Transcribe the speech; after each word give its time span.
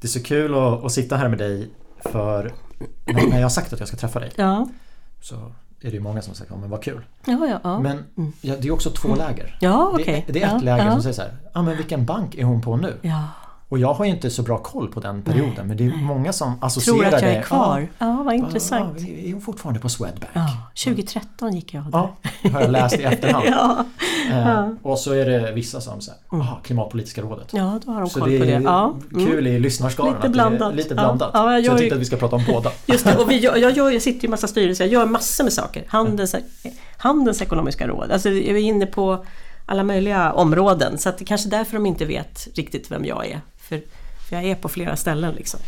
Det 0.00 0.06
är 0.06 0.08
så 0.08 0.22
kul 0.22 0.54
att, 0.54 0.84
att 0.84 0.92
sitta 0.92 1.16
här 1.16 1.28
med 1.28 1.38
dig 1.38 1.70
för 2.00 2.52
när 3.06 3.36
jag 3.36 3.42
har 3.42 3.48
sagt 3.48 3.72
att 3.72 3.78
jag 3.78 3.88
ska 3.88 3.96
träffa 3.96 4.20
dig 4.20 4.30
Ja, 4.36 4.68
så 5.20 5.34
är 5.80 5.90
det 5.90 5.90
ju 5.90 6.00
många 6.00 6.22
som 6.22 6.34
säger 6.34 6.52
ja 6.52 6.56
men 6.58 6.70
vad 6.70 6.82
kul. 6.82 7.04
ja, 7.26 7.46
ja. 7.50 7.60
ja. 7.64 7.80
Men 7.80 8.04
ja, 8.40 8.54
det 8.56 8.68
är 8.68 8.72
också 8.72 8.90
två 8.90 9.14
läger. 9.14 9.58
Ja, 9.60 9.92
Det, 9.96 10.02
okej. 10.02 10.24
är- 10.28 10.32
det 10.32 10.42
är 10.42 10.56
ett 10.56 10.62
läger 10.62 10.90
som 10.92 11.02
säger 11.02 11.14
så 11.14 11.22
här, 11.22 11.36
ja 11.54 11.62
men 11.62 11.76
vilken 11.76 12.04
bank 12.06 12.34
är 12.34 12.44
hon 12.44 12.60
på 12.62 12.76
nu? 12.76 12.94
Ja. 13.68 13.74
Och 13.76 13.78
jag 13.78 13.94
har 13.94 14.04
ju 14.04 14.10
inte 14.10 14.30
så 14.30 14.42
bra 14.42 14.58
koll 14.58 14.88
på 14.88 15.00
den 15.00 15.22
perioden 15.22 15.66
men 15.68 15.76
det 15.76 15.84
är 15.84 15.96
många 15.96 16.32
som 16.32 16.58
associerar 16.60 16.96
Tror 16.98 17.06
att 17.06 17.12
jag 17.22 17.22
det. 17.22 17.36
är 17.36 17.42
kvar. 17.42 17.88
Ja, 17.98 18.22
vad 18.24 18.34
Ja, 18.34 18.38
intressant. 18.38 19.00
ja, 19.00 19.06
är 19.08 19.32
hon 19.32 19.40
fortfarande 19.42 19.80
på 19.80 19.88
Swedbank? 19.88 20.30
Ja, 20.32 20.48
2013 20.84 21.54
gick 21.54 21.74
jag 21.74 21.82
där. 21.84 21.90
Ja, 21.92 22.16
har 22.52 22.60
jag 22.60 22.70
läst 22.70 22.98
i 22.98 23.02
efterhand. 23.02 23.44
Ja, 23.50 23.84
Eh, 24.32 24.68
och 24.82 24.98
så 24.98 25.12
är 25.12 25.26
det 25.26 25.52
vissa 25.52 25.80
som 25.80 26.00
säger, 26.00 26.18
aha, 26.32 26.60
Klimatpolitiska 26.64 27.22
rådet. 27.22 27.48
ja 27.52 27.80
då 27.84 27.92
har 27.92 28.00
de 28.00 28.10
Så 28.10 28.20
koll 28.20 28.30
det 28.30 28.38
på 28.38 28.44
är 28.44 28.58
det. 28.58 28.64
Ja. 28.64 28.94
mm. 29.12 29.26
kul 29.26 29.46
i 29.46 29.58
lyssnarskaran 29.60 30.14
Lite 30.14 30.26
att 30.26 30.32
blandat. 30.32 30.58
det 30.70 30.74
är 30.74 30.76
lite 30.76 30.88
Ja. 30.94 30.94
blandat. 30.94 31.30
Ja, 31.34 31.52
jag 31.54 31.64
så 31.64 31.70
jag 31.70 31.78
tyckte 31.78 31.94
ju- 31.94 31.94
att 31.94 32.00
vi 32.00 32.04
ska 32.04 32.16
prata 32.16 32.36
om 32.36 32.42
båda. 32.48 32.70
Just 32.86 33.04
det, 33.04 33.16
och 33.16 33.30
vi, 33.30 33.38
jag, 33.38 33.58
jag, 33.58 33.72
gör, 33.76 33.90
jag 33.90 34.02
sitter 34.02 34.24
i 34.24 34.28
massa 34.30 34.48
styrelser, 34.48 34.84
jag 34.84 34.92
gör 34.92 35.06
massor 35.06 35.44
med 35.44 35.52
saker. 35.52 35.84
Handels, 35.88 36.34
handels 36.98 37.42
ekonomiska 37.42 37.86
råd, 37.86 38.10
alltså 38.10 38.28
jag 38.28 38.38
är 38.56 38.62
inne 38.62 38.86
på 38.86 39.24
alla 39.66 39.82
möjliga 39.84 40.32
områden. 40.32 40.98
Så 40.98 41.08
att 41.08 41.18
det 41.18 41.24
är 41.24 41.26
kanske 41.26 41.48
därför 41.48 41.74
de 41.74 41.86
inte 41.86 42.04
vet 42.04 42.48
riktigt 42.54 42.90
vem 42.90 43.04
jag 43.04 43.26
är. 43.26 43.40
För, 43.68 43.82
för 44.28 44.36
jag 44.36 44.44
är 44.44 44.54
på 44.54 44.68
flera 44.68 44.96
ställen 44.96 45.34
liksom. 45.34 45.60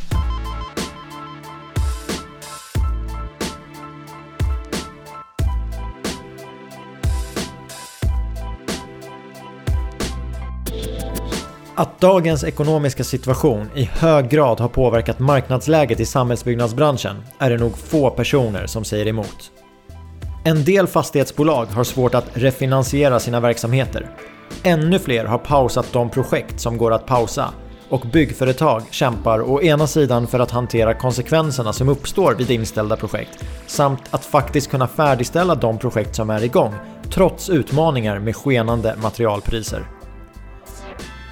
Att 11.74 12.00
dagens 12.00 12.44
ekonomiska 12.44 13.04
situation 13.04 13.70
i 13.74 13.84
hög 13.84 14.28
grad 14.28 14.60
har 14.60 14.68
påverkat 14.68 15.18
marknadsläget 15.18 16.00
i 16.00 16.06
samhällsbyggnadsbranschen 16.06 17.16
är 17.38 17.50
det 17.50 17.56
nog 17.56 17.78
få 17.78 18.10
personer 18.10 18.66
som 18.66 18.84
säger 18.84 19.06
emot. 19.06 19.52
En 20.44 20.64
del 20.64 20.86
fastighetsbolag 20.86 21.66
har 21.66 21.84
svårt 21.84 22.14
att 22.14 22.30
refinansiera 22.34 23.20
sina 23.20 23.40
verksamheter. 23.40 24.10
Ännu 24.62 24.98
fler 24.98 25.24
har 25.24 25.38
pausat 25.38 25.86
de 25.92 26.10
projekt 26.10 26.60
som 26.60 26.78
går 26.78 26.92
att 26.92 27.06
pausa 27.06 27.50
och 27.90 28.00
byggföretag 28.12 28.82
kämpar 28.90 29.50
å 29.50 29.62
ena 29.62 29.86
sidan 29.86 30.26
för 30.26 30.38
att 30.38 30.50
hantera 30.50 30.94
konsekvenserna 30.94 31.72
som 31.72 31.88
uppstår 31.88 32.34
vid 32.34 32.50
inställda 32.50 32.96
projekt 32.96 33.44
samt 33.66 34.02
att 34.10 34.24
faktiskt 34.24 34.70
kunna 34.70 34.88
färdigställa 34.88 35.54
de 35.54 35.78
projekt 35.78 36.14
som 36.14 36.30
är 36.30 36.44
igång 36.44 36.74
trots 37.10 37.50
utmaningar 37.50 38.18
med 38.18 38.36
skenande 38.36 38.96
materialpriser. 39.02 39.84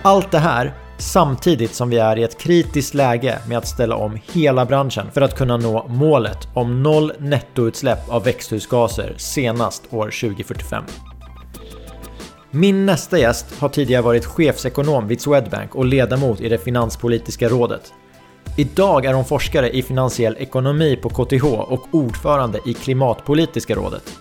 Allt 0.03 0.31
det 0.31 0.39
här 0.39 0.75
samtidigt 0.99 1.75
som 1.75 1.91
vi 1.91 1.99
är 1.99 2.19
i 2.19 2.23
ett 2.23 2.41
kritiskt 2.41 2.95
läge 2.95 3.39
med 3.49 3.59
att 3.59 3.69
ställa 3.69 3.97
om 3.97 4.19
hela 4.33 4.65
branschen 4.65 5.11
för 5.13 5.21
att 5.21 5.37
kunna 5.37 5.57
nå 5.57 5.87
målet 5.89 6.49
om 6.55 6.83
noll 6.83 7.13
nettoutsläpp 7.19 8.09
av 8.09 8.25
växthusgaser 8.25 9.15
senast 9.17 9.83
år 9.91 10.05
2045. 10.05 10.85
Min 12.51 12.87
nästa 12.87 13.19
gäst 13.19 13.47
har 13.59 13.69
tidigare 13.69 14.03
varit 14.03 14.25
chefsekonom 14.25 15.09
vid 15.09 15.21
Swedbank 15.21 15.75
och 15.75 15.85
ledamot 15.85 16.41
i 16.41 16.49
det 16.49 16.59
finanspolitiska 16.59 17.49
rådet. 17.49 17.93
Idag 18.57 19.05
är 19.05 19.15
hon 19.15 19.25
forskare 19.25 19.71
i 19.71 19.83
finansiell 19.83 20.37
ekonomi 20.39 20.97
på 20.97 21.09
KTH 21.09 21.45
och 21.45 21.89
ordförande 21.91 22.61
i 22.67 22.75
Klimatpolitiska 22.75 23.75
rådet. 23.75 24.19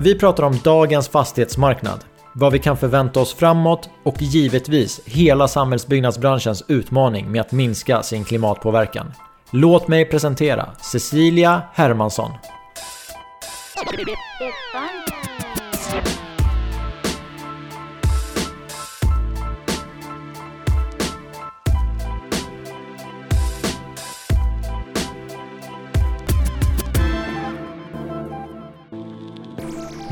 Vi 0.00 0.18
pratar 0.18 0.44
om 0.44 0.58
dagens 0.64 1.08
fastighetsmarknad, 1.08 2.04
vad 2.34 2.52
vi 2.52 2.58
kan 2.58 2.76
förvänta 2.76 3.20
oss 3.20 3.34
framåt 3.34 3.90
och 4.02 4.22
givetvis 4.22 5.00
hela 5.04 5.48
samhällsbyggnadsbranschens 5.48 6.64
utmaning 6.68 7.30
med 7.30 7.40
att 7.40 7.52
minska 7.52 8.02
sin 8.02 8.24
klimatpåverkan. 8.24 9.12
Låt 9.50 9.88
mig 9.88 10.04
presentera 10.04 10.68
Cecilia 10.80 11.62
Hermansson. 11.74 12.30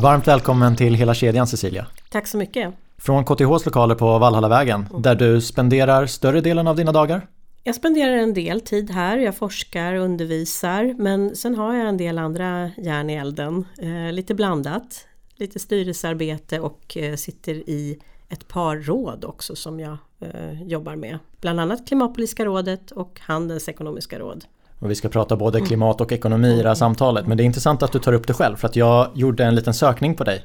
Varmt 0.02 0.28
välkommen 0.28 0.76
till 0.76 0.94
hela 0.94 1.14
kedjan 1.14 1.46
Cecilia. 1.46 1.86
Tack 2.10 2.26
så 2.26 2.36
mycket. 2.36 2.74
Från 2.98 3.24
KTHs 3.24 3.66
lokaler 3.66 3.94
på 3.94 4.18
Valhallavägen 4.18 4.86
där 4.98 5.14
du 5.14 5.40
spenderar 5.40 6.06
större 6.06 6.40
delen 6.40 6.66
av 6.66 6.76
dina 6.76 6.92
dagar. 6.92 7.26
Jag 7.64 7.74
spenderar 7.74 8.16
en 8.16 8.34
del 8.34 8.60
tid 8.60 8.90
här, 8.90 9.18
jag 9.18 9.36
forskar, 9.36 9.94
undervisar 9.94 10.94
men 10.98 11.36
sen 11.36 11.54
har 11.54 11.74
jag 11.74 11.88
en 11.88 11.96
del 11.96 12.18
andra 12.18 12.70
järn 12.76 13.10
i 13.10 13.14
elden. 13.14 13.64
Eh, 13.78 14.12
lite 14.12 14.34
blandat, 14.34 15.06
lite 15.34 15.58
styrelsearbete 15.58 16.60
och 16.60 16.96
eh, 16.96 17.16
sitter 17.16 17.54
i 17.54 17.98
ett 18.28 18.48
par 18.48 18.76
råd 18.76 19.24
också 19.24 19.56
som 19.56 19.80
jag 19.80 19.96
eh, 20.20 20.62
jobbar 20.62 20.96
med. 20.96 21.18
Bland 21.40 21.60
annat 21.60 21.88
Klimatpolitiska 21.88 22.44
rådet 22.44 22.90
och 22.90 23.20
Handelns 23.22 23.68
ekonomiska 23.68 24.18
råd. 24.18 24.44
Och 24.80 24.90
vi 24.90 24.94
ska 24.94 25.08
prata 25.08 25.36
både 25.36 25.60
klimat 25.60 26.00
och 26.00 26.12
ekonomi 26.12 26.48
i 26.48 26.62
det 26.62 26.68
här 26.68 26.74
samtalet. 26.74 27.26
Men 27.26 27.36
det 27.36 27.42
är 27.42 27.44
intressant 27.44 27.82
att 27.82 27.92
du 27.92 27.98
tar 27.98 28.12
upp 28.12 28.26
det 28.26 28.34
själv 28.34 28.56
för 28.56 28.68
att 28.68 28.76
jag 28.76 29.08
gjorde 29.14 29.44
en 29.44 29.54
liten 29.54 29.74
sökning 29.74 30.14
på 30.14 30.24
dig. 30.24 30.44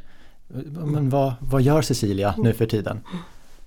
Men 0.68 1.10
vad, 1.10 1.34
vad 1.40 1.62
gör 1.62 1.82
Cecilia 1.82 2.36
nu 2.38 2.54
för 2.54 2.66
tiden? 2.66 3.00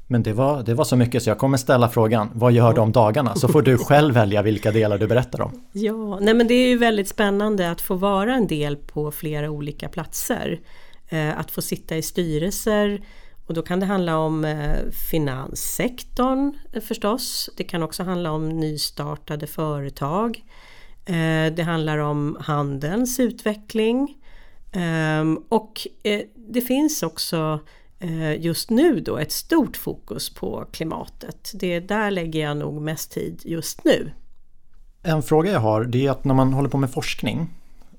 Men 0.06 0.22
det 0.22 0.32
var, 0.32 0.62
det 0.62 0.74
var 0.74 0.84
så 0.84 0.96
mycket 0.96 1.22
så 1.22 1.30
jag 1.30 1.38
kommer 1.38 1.56
ställa 1.56 1.88
frågan, 1.88 2.30
vad 2.34 2.52
gör 2.52 2.72
du 2.72 2.80
om 2.80 2.92
dagarna? 2.92 3.34
Så 3.34 3.48
får 3.48 3.62
du 3.62 3.78
själv 3.78 4.14
välja 4.14 4.42
vilka 4.42 4.70
delar 4.72 4.98
du 4.98 5.06
berättar 5.06 5.40
om. 5.40 5.60
Ja, 5.72 6.18
nej 6.20 6.34
men 6.34 6.46
det 6.46 6.54
är 6.54 6.68
ju 6.68 6.78
väldigt 6.78 7.08
spännande 7.08 7.70
att 7.70 7.80
få 7.80 7.94
vara 7.94 8.34
en 8.34 8.46
del 8.46 8.76
på 8.76 9.10
flera 9.10 9.50
olika 9.50 9.88
platser. 9.88 10.60
Eh, 11.08 11.38
att 11.38 11.50
få 11.50 11.62
sitta 11.62 11.96
i 11.96 12.02
styrelser 12.02 13.00
och 13.46 13.54
då 13.54 13.62
kan 13.62 13.80
det 13.80 13.86
handla 13.86 14.18
om 14.18 14.44
eh, 14.44 14.90
finanssektorn 15.10 16.54
eh, 16.72 16.82
förstås. 16.82 17.50
Det 17.56 17.64
kan 17.64 17.82
också 17.82 18.02
handla 18.02 18.32
om 18.32 18.48
nystartade 18.48 19.46
företag. 19.46 20.44
Eh, 21.08 21.52
det 21.52 21.62
handlar 21.62 21.98
om 21.98 22.36
handelns 22.40 23.20
utveckling. 23.20 24.16
Ehm, 24.72 25.36
och 25.48 25.86
eh, 26.02 26.20
det 26.34 26.60
finns 26.60 27.02
också 27.02 27.60
eh, 27.98 28.40
just 28.40 28.70
nu 28.70 29.00
då 29.00 29.18
ett 29.18 29.32
stort 29.32 29.76
fokus 29.76 30.34
på 30.34 30.64
klimatet. 30.72 31.50
Det 31.54 31.80
där 31.80 32.10
lägger 32.10 32.40
jag 32.40 32.56
nog 32.56 32.82
mest 32.82 33.12
tid 33.12 33.42
just 33.44 33.84
nu. 33.84 34.10
En 35.02 35.22
fråga 35.22 35.52
jag 35.52 35.60
har 35.60 35.84
det 35.84 36.06
är 36.06 36.10
att 36.10 36.24
när 36.24 36.34
man 36.34 36.52
håller 36.52 36.68
på 36.68 36.78
med 36.78 36.90
forskning 36.90 37.48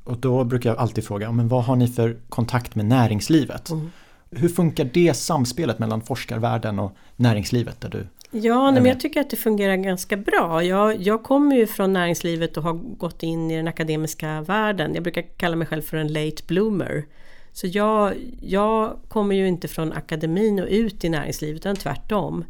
och 0.04 0.18
då 0.18 0.44
brukar 0.44 0.70
jag 0.70 0.80
alltid 0.80 1.06
fråga, 1.06 1.32
men 1.32 1.48
vad 1.48 1.64
har 1.64 1.76
ni 1.76 1.88
för 1.88 2.18
kontakt 2.30 2.76
med 2.76 2.86
näringslivet? 2.86 3.72
Hur 4.32 4.50
funkar 4.50 4.90
det 4.94 5.14
samspelet 5.14 5.80
mellan 5.80 6.02
forskarvärlden 6.02 6.80
och 6.80 6.92
näringslivet 7.16 7.82
där 7.82 7.90
du 7.90 8.08
Ja, 8.32 8.72
men 8.72 8.86
jag 8.86 9.00
tycker 9.00 9.22
att 9.22 9.30
det 9.30 9.36
fungerar 9.36 9.76
ganska 9.76 10.18
bra. 10.18 10.64
Jag, 10.64 11.02
jag 11.02 11.24
kommer 11.24 11.56
ju 11.56 11.68
från 11.68 11.94
näringslivet 11.94 12.58
och 12.58 12.64
har 12.64 12.74
gått 12.74 13.24
in 13.24 13.52
i 13.52 13.56
den 13.56 13.68
akademiska 13.68 14.42
världen. 14.42 14.94
Jag 14.94 15.04
brukar 15.04 15.38
kalla 15.38 15.56
mig 15.56 15.68
själv 15.68 15.82
för 15.82 15.98
en 15.98 16.14
late 16.14 16.44
bloomer. 16.48 17.06
Så 17.52 17.68
jag, 17.68 18.14
jag 18.42 19.00
kommer 19.08 19.36
ju 19.36 19.48
inte 19.48 19.68
från 19.68 19.94
akademin 19.94 20.60
och 20.60 20.68
ut 20.70 21.04
i 21.04 21.10
näringslivet, 21.10 21.60
utan 21.60 21.76
tvärtom. 21.76 22.46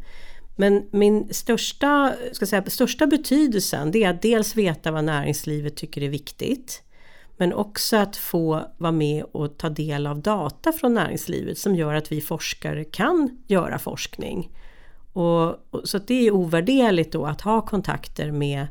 Men 0.56 0.88
min 0.90 1.34
största, 1.34 2.12
ska 2.32 2.46
säga, 2.46 2.64
största 2.66 3.06
betydelsen 3.06 3.90
det 3.90 4.04
är 4.04 4.10
att 4.10 4.22
dels 4.22 4.56
veta 4.56 4.90
vad 4.90 5.04
näringslivet 5.04 5.76
tycker 5.76 6.02
är 6.02 6.08
viktigt. 6.08 6.82
Men 7.36 7.52
också 7.52 7.96
att 7.96 8.16
få 8.16 8.62
vara 8.78 8.92
med 8.92 9.24
och 9.32 9.58
ta 9.58 9.68
del 9.68 10.06
av 10.06 10.22
data 10.22 10.72
från 10.72 10.94
näringslivet 10.94 11.58
som 11.58 11.74
gör 11.74 11.94
att 11.94 12.12
vi 12.12 12.20
forskare 12.20 12.84
kan 12.84 13.38
göra 13.46 13.78
forskning. 13.78 14.50
Och, 15.12 15.48
och, 15.48 15.80
så 15.84 15.96
att 15.96 16.06
det 16.06 16.26
är 16.26 16.30
ovärderligt 16.30 17.12
då 17.12 17.26
att 17.26 17.40
ha 17.40 17.60
kontakter 17.60 18.30
med 18.30 18.66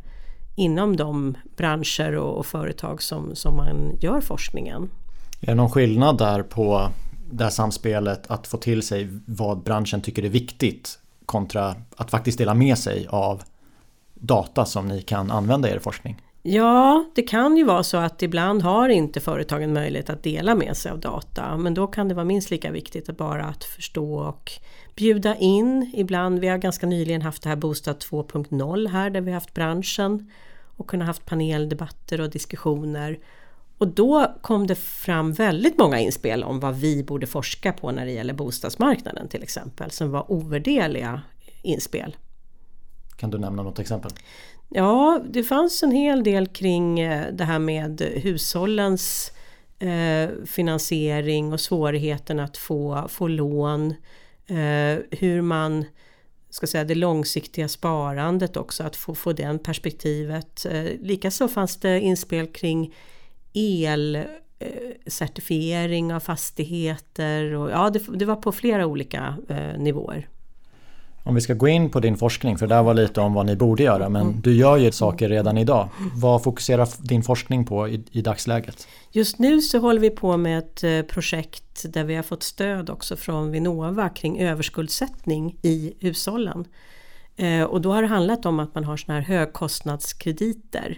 inom 0.55 0.97
de 0.97 1.37
branscher 1.57 2.15
och, 2.15 2.37
och 2.37 2.45
företag 2.45 3.01
som, 3.01 3.35
som 3.35 3.57
man 3.57 3.97
gör 3.99 4.21
forskningen. 4.21 4.89
Är 5.41 5.47
det 5.47 5.55
någon 5.55 5.71
skillnad 5.71 6.17
där 6.17 6.43
på 6.43 6.89
det 7.31 7.43
här 7.43 7.51
samspelet 7.51 8.31
att 8.31 8.47
få 8.47 8.57
till 8.57 8.83
sig 8.83 9.07
vad 9.25 9.63
branschen 9.63 10.01
tycker 10.01 10.23
är 10.23 10.29
viktigt 10.29 10.99
kontra 11.25 11.75
att 11.95 12.11
faktiskt 12.11 12.37
dela 12.37 12.53
med 12.53 12.77
sig 12.77 13.07
av 13.09 13.43
data 14.13 14.65
som 14.65 14.87
ni 14.87 15.01
kan 15.01 15.31
använda 15.31 15.69
i 15.69 15.71
er 15.71 15.79
forskning? 15.79 16.21
Ja, 16.41 17.05
det 17.15 17.21
kan 17.21 17.57
ju 17.57 17.63
vara 17.63 17.83
så 17.83 17.97
att 17.97 18.21
ibland 18.21 18.61
har 18.61 18.89
inte 18.89 19.19
företagen 19.19 19.73
möjlighet 19.73 20.09
att 20.09 20.23
dela 20.23 20.55
med 20.55 20.77
sig 20.77 20.91
av 20.91 20.99
data. 20.99 21.57
Men 21.57 21.73
då 21.73 21.87
kan 21.87 22.07
det 22.07 22.13
vara 22.13 22.25
minst 22.25 22.51
lika 22.51 22.71
viktigt 22.71 23.09
att 23.09 23.17
bara 23.17 23.45
att 23.45 23.63
förstå 23.63 24.19
och 24.19 24.51
bjuda 24.95 25.35
in. 25.35 25.91
Ibland, 25.95 26.39
vi 26.39 26.47
har 26.47 26.57
ganska 26.57 26.87
nyligen 26.87 27.21
haft 27.21 27.43
det 27.43 27.49
här 27.49 27.55
Bostad 27.55 27.97
2.0 27.97 28.87
här 28.87 29.09
där 29.09 29.21
vi 29.21 29.31
har 29.31 29.35
haft 29.35 29.53
branschen 29.53 30.31
och 30.77 30.87
kunnat 30.87 31.07
haft 31.07 31.25
paneldebatter 31.25 32.21
och 32.21 32.29
diskussioner. 32.29 33.19
Och 33.77 33.87
då 33.87 34.35
kom 34.41 34.67
det 34.67 34.75
fram 34.75 35.33
väldigt 35.33 35.77
många 35.77 35.99
inspel 35.99 36.43
om 36.43 36.59
vad 36.59 36.75
vi 36.75 37.03
borde 37.03 37.27
forska 37.27 37.73
på 37.73 37.91
när 37.91 38.05
det 38.05 38.11
gäller 38.11 38.33
bostadsmarknaden 38.33 39.27
till 39.27 39.43
exempel, 39.43 39.91
som 39.91 40.11
var 40.11 40.31
ovärderliga 40.31 41.21
inspel. 41.61 42.15
Kan 43.19 43.29
du 43.29 43.37
nämna 43.37 43.63
något 43.63 43.79
exempel? 43.79 44.11
Ja, 44.69 45.21
det 45.29 45.43
fanns 45.43 45.83
en 45.83 45.91
hel 45.91 46.23
del 46.23 46.47
kring 46.47 46.99
eh, 46.99 47.33
det 47.33 47.43
här 47.43 47.59
med 47.59 48.01
hushållens 48.01 49.31
eh, 49.79 50.29
finansiering 50.45 51.53
och 51.53 51.59
svårigheten 51.59 52.39
att 52.39 52.57
få, 52.57 53.05
få 53.09 53.27
lån. 53.27 53.93
Eh, 54.47 54.97
hur 55.11 55.41
man 55.41 55.85
ska 56.49 56.67
säga, 56.67 56.83
det 56.83 56.95
långsiktiga 56.95 57.67
sparandet 57.67 58.57
också, 58.57 58.83
att 58.83 58.95
få, 58.95 59.15
få 59.15 59.33
den 59.33 59.59
perspektivet. 59.59 60.65
Eh, 60.65 60.83
Likaså 60.83 61.47
fanns 61.47 61.77
det 61.77 61.99
inspel 61.99 62.47
kring 62.47 62.95
elcertifiering 63.53 66.09
eh, 66.09 66.15
av 66.15 66.19
fastigheter 66.19 67.53
och 67.53 67.71
ja, 67.71 67.89
det, 67.89 67.99
det 68.15 68.25
var 68.25 68.35
på 68.35 68.51
flera 68.51 68.85
olika 68.85 69.37
eh, 69.49 69.77
nivåer. 69.77 70.29
Om 71.29 71.35
vi 71.35 71.41
ska 71.41 71.53
gå 71.53 71.67
in 71.67 71.89
på 71.89 71.99
din 71.99 72.17
forskning, 72.17 72.57
för 72.57 72.67
det 72.67 72.75
där 72.75 72.83
var 72.83 72.93
lite 72.93 73.21
om 73.21 73.33
vad 73.33 73.45
ni 73.45 73.55
borde 73.55 73.83
göra, 73.83 74.09
men 74.09 74.21
mm. 74.21 74.41
du 74.41 74.55
gör 74.55 74.77
ju 74.77 74.91
saker 74.91 75.29
redan 75.29 75.57
idag. 75.57 75.89
Vad 76.15 76.43
fokuserar 76.43 76.89
din 76.99 77.23
forskning 77.23 77.65
på 77.65 77.87
i, 77.87 78.03
i 78.11 78.21
dagsläget? 78.21 78.87
Just 79.11 79.39
nu 79.39 79.61
så 79.61 79.79
håller 79.79 80.01
vi 80.01 80.09
på 80.09 80.37
med 80.37 80.59
ett 80.59 80.83
eh, 80.83 81.01
projekt 81.01 81.85
där 81.93 82.03
vi 82.03 82.15
har 82.15 82.23
fått 82.23 82.43
stöd 82.43 82.89
också 82.89 83.15
från 83.15 83.51
Vinnova 83.51 84.09
kring 84.09 84.39
överskuldsättning 84.39 85.57
i 85.61 85.93
hushållen. 85.99 86.65
Eh, 87.35 87.63
och 87.63 87.81
då 87.81 87.93
har 87.93 88.01
det 88.01 88.07
handlat 88.07 88.45
om 88.45 88.59
att 88.59 88.75
man 88.75 88.83
har 88.83 88.97
sådana 88.97 89.19
här 89.19 89.27
högkostnadskrediter. 89.27 90.97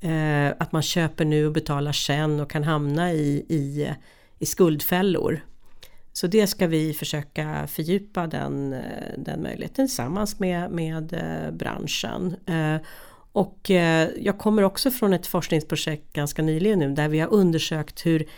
Eh, 0.00 0.48
att 0.58 0.72
man 0.72 0.82
köper 0.82 1.24
nu 1.24 1.46
och 1.46 1.52
betalar 1.52 1.92
sen 1.92 2.40
och 2.40 2.50
kan 2.50 2.64
hamna 2.64 3.12
i, 3.12 3.46
i, 3.48 3.92
i 4.38 4.46
skuldfällor. 4.46 5.40
Så 6.18 6.26
det 6.26 6.46
ska 6.46 6.66
vi 6.66 6.94
försöka 6.94 7.66
fördjupa 7.66 8.26
den, 8.26 8.72
eh, 8.72 8.80
den 9.18 9.42
möjligheten 9.42 9.86
tillsammans 9.86 10.38
med, 10.38 10.70
med 10.70 11.12
eh, 11.12 11.50
branschen. 11.52 12.36
Eh, 12.46 12.76
och 13.32 13.70
jag 14.20 14.38
kommer 14.38 14.62
också 14.62 14.90
från 14.90 15.12
ett 15.12 15.26
forskningsprojekt 15.26 16.12
ganska 16.12 16.42
nyligen 16.42 16.78
nu 16.78 16.94
där 16.94 17.08
vi 17.08 17.20
har 17.20 17.32
undersökt 17.32 18.06
hur 18.06 18.28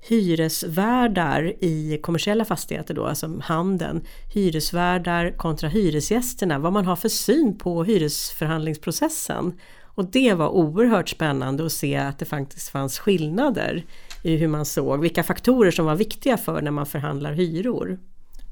hyresvärdar 0.00 1.64
i 1.64 2.00
kommersiella 2.02 2.44
fastigheter 2.44 2.94
då, 2.94 3.06
alltså 3.06 3.40
handeln, 3.42 4.04
hyresvärdar 4.34 5.30
kontra 5.36 5.68
hyresgästerna, 5.68 6.58
vad 6.58 6.72
man 6.72 6.86
har 6.86 6.96
för 6.96 7.08
syn 7.08 7.58
på 7.58 7.84
hyresförhandlingsprocessen. 7.84 9.58
Och 9.84 10.04
det 10.04 10.34
var 10.34 10.48
oerhört 10.48 11.08
spännande 11.08 11.66
att 11.66 11.72
se 11.72 11.96
att 11.96 12.18
det 12.18 12.24
faktiskt 12.24 12.68
fanns 12.68 12.98
skillnader 12.98 13.84
i 14.22 14.36
hur 14.36 14.48
man 14.48 14.64
såg, 14.64 15.00
vilka 15.00 15.22
faktorer 15.22 15.70
som 15.70 15.86
var 15.86 15.94
viktiga 15.94 16.36
för 16.36 16.62
när 16.62 16.70
man 16.70 16.86
förhandlar 16.86 17.32
hyror 17.32 17.98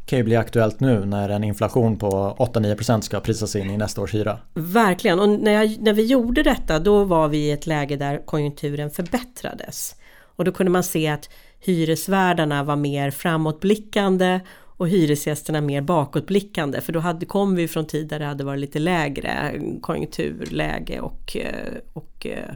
kan 0.08 0.18
ju 0.18 0.24
bli 0.24 0.36
aktuellt 0.36 0.80
nu 0.80 1.04
när 1.04 1.28
en 1.28 1.44
inflation 1.44 1.98
på 1.98 2.36
8-9% 2.38 3.00
ska 3.00 3.20
prisas 3.20 3.56
in 3.56 3.70
i 3.70 3.76
nästa 3.76 4.00
års 4.00 4.14
hyra. 4.14 4.38
Verkligen, 4.54 5.20
och 5.20 5.28
när, 5.28 5.52
jag, 5.52 5.80
när 5.80 5.92
vi 5.92 6.06
gjorde 6.06 6.42
detta 6.42 6.78
då 6.78 7.04
var 7.04 7.28
vi 7.28 7.38
i 7.38 7.50
ett 7.50 7.66
läge 7.66 7.96
där 7.96 8.26
konjunkturen 8.26 8.90
förbättrades. 8.90 9.94
Och 10.20 10.44
då 10.44 10.52
kunde 10.52 10.72
man 10.72 10.82
se 10.82 11.08
att 11.08 11.30
hyresvärdarna 11.60 12.64
var 12.64 12.76
mer 12.76 13.10
framåtblickande 13.10 14.40
och 14.60 14.88
hyresgästerna 14.88 15.60
mer 15.60 15.80
bakåtblickande 15.80 16.80
för 16.80 16.92
då 16.92 17.00
hade, 17.00 17.26
kom 17.26 17.54
vi 17.54 17.68
från 17.68 17.86
tid 17.86 18.08
där 18.08 18.18
det 18.18 18.24
hade 18.24 18.44
varit 18.44 18.60
lite 18.60 18.78
lägre 18.78 19.60
konjunkturläge 19.80 21.00
och, 21.00 21.36
eh, 21.36 21.74
och 21.92 22.26
eh, 22.26 22.54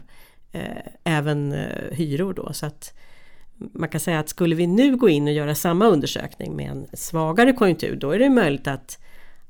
även 1.04 1.52
eh, 1.52 1.90
hyror 1.90 2.34
då. 2.34 2.52
Så 2.52 2.66
att 2.66 2.94
man 3.56 3.88
kan 3.88 4.00
säga 4.00 4.18
att 4.18 4.28
skulle 4.28 4.54
vi 4.54 4.66
nu 4.66 4.96
gå 4.96 5.08
in 5.08 5.26
och 5.26 5.32
göra 5.32 5.54
samma 5.54 5.86
undersökning 5.86 6.56
med 6.56 6.70
en 6.70 6.86
svagare 6.92 7.52
konjunktur 7.52 7.96
då 7.96 8.10
är 8.10 8.18
det 8.18 8.30
möjligt 8.30 8.66
att, 8.66 8.98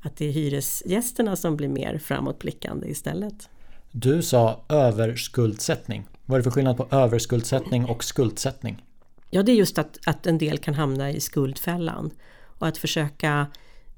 att 0.01 0.17
det 0.17 0.25
är 0.25 0.31
hyresgästerna 0.31 1.35
som 1.35 1.57
blir 1.57 1.69
mer 1.69 1.97
framåtblickande 1.97 2.87
istället. 2.87 3.49
Du 3.91 4.21
sa 4.21 4.65
överskuldsättning. 4.69 6.03
Vad 6.25 6.35
är 6.35 6.39
det 6.39 6.43
för 6.43 6.51
skillnad 6.51 6.77
på 6.77 6.87
överskuldsättning 6.91 7.85
och 7.85 8.03
skuldsättning? 8.03 8.85
Ja, 9.29 9.43
det 9.43 9.51
är 9.51 9.55
just 9.55 9.77
att, 9.77 9.99
att 10.05 10.27
en 10.27 10.37
del 10.37 10.57
kan 10.57 10.73
hamna 10.73 11.11
i 11.11 11.19
skuldfällan 11.19 12.11
och 12.59 12.67
att 12.67 12.77
försöka 12.77 13.47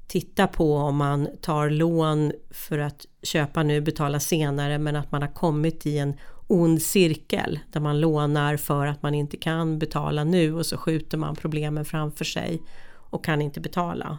titta 0.06 0.46
på 0.46 0.76
om 0.76 0.96
man 0.96 1.28
tar 1.40 1.70
lån 1.70 2.32
för 2.50 2.78
att 2.78 3.06
köpa 3.22 3.62
nu, 3.62 3.80
betala 3.80 4.20
senare 4.20 4.78
men 4.78 4.96
att 4.96 5.12
man 5.12 5.22
har 5.22 5.34
kommit 5.34 5.86
i 5.86 5.98
en 5.98 6.14
ond 6.46 6.82
cirkel 6.82 7.58
där 7.72 7.80
man 7.80 8.00
lånar 8.00 8.56
för 8.56 8.86
att 8.86 9.02
man 9.02 9.14
inte 9.14 9.36
kan 9.36 9.78
betala 9.78 10.24
nu 10.24 10.54
och 10.54 10.66
så 10.66 10.76
skjuter 10.76 11.18
man 11.18 11.36
problemen 11.36 11.84
framför 11.84 12.24
sig 12.24 12.62
och 13.10 13.24
kan 13.24 13.42
inte 13.42 13.60
betala. 13.60 14.18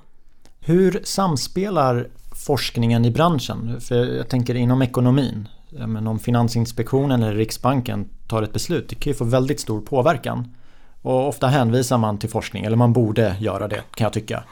Hur 0.59 1.01
samspelar 1.03 2.07
forskningen 2.45 3.05
i 3.05 3.11
branschen? 3.11 3.81
För 3.81 3.95
jag 3.95 4.29
tänker 4.29 4.55
inom 4.55 4.81
ekonomin. 4.81 5.47
Men 5.69 6.07
om 6.07 6.19
Finansinspektionen 6.19 7.23
eller 7.23 7.35
Riksbanken 7.35 8.09
tar 8.27 8.43
ett 8.43 8.53
beslut, 8.53 8.89
det 8.89 8.95
kan 8.95 9.11
ju 9.11 9.17
få 9.17 9.25
väldigt 9.25 9.59
stor 9.59 9.81
påverkan. 9.81 10.55
Och 11.01 11.27
ofta 11.27 11.47
hänvisar 11.47 11.97
man 11.97 12.17
till 12.17 12.29
forskning, 12.29 12.65
eller 12.65 12.77
man 12.77 12.93
borde 12.93 13.35
göra 13.39 13.67
det 13.67 13.83
kan 13.95 14.05
jag 14.05 14.13
tycka. 14.13 14.43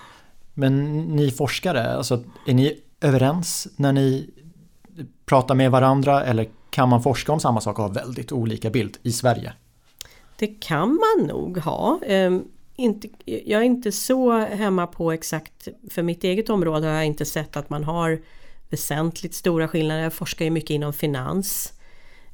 Men 0.53 1.01
ni 1.01 1.31
forskare, 1.31 1.95
alltså, 1.95 2.23
är 2.47 2.53
ni 2.53 2.79
överens 3.01 3.67
när 3.75 3.91
ni 3.91 4.29
pratar 5.25 5.55
med 5.55 5.71
varandra 5.71 6.23
eller 6.23 6.47
kan 6.75 6.89
man 6.89 7.03
forska 7.03 7.31
om 7.31 7.39
samma 7.39 7.61
sak 7.61 7.79
och 7.79 7.85
ha 7.85 7.91
väldigt 7.91 8.31
olika 8.31 8.69
bild 8.69 8.97
i 9.03 9.11
Sverige? 9.11 9.53
Det 10.39 10.47
kan 10.47 10.87
man 10.89 11.27
nog 11.27 11.57
ha. 11.57 11.99
Ehm, 12.05 12.43
inte, 12.75 13.07
jag 13.25 13.61
är 13.61 13.65
inte 13.65 13.91
så 13.91 14.31
hemma 14.39 14.87
på 14.87 15.11
exakt, 15.11 15.67
för 15.89 16.03
mitt 16.03 16.23
eget 16.23 16.49
område 16.49 16.87
har 16.87 16.93
jag 16.93 17.05
inte 17.05 17.25
sett 17.25 17.57
att 17.57 17.69
man 17.69 17.83
har 17.83 18.21
väsentligt 18.69 19.33
stora 19.33 19.67
skillnader. 19.67 20.01
Jag 20.01 20.13
forskar 20.13 20.45
ju 20.45 20.51
mycket 20.51 20.69
inom 20.69 20.93
finans. 20.93 21.73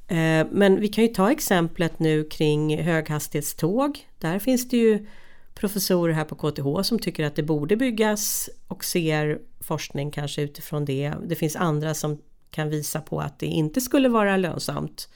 Ehm, 0.07 0.47
men 0.51 0.79
vi 0.79 0.87
kan 0.87 1.03
ju 1.03 1.13
ta 1.13 1.31
exemplet 1.31 1.99
nu 1.99 2.23
kring 2.23 2.83
höghastighetståg. 2.83 4.07
Där 4.19 4.39
finns 4.39 4.69
det 4.69 4.77
ju 4.77 5.07
professorer 5.53 6.13
här 6.13 6.25
på 6.25 6.35
KTH 6.35 6.81
som 6.83 6.99
tycker 6.99 7.25
att 7.25 7.35
det 7.35 7.43
borde 7.43 7.75
byggas 7.75 8.49
och 8.67 8.85
ser 8.85 9.39
forskning 9.59 10.11
kanske 10.11 10.41
utifrån 10.41 10.85
det. 10.85 11.13
Det 11.25 11.35
finns 11.35 11.55
andra 11.55 11.93
som 11.93 12.17
kan 12.51 12.69
visa 12.69 13.01
på 13.01 13.19
att 13.21 13.39
det 13.39 13.45
inte 13.45 13.81
skulle 13.81 14.09
vara 14.09 14.37
lönsamt 14.37 15.09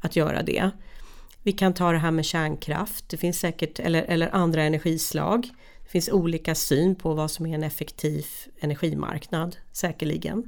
att 0.00 0.16
göra 0.16 0.42
det. 0.42 0.70
Vi 1.42 1.52
kan 1.52 1.74
ta 1.74 1.92
det 1.92 1.98
här 1.98 2.10
med 2.10 2.24
kärnkraft, 2.24 3.08
det 3.08 3.16
finns 3.16 3.38
säkert, 3.38 3.80
eller, 3.80 4.02
eller 4.02 4.34
andra 4.34 4.62
energislag. 4.62 5.48
Det 5.82 5.88
finns 5.88 6.08
olika 6.08 6.54
syn 6.54 6.94
på 6.94 7.14
vad 7.14 7.30
som 7.30 7.46
är 7.46 7.54
en 7.54 7.62
effektiv 7.62 8.26
energimarknad, 8.60 9.56
säkerligen. 9.72 10.44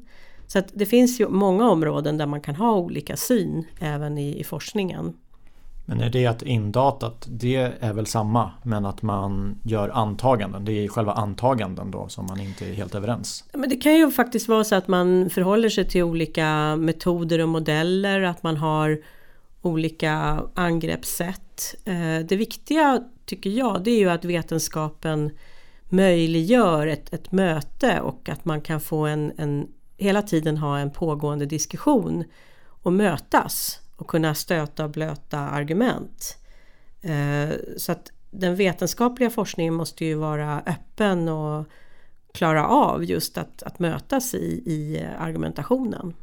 Så 0.47 0.59
att 0.59 0.71
det 0.75 0.87
finns 0.87 1.21
ju 1.21 1.29
många 1.29 1.71
områden 1.71 2.19
där 2.19 2.27
man 2.27 2.41
kan 2.41 2.57
ha 2.57 2.77
olika 2.77 3.17
syn 3.17 3.67
även 3.81 4.19
i, 4.19 4.41
i 4.41 4.45
forskningen. 4.45 5.17
Men 5.91 6.01
är 6.01 6.11
det 6.11 6.27
att 6.27 6.43
indatat, 6.43 7.27
det 7.31 7.57
är 7.81 7.93
väl 7.93 8.07
samma 8.07 8.51
men 8.63 8.87
att 8.87 9.03
man 9.03 9.59
gör 9.63 9.89
antaganden? 9.89 10.65
Det 10.65 10.73
är 10.73 10.89
själva 10.89 11.13
antaganden 11.13 11.91
då 11.91 12.09
som 12.09 12.27
man 12.27 12.41
inte 12.41 12.67
är 12.69 12.73
helt 12.73 12.95
överens? 12.95 13.45
Men 13.53 13.69
det 13.69 13.77
kan 13.77 13.95
ju 13.95 14.11
faktiskt 14.11 14.49
vara 14.49 14.65
så 14.65 14.75
att 14.75 14.89
man 14.89 15.31
förhåller 15.31 15.69
sig 15.69 15.89
till 15.89 16.03
olika 16.03 16.77
metoder 16.77 17.39
och 17.39 17.49
modeller, 17.49 18.23
att 18.23 18.43
man 18.43 18.57
har 18.57 19.01
olika 19.63 20.43
angreppssätt. 20.55 21.75
Eh, 21.85 22.27
det 22.29 22.37
viktiga 22.37 23.05
tycker 23.27 23.51
jag 23.51 23.85
det 23.85 23.91
är 23.91 23.99
ju 23.99 24.11
att 24.11 24.25
vetenskapen 24.25 25.31
möjliggör 25.89 26.87
ett, 26.87 27.13
ett 27.13 27.33
möte 27.33 28.01
och 28.01 28.29
att 28.29 28.45
man 28.45 28.61
kan 28.61 28.81
få 28.81 29.07
en, 29.07 29.33
en 29.37 29.67
hela 29.97 30.23
tiden 30.23 30.57
ha 30.57 30.79
en 30.79 30.91
pågående 30.91 31.47
diskussion 31.47 32.25
och 32.83 32.93
mötas 32.93 33.81
och 34.01 34.07
kunna 34.07 34.35
stöta 34.35 34.85
och 34.85 34.91
blöta 34.91 35.39
argument. 35.39 36.39
Eh, 37.03 37.51
så 37.77 37.93
att 37.93 38.13
den 38.31 38.57
vetenskapliga 38.57 39.31
forskningen 39.31 39.75
måste 39.75 40.05
ju 40.05 40.15
vara 40.15 40.63
öppen 40.67 41.29
och 41.29 41.67
klara 42.35 42.67
av 42.67 43.05
just 43.05 43.39
att, 43.39 43.63
att 43.63 43.79
mötas 43.79 44.35
i, 44.35 44.63
i 44.67 45.07
argumentationen. 45.19 46.15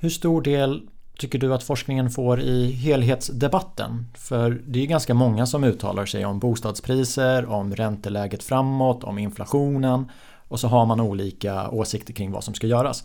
Hur 0.00 0.10
stor 0.10 0.42
del 0.42 0.88
tycker 1.18 1.38
du 1.38 1.54
att 1.54 1.62
forskningen 1.62 2.10
får 2.10 2.40
i 2.40 2.70
helhetsdebatten? 2.70 4.06
För 4.14 4.62
det 4.66 4.82
är 4.82 4.86
ganska 4.86 5.14
många 5.14 5.46
som 5.46 5.64
uttalar 5.64 6.06
sig 6.06 6.24
om 6.24 6.38
bostadspriser, 6.38 7.46
om 7.46 7.74
ränteläget 7.74 8.42
framåt, 8.42 9.04
om 9.04 9.18
inflationen 9.18 10.10
och 10.48 10.60
så 10.60 10.68
har 10.68 10.86
man 10.86 11.00
olika 11.00 11.70
åsikter 11.70 12.12
kring 12.12 12.32
vad 12.32 12.44
som 12.44 12.54
ska 12.54 12.66
göras. 12.66 13.04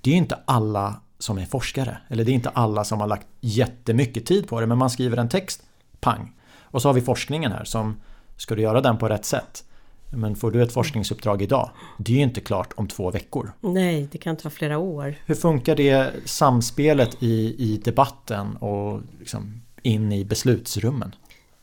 Det 0.00 0.10
är 0.10 0.14
inte 0.14 0.38
alla 0.44 1.00
som 1.18 1.38
är 1.38 1.46
forskare. 1.46 1.98
Eller 2.08 2.24
det 2.24 2.30
är 2.30 2.34
inte 2.34 2.48
alla 2.48 2.84
som 2.84 3.00
har 3.00 3.06
lagt 3.06 3.26
jättemycket 3.40 4.26
tid 4.26 4.48
på 4.48 4.60
det 4.60 4.66
men 4.66 4.78
man 4.78 4.90
skriver 4.90 5.16
en 5.16 5.28
text, 5.28 5.62
pang. 6.00 6.32
Och 6.60 6.82
så 6.82 6.88
har 6.88 6.94
vi 6.94 7.00
forskningen 7.00 7.52
här 7.52 7.64
som 7.64 7.96
ska 8.36 8.54
du 8.54 8.62
göra 8.62 8.80
den 8.80 8.98
på 8.98 9.08
rätt 9.08 9.24
sätt. 9.24 9.64
Men 10.10 10.36
får 10.36 10.50
du 10.50 10.62
ett 10.62 10.72
forskningsuppdrag 10.72 11.42
idag, 11.42 11.70
det 11.98 12.12
är 12.12 12.16
ju 12.16 12.22
inte 12.22 12.40
klart 12.40 12.72
om 12.76 12.88
två 12.88 13.10
veckor. 13.10 13.52
Nej, 13.60 14.08
det 14.12 14.18
kan 14.18 14.36
ta 14.36 14.50
flera 14.50 14.78
år. 14.78 15.14
Hur 15.26 15.34
funkar 15.34 15.76
det 15.76 16.12
samspelet 16.24 17.22
i, 17.22 17.54
i 17.58 17.80
debatten 17.84 18.56
och 18.56 19.00
liksom 19.18 19.62
in 19.82 20.12
i 20.12 20.24
beslutsrummen? 20.24 21.14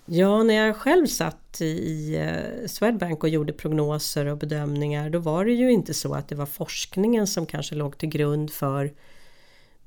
Ja, 0.06 0.44
när 0.44 0.54
jag 0.54 0.76
själv 0.76 1.08
satt 1.08 1.62
i 1.62 2.16
eh, 2.16 2.68
Swedbank 2.68 3.24
och 3.24 3.30
gjorde 3.30 3.54
prognoser 3.54 4.26
och 4.26 4.38
bedömningar 4.38 5.10
då 5.10 5.20
var 5.20 5.46
det 5.46 5.52
ju 5.52 5.72
inte 5.72 5.94
så 5.94 6.14
att 6.14 6.28
det 6.28 6.36
var 6.36 6.46
forskningen 6.46 7.28
som 7.28 7.46
kanske 7.46 7.76
låg 7.76 7.98
till 7.98 8.10
grund 8.10 8.52
för 8.52 8.92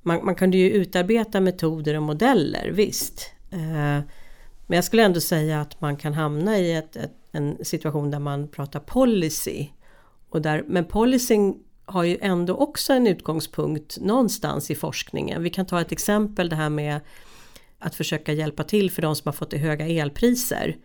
man, 0.06 0.24
man 0.24 0.34
kunde 0.34 0.56
ju 0.56 0.70
utarbeta 0.70 1.40
metoder 1.40 1.96
och 1.96 2.02
modeller, 2.02 2.70
visst. 2.72 3.30
Eh, 3.50 4.00
men 4.66 4.76
jag 4.76 4.84
skulle 4.84 5.02
ändå 5.02 5.20
säga 5.20 5.60
att 5.60 5.80
man 5.80 5.96
kan 5.96 6.14
hamna 6.14 6.58
i 6.58 6.74
ett, 6.74 6.96
ett, 6.96 7.14
en 7.32 7.64
situation 7.64 8.10
där 8.10 8.18
man 8.18 8.48
pratar 8.48 8.80
policy. 8.80 9.68
Och 10.28 10.42
där, 10.42 10.64
men 10.66 10.84
policyn 10.84 11.54
har 11.84 12.04
ju 12.04 12.18
ändå 12.20 12.54
också 12.54 12.92
en 12.92 13.06
utgångspunkt 13.06 13.98
någonstans 14.00 14.70
i 14.70 14.74
forskningen. 14.74 15.42
Vi 15.42 15.50
kan 15.50 15.66
ta 15.66 15.80
ett 15.80 15.92
exempel 15.92 16.48
det 16.48 16.56
här 16.56 16.70
med 16.70 17.00
att 17.78 17.94
försöka 17.94 18.32
hjälpa 18.32 18.64
till 18.64 18.90
för 18.90 19.02
de 19.02 19.16
som 19.16 19.28
har 19.28 19.32
fått 19.32 19.50
det 19.50 19.58
höga 19.58 19.86
elpriser. 19.86 20.76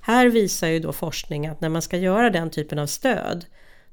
Här 0.00 0.26
visar 0.26 0.68
ju 0.68 0.80
då 0.80 0.92
forskning 0.92 1.46
att 1.46 1.60
när 1.60 1.68
man 1.68 1.82
ska 1.82 1.96
göra 1.96 2.30
den 2.30 2.50
typen 2.50 2.78
av 2.78 2.86
stöd 2.86 3.44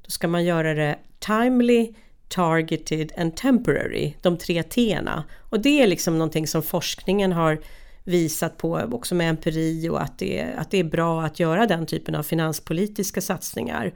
då 0.02 0.10
ska 0.10 0.28
man 0.28 0.44
göra 0.44 0.74
det 0.74 0.98
timely, 1.18 1.94
targeted 2.32 3.12
and 3.16 3.36
temporary, 3.36 4.14
de 4.22 4.38
tre 4.38 4.62
T'na. 4.62 5.22
Och 5.50 5.60
det 5.60 5.82
är 5.82 5.86
liksom 5.86 6.18
någonting 6.18 6.46
som 6.46 6.62
forskningen 6.62 7.32
har 7.32 7.58
visat 8.04 8.56
på 8.56 8.80
också 8.92 9.14
med 9.14 9.28
empiri 9.28 9.88
och 9.88 10.02
att 10.02 10.18
det, 10.18 10.46
att 10.56 10.70
det 10.70 10.78
är 10.78 10.84
bra 10.84 11.22
att 11.22 11.40
göra 11.40 11.66
den 11.66 11.86
typen 11.86 12.14
av 12.14 12.22
finanspolitiska 12.22 13.20
satsningar. 13.20 13.92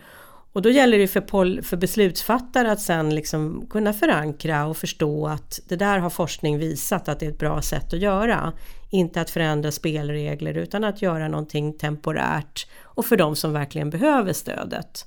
Och 0.53 0.63
då 0.63 0.71
gäller 0.71 0.99
det 0.99 1.09
för, 1.09 1.21
pol, 1.21 1.63
för 1.63 1.77
beslutsfattare 1.77 2.73
att 2.73 2.81
sen 2.81 3.15
liksom 3.15 3.67
kunna 3.71 3.93
förankra 3.93 4.67
och 4.67 4.77
förstå 4.77 5.27
att 5.27 5.61
det 5.69 5.77
där 5.77 5.99
har 5.99 6.11
forskning 6.11 6.59
visat 6.59 7.09
att 7.09 7.21
det 7.21 7.27
är 7.27 7.31
ett 7.31 7.39
bra 7.39 7.63
sätt 7.63 7.93
att 7.93 8.01
göra. 8.01 8.53
Inte 8.91 9.21
att 9.21 9.31
förändra 9.31 9.73
spelregler 9.73 10.55
utan 10.55 10.85
att 10.85 11.03
göra 11.03 11.29
någonting 11.29 11.73
temporärt 11.73 12.67
och 12.83 13.07
för 13.07 13.17
de 13.17 13.37
som 13.37 13.53
verkligen 13.53 13.91
behöver 13.91 14.33
stödet. 14.33 15.07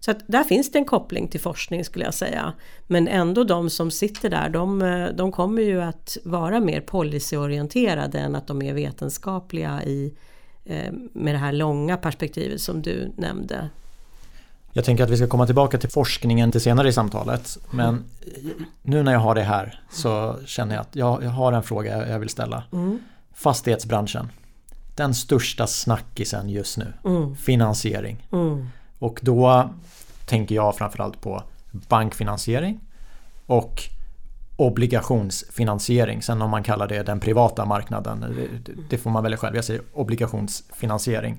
Så 0.00 0.10
att 0.10 0.18
där 0.26 0.44
finns 0.44 0.72
det 0.72 0.78
en 0.78 0.84
koppling 0.84 1.28
till 1.28 1.40
forskning 1.40 1.84
skulle 1.84 2.04
jag 2.04 2.14
säga. 2.14 2.52
Men 2.86 3.08
ändå 3.08 3.44
de 3.44 3.70
som 3.70 3.90
sitter 3.90 4.30
där, 4.30 4.48
de, 4.48 5.08
de 5.16 5.32
kommer 5.32 5.62
ju 5.62 5.82
att 5.82 6.16
vara 6.24 6.60
mer 6.60 6.80
policyorienterade 6.80 8.18
än 8.18 8.34
att 8.34 8.46
de 8.46 8.62
är 8.62 8.74
vetenskapliga 8.74 9.82
i, 9.82 10.14
eh, 10.64 10.92
med 11.12 11.34
det 11.34 11.38
här 11.38 11.52
långa 11.52 11.96
perspektivet 11.96 12.60
som 12.60 12.82
du 12.82 13.12
nämnde. 13.16 13.68
Jag 14.72 14.84
tänker 14.84 15.04
att 15.04 15.10
vi 15.10 15.16
ska 15.16 15.28
komma 15.28 15.46
tillbaka 15.46 15.78
till 15.78 15.90
forskningen 15.90 16.48
lite 16.48 16.60
senare 16.60 16.88
i 16.88 16.92
samtalet. 16.92 17.58
Men 17.70 18.04
nu 18.82 19.02
när 19.02 19.12
jag 19.12 19.20
har 19.20 19.34
det 19.34 19.42
här 19.42 19.82
så 19.90 20.36
känner 20.46 20.74
jag 20.74 20.82
att 20.82 20.96
jag, 20.96 21.24
jag 21.24 21.30
har 21.30 21.52
en 21.52 21.62
fråga 21.62 22.08
jag 22.08 22.18
vill 22.18 22.28
ställa. 22.28 22.64
Mm. 22.72 22.98
Fastighetsbranschen. 23.34 24.32
Den 24.96 25.14
största 25.14 25.66
snackisen 25.66 26.48
just 26.48 26.78
nu. 26.78 26.92
Mm. 27.04 27.36
Finansiering. 27.36 28.26
Mm. 28.32 28.68
Och 29.00 29.20
då 29.22 29.70
tänker 30.26 30.54
jag 30.54 30.76
framförallt 30.76 31.20
på 31.20 31.42
bankfinansiering 31.70 32.80
och 33.46 33.82
obligationsfinansiering. 34.56 36.22
Sen 36.22 36.42
om 36.42 36.50
man 36.50 36.62
kallar 36.62 36.88
det 36.88 37.02
den 37.02 37.20
privata 37.20 37.64
marknaden, 37.64 38.20
det, 38.64 38.72
det 38.90 38.98
får 38.98 39.10
man 39.10 39.22
välja 39.22 39.38
själv. 39.38 39.56
Jag 39.56 39.64
säger 39.64 39.82
obligationsfinansiering. 39.92 41.36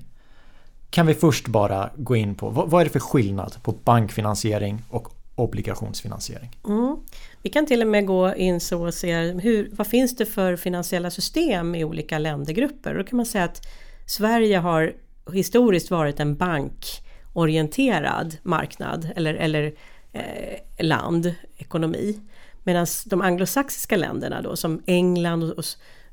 Kan 0.90 1.06
vi 1.06 1.14
först 1.14 1.48
bara 1.48 1.90
gå 1.96 2.16
in 2.16 2.34
på 2.34 2.48
vad, 2.48 2.70
vad 2.70 2.80
är 2.80 2.84
det 2.84 2.90
för 2.90 3.00
skillnad 3.00 3.56
på 3.62 3.72
bankfinansiering 3.72 4.82
och 4.90 5.08
obligationsfinansiering? 5.34 6.50
Mm. 6.68 6.96
Vi 7.42 7.50
kan 7.50 7.66
till 7.66 7.82
och 7.82 7.88
med 7.88 8.06
gå 8.06 8.34
in 8.34 8.60
så 8.60 8.86
och 8.86 8.94
se 8.94 9.14
hur, 9.32 9.70
vad 9.72 9.86
finns 9.86 10.16
det 10.16 10.26
för 10.26 10.56
finansiella 10.56 11.10
system 11.10 11.74
i 11.74 11.84
olika 11.84 12.18
ländergrupper. 12.18 12.94
Då 12.94 13.04
kan 13.04 13.16
man 13.16 13.26
säga 13.26 13.44
att 13.44 13.66
Sverige 14.06 14.58
har 14.58 14.92
historiskt 15.32 15.90
varit 15.90 16.20
en 16.20 16.36
bank 16.36 16.86
orienterad 17.32 18.36
marknad 18.42 19.08
eller, 19.16 19.34
eller 19.34 19.74
eh, 20.12 20.84
land, 20.86 21.34
ekonomi. 21.56 22.20
Medan 22.64 22.86
de 23.06 23.20
anglosaxiska 23.20 23.96
länderna 23.96 24.42
då 24.42 24.56
som 24.56 24.82
England 24.86 25.42
och, 25.42 25.58
och 25.58 25.64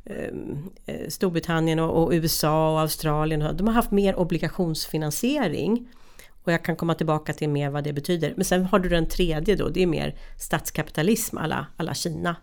Eh, 0.10 0.30
eh 0.86 1.08
Storbritannien 1.10 1.80
och 1.80 2.12
USA 2.12 2.74
och 2.74 2.80
Australien, 2.80 3.58
de 3.58 3.68
har 3.68 3.74
haft 3.74 3.92
mer 3.92 4.16
obligationsfinansiering. 4.16 5.88
Och 6.44 6.52
jag 6.52 6.64
kan 6.64 6.76
komma 6.76 6.96
tillbaka 6.96 7.34
till 7.34 7.50
mer 7.50 7.70
vad 7.70 7.84
det 7.84 7.94
betyder. 7.94 8.34
Men 8.36 8.46
sen 8.46 8.66
har 8.66 8.80
du 8.80 8.90
den 8.90 9.06
tredje 9.06 9.56
då, 9.56 9.70
det 9.70 9.84
är 9.84 9.88
mer 9.88 10.16
statskapitalism 10.38 11.38
alla, 11.38 11.66
alla 11.78 11.94
Kina. 11.94 12.36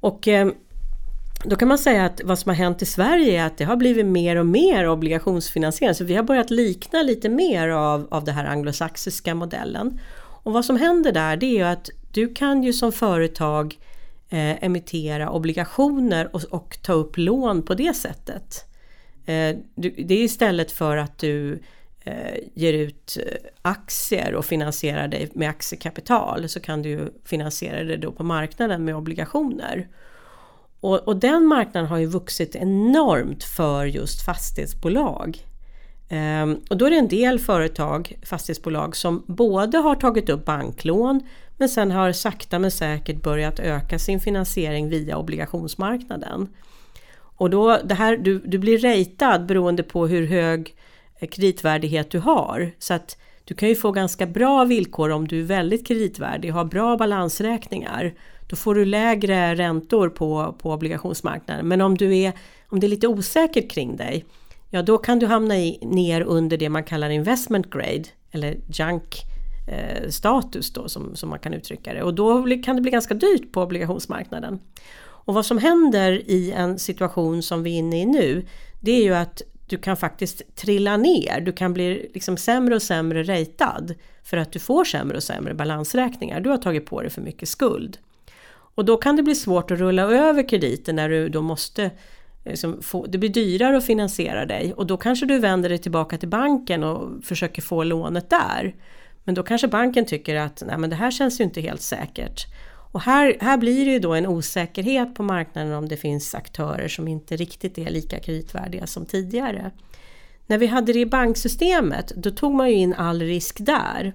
Och 0.00 0.28
eh, 0.28 0.52
då 1.44 1.56
kan 1.56 1.68
man 1.68 1.78
säga 1.78 2.04
att 2.04 2.20
vad 2.24 2.38
som 2.38 2.48
har 2.48 2.56
hänt 2.56 2.82
i 2.82 2.86
Sverige 2.86 3.42
är 3.42 3.46
att 3.46 3.58
det 3.58 3.64
har 3.64 3.76
blivit 3.76 4.06
mer 4.06 4.36
och 4.36 4.46
mer 4.46 4.88
obligationsfinansiering. 4.88 5.94
Så 5.94 6.04
vi 6.04 6.14
har 6.14 6.22
börjat 6.22 6.50
likna 6.50 7.02
lite 7.02 7.28
mer 7.28 7.68
av, 7.68 8.08
av 8.10 8.24
den 8.24 8.34
här 8.34 8.44
anglosaxiska 8.44 9.34
modellen. 9.34 10.00
Och 10.42 10.52
vad 10.52 10.64
som 10.64 10.76
händer 10.76 11.12
där 11.12 11.36
det 11.36 11.46
är 11.46 11.56
ju 11.56 11.62
att 11.62 11.90
du 12.12 12.34
kan 12.34 12.62
ju 12.62 12.72
som 12.72 12.92
företag 12.92 13.78
eh, 14.28 14.64
emittera 14.64 15.30
obligationer 15.30 16.34
och, 16.36 16.44
och, 16.50 16.78
ta 16.82 16.92
upp 16.92 17.16
lån 17.16 17.62
på 17.62 17.74
det 17.74 17.94
sättet. 17.94 18.64
Eh, 19.26 19.56
du, 19.74 19.90
det 19.90 20.14
är 20.14 20.24
istället 20.24 20.72
för 20.72 20.96
att 20.96 21.18
du 21.18 21.62
eh, 22.04 22.38
ger 22.54 22.72
ut 22.72 23.18
eh, 23.20 23.36
aktier 23.62 24.34
och 24.34 24.44
finansierar 24.44 25.08
dig 25.08 25.30
med 25.34 25.50
aktiekapital 25.50 26.48
så 26.48 26.60
kan 26.60 26.82
du 26.82 27.14
finansiera 27.24 27.84
det 27.84 27.96
då 27.96 28.12
på 28.12 28.24
marknaden 28.24 28.84
med 28.84 28.96
obligationer. 28.96 29.88
Och, 30.80 30.98
och 31.08 31.16
den 31.16 31.46
marknaden 31.46 31.88
har 31.88 31.98
ju 31.98 32.06
vuxit 32.06 32.56
enormt 32.56 33.44
för 33.44 33.86
just 33.86 34.22
fastighetsbolag. 34.22 35.38
Ehm, 36.08 36.60
och 36.70 36.76
då 36.76 36.86
är 36.86 36.90
det 36.90 36.96
en 36.96 37.08
del 37.08 37.38
företag, 37.38 38.18
fastighetsbolag, 38.22 38.96
som 38.96 39.24
både 39.26 39.78
har 39.78 39.94
tagit 39.94 40.28
upp 40.28 40.44
banklån 40.44 41.20
men 41.60 41.68
sen 41.68 41.90
har 41.90 42.12
sakta 42.12 42.58
men 42.58 42.70
säkert 42.70 43.22
börjat 43.22 43.58
öka 43.58 43.98
sin 43.98 44.20
finansiering 44.20 44.88
via 44.88 45.16
obligationsmarknaden. 45.16 46.48
Och 47.12 47.50
då, 47.50 47.78
det 47.84 47.94
här, 47.94 48.16
du, 48.16 48.38
du 48.38 48.58
blir 48.58 48.78
ratad 48.78 49.46
beroende 49.46 49.82
på 49.82 50.06
hur 50.06 50.26
hög 50.26 50.74
eh, 51.18 51.28
kreditvärdighet 51.28 52.10
du 52.10 52.18
har. 52.18 52.70
Så 52.78 52.94
att 52.94 53.16
du 53.44 53.54
kan 53.54 53.68
ju 53.68 53.74
få 53.74 53.92
ganska 53.92 54.26
bra 54.26 54.64
villkor 54.64 55.10
om 55.10 55.28
du 55.28 55.40
är 55.40 55.44
väldigt 55.44 55.86
kreditvärdig 55.86 56.50
och 56.50 56.56
har 56.56 56.64
bra 56.64 56.96
balansräkningar. 56.96 58.14
Då 58.50 58.56
får 58.56 58.74
du 58.74 58.84
lägre 58.84 59.54
räntor 59.54 60.08
på, 60.08 60.54
på 60.62 60.72
obligationsmarknaden. 60.72 61.68
Men 61.68 61.80
om, 61.80 61.96
du 61.96 62.16
är, 62.16 62.32
om 62.68 62.80
det 62.80 62.86
är 62.86 62.88
lite 62.88 63.08
osäkert 63.08 63.70
kring 63.70 63.96
dig, 63.96 64.24
ja 64.70 64.82
då 64.82 64.98
kan 64.98 65.18
du 65.18 65.26
hamna 65.26 65.58
i, 65.58 65.78
ner 65.82 66.20
under 66.20 66.56
det 66.56 66.68
man 66.68 66.84
kallar 66.84 67.10
investment 67.10 67.70
grade 67.70 68.04
eller 68.32 68.56
junk 68.66 69.24
Eh, 69.70 70.08
status 70.08 70.72
då 70.72 70.88
som, 70.88 71.16
som 71.16 71.28
man 71.28 71.38
kan 71.38 71.54
uttrycka 71.54 71.94
det 71.94 72.02
och 72.02 72.14
då 72.14 72.46
kan 72.64 72.76
det 72.76 72.82
bli 72.82 72.90
ganska 72.90 73.14
dyrt 73.14 73.52
på 73.52 73.62
obligationsmarknaden. 73.62 74.60
Och 75.00 75.34
vad 75.34 75.46
som 75.46 75.58
händer 75.58 76.30
i 76.30 76.52
en 76.52 76.78
situation 76.78 77.42
som 77.42 77.62
vi 77.62 77.74
är 77.74 77.78
inne 77.78 78.00
i 78.00 78.06
nu 78.06 78.46
det 78.80 78.92
är 78.92 79.02
ju 79.02 79.14
att 79.14 79.42
du 79.66 79.78
kan 79.78 79.96
faktiskt 79.96 80.56
trilla 80.56 80.96
ner, 80.96 81.40
du 81.40 81.52
kan 81.52 81.72
bli 81.72 82.10
liksom 82.14 82.36
sämre 82.36 82.74
och 82.74 82.82
sämre 82.82 83.22
ratad 83.22 83.94
för 84.24 84.36
att 84.36 84.52
du 84.52 84.58
får 84.58 84.84
sämre 84.84 85.16
och 85.16 85.22
sämre 85.22 85.54
balansräkningar. 85.54 86.40
Du 86.40 86.50
har 86.50 86.58
tagit 86.58 86.86
på 86.86 87.00
dig 87.00 87.10
för 87.10 87.22
mycket 87.22 87.48
skuld. 87.48 87.98
Och 88.74 88.84
då 88.84 88.96
kan 88.96 89.16
det 89.16 89.22
bli 89.22 89.34
svårt 89.34 89.70
att 89.70 89.78
rulla 89.78 90.02
över 90.02 90.48
krediten 90.48 90.96
när 90.96 91.08
du 91.08 91.28
då 91.28 91.42
måste 91.42 91.90
liksom 92.44 92.82
få, 92.82 93.06
det 93.06 93.18
blir 93.18 93.30
dyrare 93.30 93.76
att 93.76 93.86
finansiera 93.86 94.46
dig 94.46 94.72
och 94.74 94.86
då 94.86 94.96
kanske 94.96 95.26
du 95.26 95.38
vänder 95.38 95.68
dig 95.68 95.78
tillbaka 95.78 96.18
till 96.18 96.28
banken 96.28 96.84
och 96.84 97.24
försöker 97.24 97.62
få 97.62 97.84
lånet 97.84 98.30
där. 98.30 98.74
Men 99.24 99.34
då 99.34 99.42
kanske 99.42 99.68
banken 99.68 100.06
tycker 100.06 100.36
att 100.36 100.62
nej, 100.66 100.78
men 100.78 100.90
det 100.90 100.96
här 100.96 101.10
känns 101.10 101.40
ju 101.40 101.44
inte 101.44 101.60
helt 101.60 101.82
säkert. 101.82 102.46
Och 102.92 103.00
här, 103.00 103.36
här 103.40 103.56
blir 103.56 103.84
det 103.84 103.92
ju 103.92 103.98
då 103.98 104.14
en 104.14 104.26
osäkerhet 104.26 105.14
på 105.14 105.22
marknaden 105.22 105.72
om 105.72 105.88
det 105.88 105.96
finns 105.96 106.34
aktörer 106.34 106.88
som 106.88 107.08
inte 107.08 107.36
riktigt 107.36 107.78
är 107.78 107.90
lika 107.90 108.18
kreditvärdiga 108.18 108.86
som 108.86 109.06
tidigare. 109.06 109.70
När 110.46 110.58
vi 110.58 110.66
hade 110.66 110.92
det 110.92 110.98
i 110.98 111.06
banksystemet, 111.06 112.12
då 112.16 112.30
tog 112.30 112.54
man 112.54 112.70
ju 112.70 112.76
in 112.76 112.94
all 112.94 113.22
risk 113.22 113.56
där. 113.60 114.12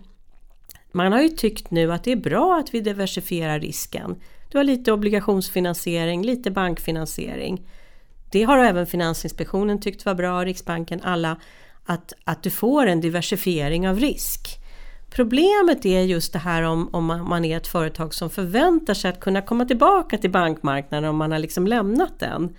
Man 0.91 1.11
har 1.11 1.21
ju 1.21 1.29
tyckt 1.29 1.71
nu 1.71 1.93
att 1.93 2.03
det 2.03 2.11
är 2.11 2.15
bra 2.15 2.59
att 2.59 2.73
vi 2.73 2.81
diversifierar 2.81 3.59
risken. 3.59 4.15
Du 4.49 4.57
har 4.57 4.63
lite 4.63 4.91
obligationsfinansiering, 4.91 6.23
lite 6.23 6.51
bankfinansiering. 6.51 7.67
Det 8.31 8.43
har 8.43 8.57
även 8.57 8.87
Finansinspektionen 8.87 9.79
tyckt 9.79 10.05
var 10.05 10.15
bra, 10.15 10.45
Riksbanken, 10.45 11.01
alla, 11.03 11.37
att, 11.85 12.13
att 12.23 12.43
du 12.43 12.49
får 12.49 12.85
en 12.85 13.01
diversifiering 13.01 13.89
av 13.89 13.99
risk. 13.99 14.59
Problemet 15.09 15.85
är 15.85 16.01
just 16.01 16.33
det 16.33 16.39
här 16.39 16.63
om, 16.63 16.89
om 16.93 17.05
man 17.05 17.45
är 17.45 17.57
ett 17.57 17.67
företag 17.67 18.13
som 18.13 18.29
förväntar 18.29 18.93
sig 18.93 19.09
att 19.09 19.19
kunna 19.19 19.41
komma 19.41 19.65
tillbaka 19.65 20.17
till 20.17 20.31
bankmarknaden 20.31 21.09
om 21.09 21.17
man 21.17 21.31
har 21.31 21.39
liksom 21.39 21.67
lämnat 21.67 22.19
den. 22.19 22.55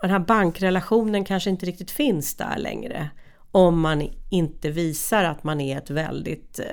Den 0.00 0.10
här 0.10 0.18
bankrelationen 0.18 1.24
kanske 1.24 1.50
inte 1.50 1.66
riktigt 1.66 1.90
finns 1.90 2.34
där 2.34 2.58
längre. 2.58 3.10
Om 3.50 3.80
man 3.80 4.08
inte 4.30 4.70
visar 4.70 5.24
att 5.24 5.44
man 5.44 5.60
är 5.60 5.78
ett 5.78 5.90
väldigt 5.90 6.58
eh, 6.58 6.66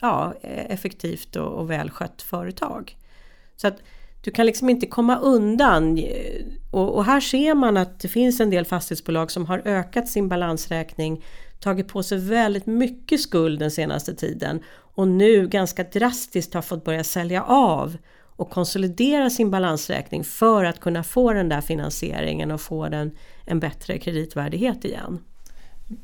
ja, 0.00 0.34
effektivt 0.42 1.36
och, 1.36 1.52
och 1.52 1.70
välskött 1.70 2.22
företag. 2.22 2.96
Så 3.56 3.68
att 3.68 3.78
du 4.20 4.30
kan 4.30 4.46
liksom 4.46 4.70
inte 4.70 4.86
komma 4.86 5.18
undan. 5.18 6.04
Och, 6.70 6.94
och, 6.94 7.04
här 7.04 7.20
ser 7.20 7.54
man 7.54 7.76
att 7.76 8.00
det 8.00 8.08
finns 8.08 8.40
en 8.40 8.50
del 8.50 8.64
fastighetsbolag 8.64 9.30
som 9.30 9.46
har 9.46 9.62
ökat 9.64 10.08
sin 10.08 10.28
balansräkning, 10.28 11.24
tagit 11.60 11.88
på 11.88 12.02
sig 12.02 12.18
väldigt 12.18 12.66
mycket 12.66 13.20
skuld 13.20 13.58
den 13.58 13.70
senaste 13.70 14.14
tiden 14.14 14.62
och 14.94 15.08
nu 15.08 15.48
ganska 15.48 15.84
drastiskt 15.84 16.54
har 16.54 16.62
fått 16.62 16.84
börja 16.84 17.04
sälja 17.04 17.42
av 17.42 17.96
och 18.36 18.50
konsolidera 18.50 19.30
sin 19.30 19.50
balansräkning 19.50 20.24
för 20.24 20.64
att 20.64 20.80
kunna 20.80 21.02
få 21.02 21.32
den 21.32 21.48
där 21.48 21.60
finansieringen 21.60 22.50
och 22.50 22.60
få 22.60 22.88
den 22.88 23.10
en 23.46 23.60
bättre 23.60 23.98
kreditvärdighet 23.98 24.84
igen. 24.84 25.18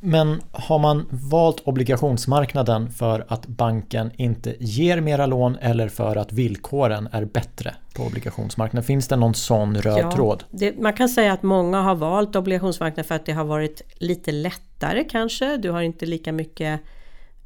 Men 0.00 0.40
har 0.52 0.78
man 0.78 1.06
valt 1.10 1.60
obligationsmarknaden 1.64 2.90
för 2.90 3.24
att 3.28 3.46
banken 3.46 4.10
inte 4.16 4.54
ger 4.60 5.00
mera 5.00 5.26
lån 5.26 5.56
eller 5.60 5.88
för 5.88 6.16
att 6.16 6.32
villkoren 6.32 7.08
är 7.12 7.24
bättre 7.24 7.74
på 7.96 8.02
obligationsmarknaden? 8.02 8.84
Finns 8.84 9.08
det 9.08 9.16
någon 9.16 9.34
sån 9.34 9.76
röd 9.76 9.98
ja, 9.98 10.12
tråd? 10.12 10.44
Det, 10.50 10.78
man 10.80 10.92
kan 10.92 11.08
säga 11.08 11.32
att 11.32 11.42
många 11.42 11.82
har 11.82 11.94
valt 11.94 12.36
obligationsmarknaden 12.36 13.04
för 13.04 13.14
att 13.14 13.26
det 13.26 13.32
har 13.32 13.44
varit 13.44 13.82
lite 13.94 14.32
lättare 14.32 15.04
kanske. 15.04 15.56
Du 15.56 15.70
har 15.70 15.82
inte 15.82 16.06
lika 16.06 16.32
mycket 16.32 16.80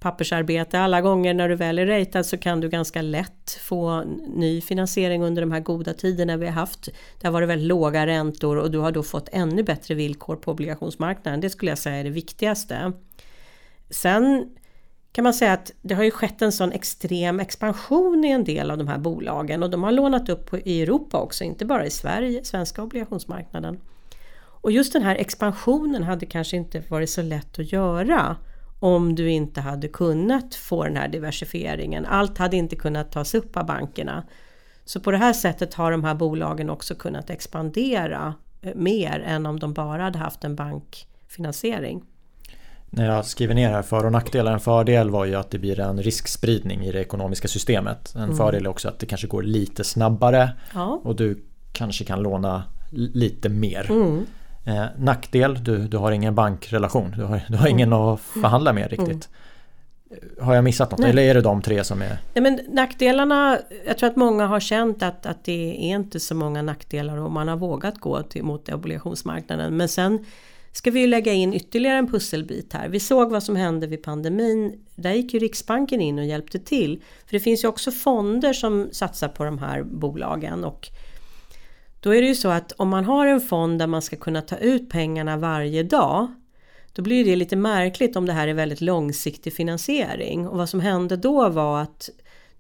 pappersarbete. 0.03 0.81
Alla 0.81 1.01
gånger 1.01 1.35
när 1.35 1.49
du 1.49 1.55
väl 1.55 1.79
är 1.79 1.87
ratad 1.87 2.27
så 2.27 2.39
kan 2.39 2.61
du 2.61 2.69
ganska 2.69 3.03
lätt 3.03 3.59
få 3.61 4.01
ny 4.27 4.61
finansiering 4.61 5.23
under 5.23 5.43
de 5.43 5.53
här 5.53 5.61
goda 5.61 5.95
tiderna 5.95 6.37
vi 6.37 6.47
har 6.47 6.53
haft. 6.53 6.89
Det 7.21 7.27
har 7.27 7.33
varit 7.33 7.49
väldigt 7.49 7.69
låga 7.69 8.07
räntor 8.07 8.57
och 8.57 8.71
du 8.71 8.79
har 8.79 8.93
då 8.93 9.03
fått 9.03 9.29
ännu 9.33 9.63
bättre 9.63 9.95
villkor 9.95 10.37
på 10.37 10.51
obligationsmarknaden. 10.51 11.41
Det 11.41 11.51
skulle 11.51 11.71
jag 11.71 11.79
säga 11.79 11.97
är 11.97 12.05
det 12.05 12.11
viktigaste. 12.11 12.93
Sen 13.91 14.49
kan 15.13 15.25
man 15.25 15.35
säga 15.35 15.53
att 15.53 15.73
det 15.83 15.95
har 15.95 16.05
ju 16.05 16.11
skett 16.11 16.43
en 16.43 16.53
sån 16.53 16.73
extrem 16.73 17.41
expansion 17.41 18.25
i 18.25 18.31
en 18.31 18.45
del 18.45 18.71
av 18.71 18.79
de 18.79 18.89
här 18.89 18.99
bolagen 18.99 19.63
och 19.63 19.71
de 19.71 19.83
har 19.83 19.93
lånat 19.93 20.29
upp 20.29 20.55
i 20.67 20.83
Europa 20.83 21.21
också, 21.21 21.45
inte 21.45 21.65
bara 21.65 21.87
i 21.87 21.91
Sverige, 21.91 22.45
svenska 22.45 22.83
obligationsmarknaden. 22.83 23.81
Och 24.63 24.73
just 24.73 24.93
den 24.93 25.03
här 25.03 25.17
expansionen 25.17 26.03
hade 26.03 26.27
kanske 26.27 26.57
inte 26.57 26.83
varit 26.89 27.11
så 27.11 27.23
lätt 27.23 27.59
att 27.59 27.73
göra 27.73 28.37
om 28.83 29.15
du 29.15 29.31
inte 29.31 29.61
hade 29.61 29.89
kunnat 29.89 30.55
få 30.55 30.85
den 30.85 30.97
här 30.97 31.09
diversifieringen. 31.09 32.07
Allt 32.07 32.39
hade 32.39 32.57
inte 32.57 32.77
kunnat 32.77 33.13
tas 33.13 33.35
upp 33.35 33.57
av 33.57 33.67
bankerna. 33.67 34.25
Så 34.85 35.01
på 35.01 35.11
det 35.11 35.17
här 35.17 35.33
sättet 35.33 35.75
har 35.75 35.91
de 35.91 36.05
här 36.05 36.15
bolagen 36.15 36.71
också 36.71 36.95
kunnat 36.95 37.31
expandera 37.31 38.35
eh, 38.63 38.75
mer 38.75 39.21
än 39.27 39.47
om 39.47 39.59
de 39.59 39.73
bara 39.73 40.03
hade 40.03 40.19
haft 40.19 40.45
en 40.45 40.57
bankfinansiering. 40.57 42.05
När 42.91 43.07
jag 43.07 43.27
skriver 43.27 43.55
ner 43.55 43.71
här 43.71 43.83
för 43.83 44.07
och 44.07 44.13
nackdelar. 44.13 44.53
En 44.53 44.61
fördel 44.61 45.11
var 45.11 45.25
ju 45.25 45.35
att 45.35 45.51
det 45.51 45.59
blir 45.59 45.81
en 45.81 46.03
riskspridning 46.03 46.85
i 46.85 46.93
det 46.93 47.01
ekonomiska 47.01 47.49
systemet. 47.49 48.15
En 48.15 48.23
mm. 48.23 48.37
fördel 48.37 48.65
är 48.65 48.71
också 48.71 48.89
att 48.89 48.99
det 48.99 49.07
kanske 49.07 49.27
går 49.27 49.43
lite 49.43 49.85
snabbare 49.85 50.51
ja. 50.75 51.01
och 51.05 51.17
du 51.17 51.45
kanske 51.73 52.05
kan 52.05 52.23
låna 52.23 52.65
lite 52.91 53.49
mer. 53.49 53.91
Mm. 53.91 54.27
Eh, 54.65 54.85
nackdel, 54.99 55.65
du, 55.65 55.89
du 55.89 55.97
har 55.97 56.13
ingen 56.13 56.35
bankrelation. 56.35 57.15
Du 57.17 57.25
har, 57.25 57.41
du 57.49 57.57
har 57.57 57.69
ingen 57.69 57.89
mm. 57.89 57.99
att 57.99 58.21
förhandla 58.21 58.73
med 58.73 58.91
riktigt. 58.91 59.09
Mm. 59.09 60.29
Har 60.41 60.55
jag 60.55 60.65
missat 60.65 60.91
något? 60.91 61.01
Nej. 61.01 61.11
Eller 61.11 61.23
är 61.23 61.35
det 61.35 61.41
de 61.41 61.63
tre 61.63 61.85
som 61.85 62.03
är... 62.03 62.19
Nej, 62.35 62.43
men 62.43 62.61
nackdelarna, 62.69 63.59
jag 63.87 63.99
tror 63.99 64.11
att 64.11 64.17
många 64.17 64.47
har 64.47 64.61
känt 64.61 65.03
att, 65.03 65.27
att 65.27 65.45
det 65.45 65.91
är 65.91 65.95
inte 65.95 66.21
så 66.21 66.35
många 66.35 66.63
nackdelar 66.63 67.17
och 67.17 67.31
man 67.31 67.49
har 67.49 67.57
vågat 67.57 67.99
gå 67.99 68.23
till, 68.23 68.43
mot 68.43 68.69
obligationsmarknaden. 68.69 69.77
Men 69.77 69.89
sen 69.89 70.25
ska 70.73 70.91
vi 70.91 71.01
ju 71.01 71.07
lägga 71.07 71.33
in 71.33 71.55
ytterligare 71.55 71.99
en 71.99 72.11
pusselbit 72.11 72.73
här. 72.73 72.89
Vi 72.89 73.01
såg 73.01 73.31
vad 73.31 73.43
som 73.43 73.57
hände 73.57 73.87
vid 73.87 74.03
pandemin. 74.03 74.85
Där 74.95 75.13
gick 75.13 75.35
ju 75.35 75.41
Riksbanken 75.41 76.01
in 76.01 76.19
och 76.19 76.25
hjälpte 76.25 76.59
till. 76.59 77.03
För 77.27 77.33
det 77.33 77.41
finns 77.41 77.65
ju 77.65 77.69
också 77.69 77.91
fonder 77.91 78.53
som 78.53 78.89
satsar 78.93 79.29
på 79.29 79.45
de 79.45 79.59
här 79.59 79.83
bolagen. 79.83 80.65
Och 80.65 80.89
då 82.03 82.15
är 82.15 82.23
det 82.23 82.29
ju 82.29 82.35
så 82.35 82.49
att 82.49 82.73
om 82.73 82.89
man 82.89 83.05
har 83.05 83.27
en 83.27 83.41
fond 83.41 83.79
där 83.79 83.87
man 83.87 84.03
ska 84.03 84.17
kunna 84.17 84.43
ta 84.43 84.57
ut 84.57 84.91
pengarna 84.91 85.37
varje 85.37 85.83
dag 85.83 86.29
då 86.93 87.03
blir 87.03 87.25
det 87.25 87.37
lite 87.37 87.57
märkligt 87.57 88.17
om 88.17 88.27
det 88.27 88.33
här 88.33 88.49
är 88.49 88.55
väldigt 88.55 88.81
långsiktig 88.81 89.53
finansiering. 89.53 90.49
Och 90.49 90.59
vad 90.59 90.69
som 90.69 90.81
hände 90.81 91.17
då 91.17 91.49
var 91.49 91.83
att 91.83 92.11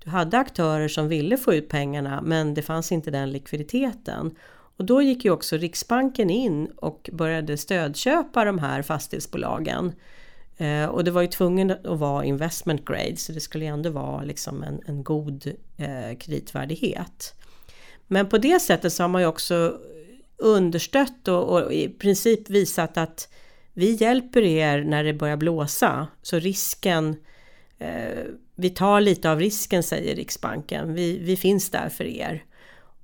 du 0.04 0.10
hade 0.10 0.38
aktörer 0.38 0.88
som 0.88 1.08
ville 1.08 1.36
få 1.36 1.54
ut 1.54 1.68
pengarna 1.68 2.22
men 2.22 2.54
det 2.54 2.62
fanns 2.62 2.92
inte 2.92 3.10
den 3.10 3.32
likviditeten. 3.32 4.34
Och 4.76 4.84
då 4.84 5.02
gick 5.02 5.24
ju 5.24 5.30
också 5.30 5.56
Riksbanken 5.56 6.30
in 6.30 6.66
och 6.76 7.10
började 7.12 7.56
stödköpa 7.56 8.44
de 8.44 8.58
här 8.58 8.82
fastighetsbolagen. 8.82 9.92
Eh, 10.56 10.84
och 10.84 11.04
det 11.04 11.10
var 11.10 11.22
ju 11.22 11.28
tvungen 11.28 11.70
att 11.70 11.98
vara 11.98 12.24
investment 12.24 12.84
grade 12.84 13.16
så 13.16 13.32
det 13.32 13.40
skulle 13.40 13.64
ju 13.64 13.70
ändå 13.70 13.90
vara 13.90 14.22
liksom 14.22 14.62
en, 14.62 14.80
en 14.86 15.02
god 15.02 15.46
eh, 15.76 16.18
kreditvärdighet. 16.18 17.34
Men 18.12 18.28
på 18.28 18.38
det 18.38 18.60
sättet 18.60 18.92
så 18.92 19.02
har 19.02 19.08
man 19.08 19.22
ju 19.22 19.28
också 19.28 19.78
understött 20.36 21.28
och, 21.28 21.48
och 21.48 21.72
i 21.72 21.88
princip 21.88 22.50
visat 22.50 22.96
att 22.96 23.28
vi 23.72 23.94
hjälper 23.94 24.42
er 24.42 24.84
när 24.84 25.04
det 25.04 25.12
börjar 25.12 25.36
blåsa. 25.36 26.06
Så 26.22 26.38
risken, 26.38 27.16
eh, 27.78 28.24
vi 28.54 28.70
tar 28.70 29.00
lite 29.00 29.30
av 29.30 29.40
risken 29.40 29.82
säger 29.82 30.16
Riksbanken. 30.16 30.94
Vi, 30.94 31.18
vi 31.18 31.36
finns 31.36 31.70
där 31.70 31.88
för 31.88 32.04
er. 32.04 32.44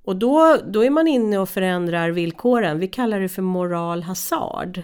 Och 0.03 0.15
då, 0.15 0.57
då 0.67 0.85
är 0.85 0.89
man 0.89 1.07
inne 1.07 1.37
och 1.37 1.49
förändrar 1.49 2.09
villkoren. 2.09 2.79
Vi 2.79 2.87
kallar 2.87 3.19
det 3.19 3.29
för 3.29 3.41
moral 3.41 4.03
hazard. 4.03 4.81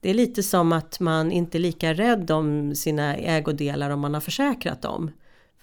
Det 0.00 0.10
är 0.10 0.14
lite 0.14 0.42
som 0.42 0.72
att 0.72 1.00
man 1.00 1.32
inte 1.32 1.58
är 1.58 1.60
lika 1.60 1.92
rädd 1.94 2.30
om 2.30 2.74
sina 2.74 3.16
ägodelar 3.16 3.90
om 3.90 4.00
man 4.00 4.14
har 4.14 4.20
försäkrat 4.20 4.82
dem. 4.82 5.10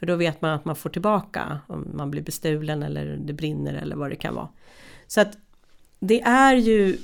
För 0.01 0.05
då 0.05 0.15
vet 0.15 0.41
man 0.41 0.51
att 0.51 0.65
man 0.65 0.75
får 0.75 0.89
tillbaka 0.89 1.59
om 1.67 1.91
man 1.93 2.11
blir 2.11 2.21
bestulen 2.21 2.83
eller 2.83 3.17
det 3.17 3.33
brinner 3.33 3.73
eller 3.73 3.95
vad 3.95 4.09
det 4.09 4.15
kan 4.15 4.35
vara. 4.35 4.47
Så 5.07 5.21
att 5.21 5.37
det 5.99 6.21
är 6.21 6.55
ju 6.55 6.97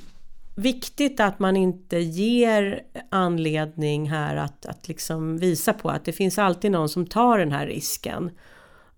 viktigt 0.56 1.20
att 1.20 1.38
man 1.38 1.56
inte 1.56 1.98
ger 1.98 2.82
anledning 3.10 4.10
här 4.10 4.36
att, 4.36 4.66
att 4.66 4.88
liksom 4.88 5.38
visa 5.38 5.72
på 5.72 5.88
att 5.88 6.04
det 6.04 6.12
finns 6.12 6.38
alltid 6.38 6.70
någon 6.70 6.88
som 6.88 7.06
tar 7.06 7.38
den 7.38 7.52
här 7.52 7.66
risken. 7.66 8.30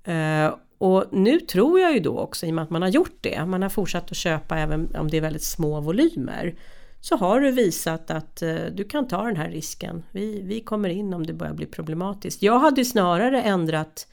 Uh, 0.09 0.55
och 0.79 1.05
nu 1.13 1.41
tror 1.41 1.81
jag 1.81 1.93
ju 1.93 2.01
då 2.01 2.19
också, 2.19 2.47
i 2.47 2.51
och 2.51 2.55
med 2.55 2.65
att 2.65 2.71
man 2.71 2.83
har 2.83 2.89
gjort 2.89 3.19
det, 3.21 3.47
man 3.47 3.63
har 3.63 3.69
fortsatt 3.69 4.11
att 4.11 4.17
köpa 4.17 4.59
även 4.59 4.97
om 4.97 5.11
det 5.11 5.17
är 5.17 5.21
väldigt 5.21 5.45
små 5.45 5.81
volymer, 5.81 6.55
så 7.01 7.17
har 7.17 7.41
du 7.41 7.51
visat 7.51 8.11
att 8.11 8.43
eh, 8.43 8.55
du 8.73 8.85
kan 8.85 9.09
ta 9.09 9.23
den 9.23 9.37
här 9.37 9.51
risken. 9.51 10.03
Vi, 10.11 10.43
vi 10.43 10.61
kommer 10.61 10.89
in 10.89 11.15
om 11.15 11.27
det 11.27 11.33
börjar 11.33 11.55
bli 11.55 11.67
problematiskt. 11.67 12.43
Jag 12.43 12.59
hade 12.59 12.85
snarare 12.85 13.43
ändrat 13.43 14.07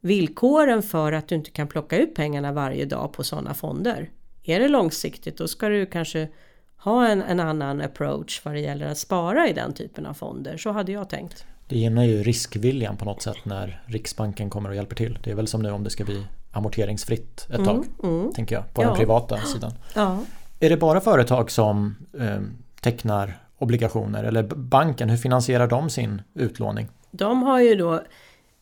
villkoren 0.00 0.82
för 0.82 1.12
att 1.12 1.28
du 1.28 1.34
inte 1.34 1.50
kan 1.50 1.68
plocka 1.68 1.98
ut 1.98 2.14
pengarna 2.14 2.52
varje 2.52 2.84
dag 2.84 3.12
på 3.12 3.24
sådana 3.24 3.54
fonder. 3.54 4.10
Är 4.42 4.60
det 4.60 4.68
långsiktigt 4.68 5.38
då 5.38 5.48
ska 5.48 5.68
du 5.68 5.86
kanske 5.86 6.28
ha 6.76 7.08
en, 7.08 7.22
en 7.22 7.40
annan 7.40 7.80
approach 7.80 8.40
vad 8.44 8.54
det 8.54 8.60
gäller 8.60 8.86
att 8.86 8.98
spara 8.98 9.48
i 9.48 9.52
den 9.52 9.72
typen 9.74 10.06
av 10.06 10.14
fonder. 10.14 10.56
Så 10.56 10.70
hade 10.70 10.92
jag 10.92 11.08
tänkt. 11.08 11.44
Det 11.68 11.78
gynnar 11.78 12.04
ju 12.04 12.22
riskviljan 12.22 12.96
på 12.96 13.04
något 13.04 13.22
sätt 13.22 13.44
när 13.44 13.82
Riksbanken 13.86 14.50
kommer 14.50 14.68
och 14.68 14.76
hjälper 14.76 14.96
till. 14.96 15.18
Det 15.24 15.30
är 15.30 15.34
väl 15.34 15.46
som 15.46 15.62
nu 15.62 15.70
om 15.70 15.84
det 15.84 15.90
ska 15.90 16.04
bli 16.04 16.26
amorteringsfritt 16.52 17.46
ett 17.50 17.64
tag. 17.64 17.84
Mm, 18.02 18.20
mm. 18.20 18.32
Tänker 18.32 18.54
jag, 18.54 18.74
på 18.74 18.82
ja. 18.82 18.88
den 18.88 18.96
privata 18.96 19.38
sidan. 19.38 19.72
Ja. 19.94 20.18
Är 20.62 20.70
det 20.70 20.76
bara 20.76 21.00
företag 21.00 21.50
som 21.50 21.96
eh, 22.20 22.40
tecknar 22.80 23.38
obligationer 23.58 24.24
eller 24.24 24.42
banken, 24.42 25.08
hur 25.08 25.16
finansierar 25.16 25.66
de 25.66 25.90
sin 25.90 26.22
utlåning? 26.34 26.88
De 27.10 27.42
har 27.42 27.60
ju 27.60 27.74
då 27.74 28.02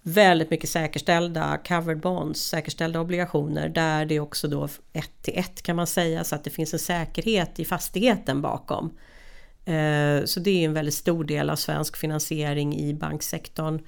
väldigt 0.03 0.51
mycket 0.51 0.71
säkerställda 0.71 1.59
covered 1.69 2.01
bonds, 2.01 2.41
säkerställda 2.41 3.01
obligationer 3.01 3.69
där 3.69 4.05
det 4.05 4.21
också 4.21 4.49
då 4.49 4.69
ett 4.93 5.23
till 5.23 5.39
ett 5.39 5.63
kan 5.63 5.77
man 5.77 5.87
säga 5.87 6.25
så 6.25 6.35
att 6.35 6.45
det 6.45 6.51
finns 6.51 6.73
en 6.73 6.79
säkerhet 6.79 7.61
i 7.61 7.65
fastigheten 7.65 8.43
bakom. 8.43 8.99
Eh, 9.65 10.25
så 10.25 10.41
det 10.41 10.51
är 10.51 10.65
en 10.65 10.75
väldigt 10.75 10.95
stor 10.95 11.25
del 11.25 11.51
av 11.51 11.57
svensk 11.57 11.97
finansiering 11.97 12.77
i 12.79 12.95
banksektorn 12.95 13.81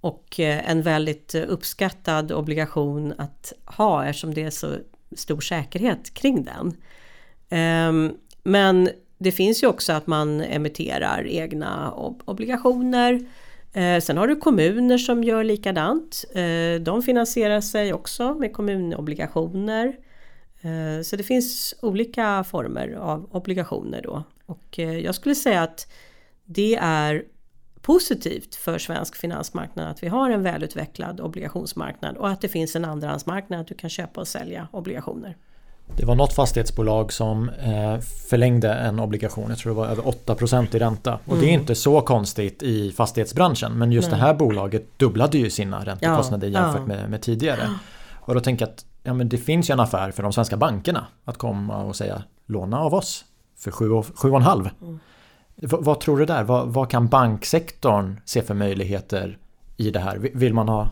och 0.00 0.40
eh, 0.40 0.70
en 0.70 0.82
väldigt 0.82 1.34
uppskattad 1.34 2.32
obligation 2.32 3.14
att 3.18 3.52
ha 3.64 4.04
eftersom 4.04 4.34
det 4.34 4.42
är 4.42 4.50
så 4.50 4.74
stor 5.16 5.40
säkerhet 5.40 6.14
kring 6.14 6.44
den. 6.44 6.76
Ehm, 7.48 8.12
men 8.42 8.90
det 9.18 9.32
finns 9.32 9.62
ju 9.62 9.66
också 9.66 9.92
att 9.92 10.06
man 10.06 10.40
emitterar 10.40 11.26
egna 11.26 11.92
obligationer. 12.24 13.26
Eh, 13.72 14.00
sen 14.00 14.16
har 14.16 14.28
du 14.28 14.36
kommuner 14.36 14.98
som 14.98 15.24
gör 15.24 15.44
likadant. 15.44 16.24
Eh, 16.34 16.80
de 16.80 17.02
finansierar 17.02 17.60
sig 17.60 17.92
också 17.92 18.34
med 18.34 18.52
kommunobligationer. 18.52 19.96
Eh, 20.60 21.02
så 21.02 21.16
det 21.16 21.22
finns 21.22 21.74
olika 21.82 22.44
former 22.44 22.92
av 22.92 23.28
obligationer 23.32 24.02
då. 24.02 24.22
Och 24.46 24.78
jag 24.78 25.14
skulle 25.14 25.34
säga 25.34 25.62
att 25.62 25.92
det 26.44 26.74
är 26.80 27.24
positivt 27.80 28.54
för 28.54 28.78
svensk 28.78 29.16
finansmarknad 29.16 29.90
att 29.90 30.02
vi 30.02 30.08
har 30.08 30.30
en 30.30 30.42
välutvecklad 30.42 31.20
obligationsmarknad 31.20 32.16
och 32.16 32.28
att 32.28 32.40
det 32.40 32.48
finns 32.48 32.76
en 32.76 32.84
andrahandsmarknad 32.84 33.60
att 33.60 33.66
du 33.66 33.74
kan 33.74 33.90
köpa 33.90 34.20
och 34.20 34.28
sälja 34.28 34.68
obligationer. 34.72 35.36
Det 35.96 36.04
var 36.04 36.14
något 36.14 36.32
fastighetsbolag 36.32 37.12
som 37.12 37.48
eh, 37.48 37.98
förlängde 38.00 38.74
en 38.74 39.00
obligation, 39.00 39.46
jag 39.48 39.58
tror 39.58 39.72
det 39.72 39.76
var 39.76 39.86
över 39.86 40.02
8% 40.02 40.76
i 40.76 40.78
ränta. 40.78 41.14
Och 41.24 41.28
mm. 41.28 41.40
det 41.40 41.46
är 41.46 41.48
mm. 41.48 41.60
inte 41.60 41.74
så 41.74 42.00
konstigt 42.00 42.62
i 42.62 42.92
fastighetsbranschen 42.92 43.78
men 43.78 43.92
just 43.92 44.10
Nej. 44.10 44.20
det 44.20 44.26
här 44.26 44.34
bolaget 44.34 44.98
dubblade 44.98 45.38
ju 45.38 45.50
sina 45.50 45.84
räntekostnader 45.84 46.48
ja, 46.48 46.60
jämfört 46.60 46.80
ja. 46.80 46.86
Med, 46.86 47.10
med, 47.10 47.22
tidigare. 47.22 47.70
Och 48.14 48.34
då 48.34 48.40
tänker 48.40 48.66
jag 48.66 48.72
att 48.72 48.84
ja, 49.02 49.14
men 49.14 49.28
det 49.28 49.38
finns 49.38 49.70
ju 49.70 49.72
en 49.72 49.80
affär 49.80 50.10
för 50.10 50.22
de 50.22 50.32
svenska 50.32 50.56
bankerna 50.56 51.06
att 51.24 51.38
komma 51.38 51.84
och 51.84 51.96
säga 51.96 52.22
låna 52.46 52.80
av 52.80 52.94
oss 52.94 53.24
för 53.58 53.70
7,5. 53.70 54.70
Mm. 54.82 54.98
Vad 55.60 56.00
tror 56.00 56.18
du 56.18 56.26
där? 56.26 56.42
Vad, 56.42 56.68
vad, 56.68 56.90
kan 56.90 57.08
banksektorn 57.08 58.20
se 58.24 58.42
för 58.42 58.54
möjligheter 58.54 59.38
i 59.76 59.90
det 59.90 60.00
här? 60.00 60.16
Vill 60.16 60.54
man 60.54 60.68
ha 60.68 60.88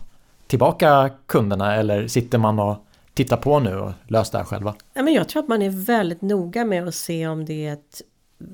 tillbaka 0.47 1.11
kunderna 1.27 1.75
eller 1.75 2.09
sitter 2.09 2.39
man 2.39 2.59
och 2.59 2.86
Titta 3.17 3.37
på 3.37 3.61
nu 3.61 3.77
och 3.77 3.93
lös 4.09 4.31
det 4.31 4.39
här 4.39 4.45
själva? 4.45 4.75
Ja, 4.95 5.03
men 5.03 5.15
jag 5.15 5.29
tror 5.29 5.43
att 5.43 5.49
man 5.49 5.63
är 5.63 5.71
väldigt 5.71 6.23
noga 6.23 6.65
med 6.65 6.89
att 6.89 6.95
se 6.95 7.27
om 7.29 7.45
det 7.45 7.67
är 7.67 7.73
ett 7.73 8.03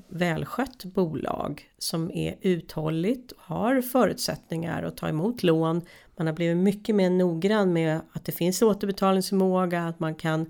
välskött 0.08 0.84
bolag 0.84 1.62
som 1.78 2.10
är 2.10 2.36
uthålligt, 2.40 3.32
och 3.32 3.42
har 3.42 3.82
förutsättningar 3.82 4.82
att 4.82 4.96
ta 4.96 5.08
emot 5.08 5.42
lån. 5.42 5.82
Man 6.16 6.26
har 6.26 6.34
blivit 6.34 6.56
mycket 6.56 6.94
mer 6.94 7.10
noggrann 7.10 7.72
med 7.72 8.00
att 8.12 8.24
det 8.24 8.32
finns 8.32 8.62
återbetalningsförmåga, 8.62 9.86
att 9.86 10.00
man 10.00 10.14
kan 10.14 10.46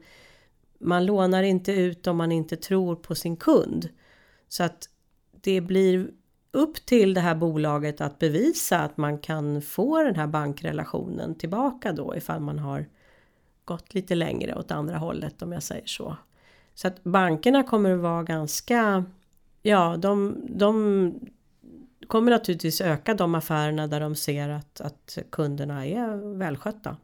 man 0.81 1.07
lånar 1.07 1.42
inte 1.42 1.72
ut 1.72 2.07
om 2.07 2.16
man 2.16 2.33
inte 2.33 2.57
tror 2.57 2.96
på 2.96 3.14
sin 3.14 3.37
kund. 3.37 3.88
Så 4.48 4.62
att 4.62 4.88
det 5.40 5.61
blir 5.61 6.11
upp 6.51 6.87
till 6.87 7.14
det 7.14 7.20
här 7.20 7.35
bolaget 7.35 8.01
att 8.01 8.18
bevisa 8.18 8.79
att 8.79 8.96
man 8.96 9.18
kan 9.18 9.62
få 9.62 10.03
den 10.03 10.16
här 10.16 10.27
bankrelationen 10.27 11.35
tillbaka 11.35 11.92
då 11.92 12.16
ifall 12.16 12.40
man 12.40 12.59
har 12.59 12.87
gått 13.64 13.94
lite 13.94 14.14
längre 14.14 14.55
åt 14.55 14.70
andra 14.70 14.98
hållet 14.98 15.42
om 15.42 15.53
jag 15.53 15.62
säger 15.62 15.87
så. 15.87 16.16
Så 16.75 16.88
att 16.88 17.05
bankerna 17.05 17.62
kommer 17.62 17.94
att 17.94 18.01
vara 18.01 18.22
ganska 18.22 19.05
Ja, 19.62 19.96
de, 19.96 20.37
de 20.48 21.14
kommer 22.07 22.31
naturligtvis 22.31 22.81
öka 22.81 23.14
de 23.14 23.35
affärerna 23.35 23.87
där 23.87 24.01
de 24.01 24.14
ser 24.14 24.48
att, 24.48 24.81
att 24.81 25.18
kunderna 25.31 25.87
är 25.87 26.37
välskötta. 26.37 26.96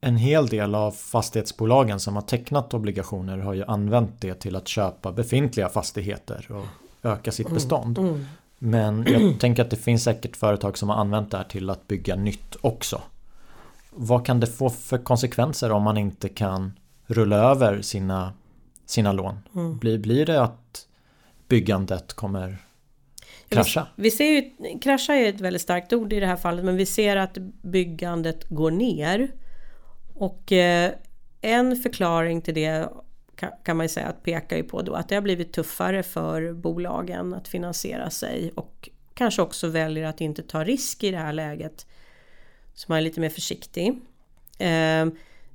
En 0.00 0.16
hel 0.16 0.46
del 0.46 0.74
av 0.74 0.90
fastighetsbolagen 0.90 2.00
som 2.00 2.14
har 2.14 2.22
tecknat 2.22 2.74
obligationer 2.74 3.38
har 3.38 3.54
ju 3.54 3.64
använt 3.64 4.20
det 4.20 4.34
till 4.34 4.56
att 4.56 4.68
köpa 4.68 5.12
befintliga 5.12 5.68
fastigheter 5.68 6.46
och 6.50 6.66
öka 7.02 7.32
sitt 7.32 7.46
mm, 7.46 7.54
bestånd. 7.54 7.98
Mm, 7.98 8.10
mm. 8.10 8.24
Men 8.58 9.06
jag 9.08 9.40
tänker 9.40 9.62
att 9.62 9.70
det 9.70 9.76
finns 9.76 10.04
säkert 10.04 10.36
företag 10.36 10.78
som 10.78 10.88
har 10.88 10.96
använt 10.96 11.30
det 11.30 11.36
här 11.36 11.44
till 11.44 11.70
att 11.70 11.88
bygga 11.88 12.16
nytt 12.16 12.56
också. 12.60 13.02
Vad 13.98 14.26
kan 14.26 14.40
det 14.40 14.46
få 14.46 14.70
för 14.70 14.98
konsekvenser 14.98 15.72
om 15.72 15.82
man 15.82 15.96
inte 15.96 16.28
kan 16.28 16.78
rulla 17.06 17.36
över 17.36 17.82
sina, 17.82 18.32
sina 18.86 19.12
lån? 19.12 19.38
Mm. 19.54 19.78
Blir, 19.78 19.98
blir 19.98 20.26
det 20.26 20.42
att 20.42 20.86
byggandet 21.48 22.12
kommer 22.12 22.58
krascha? 23.48 23.86
Vi, 23.96 24.02
vi 24.02 24.10
ser 24.10 24.24
ju, 24.24 24.50
krascha 24.78 25.14
är 25.14 25.28
ett 25.28 25.40
väldigt 25.40 25.62
starkt 25.62 25.92
ord 25.92 26.12
i 26.12 26.20
det 26.20 26.26
här 26.26 26.36
fallet 26.36 26.64
men 26.64 26.76
vi 26.76 26.86
ser 26.86 27.16
att 27.16 27.38
byggandet 27.62 28.48
går 28.48 28.70
ner. 28.70 29.30
Och 30.14 30.52
eh, 30.52 30.92
en 31.40 31.76
förklaring 31.76 32.42
till 32.42 32.54
det 32.54 32.88
kan 33.64 33.76
man 33.76 33.84
ju 33.84 33.88
säga 33.88 34.06
att 34.06 34.22
pekar 34.22 34.56
ju 34.56 34.62
på 34.62 34.82
då 34.82 34.94
att 34.94 35.08
det 35.08 35.14
har 35.14 35.22
blivit 35.22 35.52
tuffare 35.52 36.02
för 36.02 36.52
bolagen 36.52 37.34
att 37.34 37.48
finansiera 37.48 38.10
sig 38.10 38.52
och 38.54 38.88
kanske 39.14 39.42
också 39.42 39.68
väljer 39.68 40.04
att 40.04 40.20
inte 40.20 40.42
ta 40.42 40.64
risk 40.64 41.04
i 41.04 41.10
det 41.10 41.18
här 41.18 41.32
läget. 41.32 41.86
Så 42.76 42.86
man 42.88 42.98
är 42.98 43.02
lite 43.02 43.20
mer 43.20 43.28
försiktig. 43.28 43.86
Eh, 44.58 45.06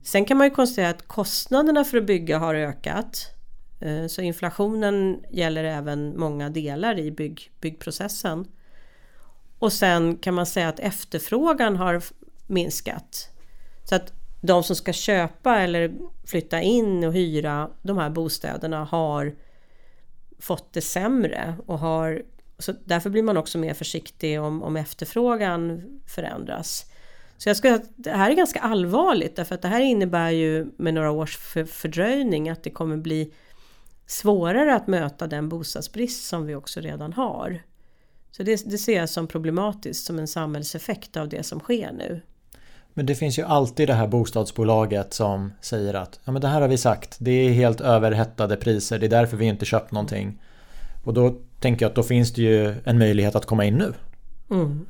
sen 0.04 0.26
kan 0.26 0.38
man 0.38 0.48
ju 0.48 0.52
konstatera 0.52 0.90
att 0.90 1.08
kostnaderna 1.08 1.84
för 1.84 1.98
att 1.98 2.06
bygga 2.06 2.38
har 2.38 2.56
ökat. 2.56 3.36
Eh, 3.80 4.08
så 4.08 4.22
inflationen 4.22 5.24
gäller 5.30 5.64
även 5.64 6.20
många 6.20 6.50
delar 6.50 7.00
i 7.00 7.12
bygg, 7.12 7.52
byggprocessen. 7.62 8.48
Och 9.60 9.74
sen 9.74 10.18
kan 10.18 10.34
man 10.34 10.46
säga 10.46 10.70
att 10.70 10.80
efterfrågan 10.80 11.76
har 11.76 12.04
minskat. 12.48 13.30
Så 13.84 13.96
att 13.96 14.14
de 14.42 14.64
som 14.64 14.76
ska 14.76 14.94
köpa 14.94 15.60
eller 15.60 15.94
flytta 16.26 16.62
in 16.62 17.04
och 17.04 17.14
hyra 17.14 17.70
de 17.82 17.98
här 17.98 18.10
bostäderna 18.10 18.84
har 18.84 19.36
fått 20.40 20.74
det 20.74 20.82
sämre 20.82 21.56
och 21.66 21.80
har 21.80 22.24
så 22.60 22.74
därför 22.86 23.10
blir 23.10 23.24
man 23.24 23.38
också 23.38 23.58
mer 23.58 23.74
försiktig 23.74 24.42
om, 24.42 24.64
om 24.64 24.78
efterfrågan 24.78 25.82
förändras. 26.08 26.91
Så 27.44 27.50
jag 27.50 27.68
att 27.68 27.90
det 27.96 28.12
här 28.12 28.32
är 28.32 28.36
ganska 28.36 28.60
allvarligt 28.60 29.36
därför 29.36 29.56
att 29.56 29.62
det 29.62 29.68
här 29.68 29.82
innebär 29.82 30.30
ju 30.30 30.72
med 30.78 30.94
några 30.94 31.12
års 31.12 31.38
för, 31.38 31.66
fördröjning 31.66 32.50
att 32.50 32.64
det 32.64 32.70
kommer 32.70 32.98
bli 32.98 33.34
svårare 34.06 34.76
att 34.76 34.88
möta 34.88 35.28
den 35.28 35.50
bostadsbrist 35.50 36.28
som 36.28 36.46
vi 36.46 36.56
också 36.56 36.80
redan 36.80 37.14
har. 37.14 37.62
Så 38.32 38.44
det, 38.44 38.70
det 38.70 38.78
ser 38.78 38.98
jag 38.98 39.10
som 39.10 39.28
problematiskt 39.28 40.06
som 40.06 40.20
en 40.20 40.28
samhällseffekt 40.28 41.18
av 41.18 41.30
det 41.30 41.44
som 41.44 41.60
sker 41.60 41.92
nu. 41.92 42.22
Men 42.94 43.06
det 43.06 43.16
finns 43.16 43.40
ju 43.40 43.44
alltid 43.44 43.88
det 43.88 43.94
här 43.94 44.08
bostadsbolaget 44.08 45.14
som 45.14 45.54
säger 45.62 45.94
att 45.94 46.20
ja, 46.26 46.32
men 46.32 46.42
det 46.42 46.48
här 46.48 46.62
har 46.62 46.68
vi 46.68 46.78
sagt, 46.78 47.18
det 47.20 47.32
är 47.32 47.52
helt 47.52 47.82
överhettade 47.82 48.58
priser, 48.58 49.00
det 49.00 49.06
är 49.06 49.10
därför 49.10 49.38
vi 49.38 49.46
inte 49.46 49.66
köpt 49.66 49.92
någonting. 49.92 50.42
Och 51.04 51.14
då 51.14 51.36
tänker 51.60 51.86
jag 51.86 51.90
att 51.90 51.96
då 51.96 52.04
finns 52.04 52.34
det 52.34 52.42
ju 52.42 52.76
en 52.84 52.98
möjlighet 52.98 53.36
att 53.36 53.46
komma 53.46 53.66
in 53.66 53.76
nu. 53.76 53.94
Mm. 54.50 54.86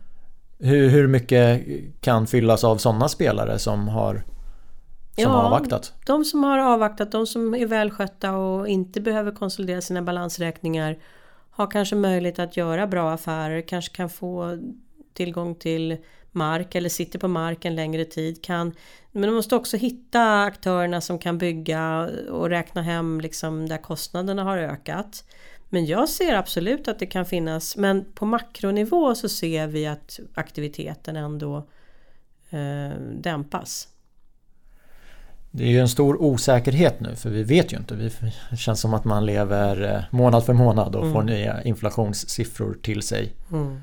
Hur, 0.63 0.89
hur 0.89 1.08
mycket 1.08 1.62
kan 2.02 2.28
fyllas 2.28 2.63
av 2.63 2.78
sådana 2.78 3.10
spelare 3.10 3.60
som 3.60 3.88
har 3.88 4.13
som 4.13 4.24
ja, 5.24 5.30
har 5.30 5.43
avvaktat? 5.43 5.93
De 6.06 6.26
som 6.26 6.43
har 6.43 6.60
avvaktat, 6.60 7.12
de 7.12 7.28
som 7.28 7.54
är 7.54 7.65
välskötta 7.65 8.32
och 8.36 8.67
inte 8.67 9.02
behöver 9.02 9.32
konsolidera 9.32 9.82
sina 9.82 10.02
balansräkningar 10.02 10.97
har 11.52 11.71
kanske 11.71 11.95
möjlighet 11.95 12.39
att 12.39 12.58
göra 12.58 12.88
bra 12.88 13.12
affärer, 13.12 13.62
kanske 13.62 13.95
kan 13.95 14.10
få 14.10 14.58
tillgång 15.13 15.56
till 15.56 15.97
mark 16.32 16.76
eller 16.76 16.89
sitter 16.89 17.19
på 17.19 17.28
mark 17.28 17.65
en 17.65 17.76
längre 17.76 18.06
tid 18.06 18.43
kan 18.43 18.74
men 19.12 19.21
de 19.21 19.36
måste 19.36 19.56
också 19.56 19.78
hitta 19.78 20.43
aktörerna 20.43 21.02
som 21.02 21.19
kan 21.19 21.38
bygga 21.38 22.10
och 22.30 22.50
räkna 22.50 22.82
hem 22.82 23.21
liksom 23.21 23.69
där 23.69 23.78
kostnaderna 23.78 24.43
har 24.43 24.58
ökat. 24.58 25.24
Men 25.74 25.86
jag 25.86 26.10
ser 26.10 26.34
absolut 26.34 26.88
att 26.88 27.00
det 27.00 27.06
kan 27.06 27.26
finnas 27.26 27.78
men 27.78 28.06
på 28.14 28.26
makronivå 28.26 29.16
så 29.16 29.30
ser 29.30 29.68
vi 29.68 29.88
att 29.88 30.20
aktiviteten 30.34 31.16
ändå 31.16 31.58
eh, 32.50 32.90
dämpas. 33.14 33.88
Det 35.52 35.64
är 35.64 35.68
ju 35.68 35.80
en 35.80 35.90
stor 35.90 36.22
osäkerhet 36.22 37.00
nu 37.00 37.16
för 37.16 37.30
vi 37.30 37.44
vet 37.44 37.74
ju 37.74 37.78
inte. 37.78 37.96
Det 37.96 38.58
känns 38.58 38.80
som 38.82 38.94
att 38.94 39.06
man 39.06 39.26
lever 39.26 39.96
eh, 39.96 40.04
månad 40.12 40.46
för 40.46 40.54
månad 40.54 40.96
och 40.96 41.02
mm. 41.02 41.14
får 41.14 41.24
nya 41.24 41.64
inflationssiffror 41.64 42.78
till 42.82 43.02
sig. 43.02 43.34
Mm. 43.52 43.82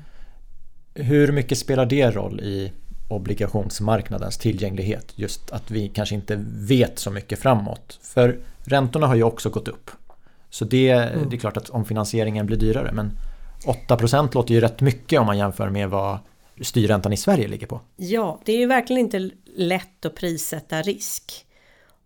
Hur 0.93 1.31
mycket 1.31 1.57
spelar 1.57 1.85
det 1.85 2.11
roll 2.11 2.39
i 2.39 2.71
obligationsmarknadens 3.07 4.37
tillgänglighet? 4.37 5.11
Just 5.15 5.51
att 5.51 5.71
vi 5.71 5.87
kanske 5.87 6.15
inte 6.15 6.35
vet 6.47 6.99
så 6.99 7.11
mycket 7.11 7.39
framåt. 7.39 7.99
För 8.01 8.39
räntorna 8.63 9.07
har 9.07 9.15
ju 9.15 9.23
också 9.23 9.49
gått 9.49 9.67
upp. 9.67 9.91
Så 10.49 10.65
det, 10.65 10.89
mm. 10.89 11.29
det 11.29 11.35
är 11.35 11.39
klart 11.39 11.57
att 11.57 11.69
om 11.69 11.85
finansieringen 11.85 12.45
blir 12.45 12.57
dyrare 12.57 12.91
men 12.91 13.11
8% 13.87 14.35
låter 14.35 14.53
ju 14.53 14.61
rätt 14.61 14.81
mycket 14.81 15.19
om 15.19 15.25
man 15.25 15.37
jämför 15.37 15.69
med 15.69 15.89
vad 15.89 16.19
styrräntan 16.61 17.13
i 17.13 17.17
Sverige 17.17 17.47
ligger 17.47 17.67
på. 17.67 17.81
Ja, 17.95 18.39
det 18.45 18.53
är 18.53 18.57
ju 18.57 18.65
verkligen 18.65 18.99
inte 18.99 19.29
lätt 19.55 20.05
att 20.05 20.15
prissätta 20.15 20.81
risk. 20.81 21.45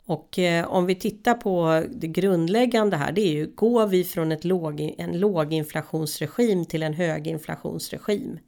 Och 0.06 0.40
eh, 0.40 0.68
om 0.68 0.86
vi 0.86 0.96
tittar 0.96 1.34
på 1.34 1.84
det 1.92 2.08
grundläggande 2.08 2.98
här, 2.98 3.12
det 3.12 3.22
är 3.22 3.32
ju 3.32 3.48
går 3.56 3.88
vi 3.88 4.04
från 4.04 4.32
ett 4.32 4.44
låg, 4.44 4.96
en 4.98 5.20
låginflationsregim 5.20 6.66
till 6.66 6.84
en 6.84 6.94
höginflationsregim? 6.94 8.40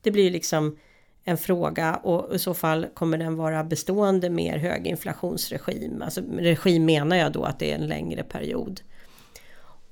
Det 0.00 0.10
blir 0.10 0.30
liksom 0.30 0.76
en 1.24 1.38
fråga 1.38 1.96
och 1.96 2.34
i 2.34 2.38
så 2.38 2.54
fall 2.54 2.86
kommer 2.94 3.18
den 3.18 3.36
vara 3.36 3.64
bestående 3.64 4.30
mer 4.30 4.58
höginflationsregim. 4.58 6.02
Alltså 6.02 6.20
regim 6.38 6.84
menar 6.84 7.16
jag 7.16 7.32
då 7.32 7.44
att 7.44 7.58
det 7.58 7.70
är 7.70 7.74
en 7.74 7.86
längre 7.86 8.22
period. 8.22 8.80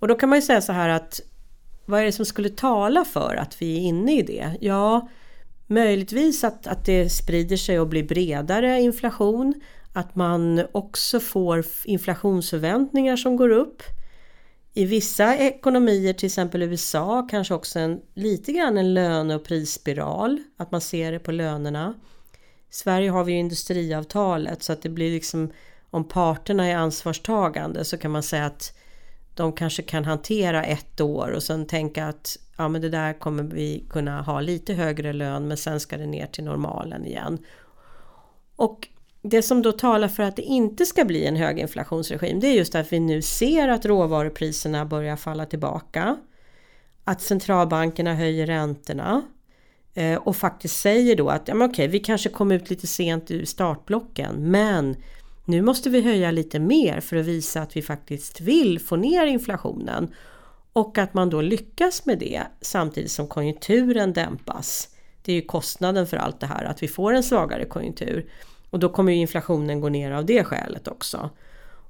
Och 0.03 0.09
då 0.09 0.15
kan 0.15 0.29
man 0.29 0.39
ju 0.39 0.43
säga 0.43 0.61
så 0.61 0.73
här 0.73 0.89
att 0.89 1.21
vad 1.87 2.01
är 2.01 2.05
det 2.05 2.13
som 2.13 2.25
skulle 2.25 2.49
tala 2.49 3.05
för 3.05 3.37
att 3.37 3.63
vi 3.63 3.77
är 3.77 3.81
inne 3.81 4.19
i 4.19 4.23
det? 4.23 4.51
Ja, 4.61 5.09
möjligtvis 5.67 6.45
att, 6.45 6.67
att 6.67 6.85
det 6.85 7.11
sprider 7.11 7.57
sig 7.57 7.81
och 7.81 7.89
blir 7.89 8.03
bredare 8.03 8.81
inflation. 8.81 9.55
Att 9.93 10.15
man 10.15 10.67
också 10.73 11.21
får 11.21 11.65
inflationsförväntningar 11.85 13.17
som 13.17 13.37
går 13.37 13.49
upp. 13.49 13.83
I 14.75 14.85
vissa 14.85 15.37
ekonomier, 15.37 16.13
till 16.13 16.27
exempel 16.27 16.63
USA, 16.63 17.29
kanske 17.31 17.55
också 17.55 17.79
en, 17.79 18.01
lite 18.15 18.53
grann 18.53 18.79
en 18.79 18.95
löne 18.95 19.35
och 19.35 19.45
prisspiral. 19.45 20.43
Att 20.57 20.71
man 20.71 20.81
ser 20.81 21.13
det 21.13 21.19
på 21.19 21.33
lönerna. 21.33 21.95
I 22.71 22.75
Sverige 22.75 23.11
har 23.11 23.25
vi 23.25 23.33
ju 23.33 23.39
industriavtalet 23.39 24.63
så 24.63 24.73
att 24.73 24.83
det 24.83 24.89
blir 24.89 25.11
liksom 25.11 25.53
om 25.91 26.09
parterna 26.09 26.67
är 26.67 26.77
ansvarstagande 26.77 27.85
så 27.85 27.99
kan 27.99 28.11
man 28.11 28.23
säga 28.23 28.47
att 28.47 28.82
de 29.35 29.53
kanske 29.53 29.83
kan 29.83 30.05
hantera 30.05 30.65
ett 30.65 31.01
år 31.01 31.31
och 31.31 31.43
sen 31.43 31.67
tänka 31.67 32.07
att 32.07 32.37
ja 32.57 32.69
men 32.69 32.81
det 32.81 32.89
där 32.89 33.13
kommer 33.13 33.43
vi 33.43 33.85
kunna 33.91 34.23
ha 34.23 34.41
lite 34.41 34.75
högre 34.75 35.13
lön 35.13 35.49
men 35.49 35.57
sen 35.57 35.81
ska 35.81 35.97
det 35.97 36.07
ner 36.07 36.27
till 36.27 36.45
normalen 36.45 37.07
igen. 37.07 37.39
Och 38.57 38.89
det 39.23 39.43
som 39.43 39.63
då 39.63 39.73
talar 39.73 40.09
för 40.09 40.23
att 40.23 40.37
det 40.37 40.43
inte 40.43 40.87
ska 40.87 41.05
bli 41.05 41.27
en 41.27 41.37
höginflationsregim 41.37 42.41
det 42.41 42.47
är 42.47 42.55
just 42.55 42.75
att 42.75 42.93
vi 42.93 43.01
nu 43.01 43.23
ser 43.23 43.69
att 43.69 43.85
råvarupriserna 43.85 44.87
börjar 44.87 45.17
falla 45.17 45.47
tillbaka. 45.47 46.17
Att 47.05 47.21
centralbankerna 47.21 48.15
höjer 48.15 48.47
räntorna. 48.47 49.23
Eh, 49.95 50.19
och 50.19 50.37
faktiskt 50.37 50.81
säger 50.81 51.17
då 51.17 51.29
att 51.29 51.49
ja, 51.49 51.55
men 51.55 51.71
okej, 51.71 51.89
vi 51.89 52.01
kanske 52.01 52.29
kom 52.29 52.53
ut 52.53 52.71
lite 52.71 52.87
sent 52.87 53.31
ur 53.31 53.45
startblocken 53.45 54.51
men 54.51 54.97
nu 55.45 55.63
måste 55.63 55.91
vi 55.91 56.01
höja 56.01 56.31
lite 56.31 56.59
mer 56.59 57.01
för 57.01 57.17
att 57.17 57.27
visa 57.27 57.63
att 57.63 57.77
vi 57.77 57.83
faktiskt 57.83 58.41
vill 58.41 58.81
få 58.81 58.97
ner 58.97 59.27
inflationen. 59.27 60.15
Och 60.73 60.99
att 60.99 61.15
man 61.15 61.31
då 61.31 61.41
lyckas 61.41 62.07
med 62.07 62.19
det 62.19 62.43
samtidigt 62.61 63.11
som 63.11 63.27
konjunkturen 63.27 64.13
dämpas. 64.13 64.89
Det 65.23 65.33
är 65.33 65.37
ju 65.37 65.43
kostnaden 65.43 66.07
för 66.07 66.17
allt 66.17 66.41
det 66.41 66.47
här, 66.47 66.65
att 66.65 66.83
vi 66.83 66.89
får 66.89 67.13
en 67.13 67.23
svagare 67.23 67.65
konjunktur. 67.65 68.27
Och 68.71 68.79
då 68.79 68.89
kommer 68.89 69.13
ju 69.13 69.19
inflationen 69.19 69.81
gå 69.81 69.89
ner 69.89 70.11
av 70.11 70.27
det 70.27 70.45
skälet 70.45 70.89
också. 70.89 71.31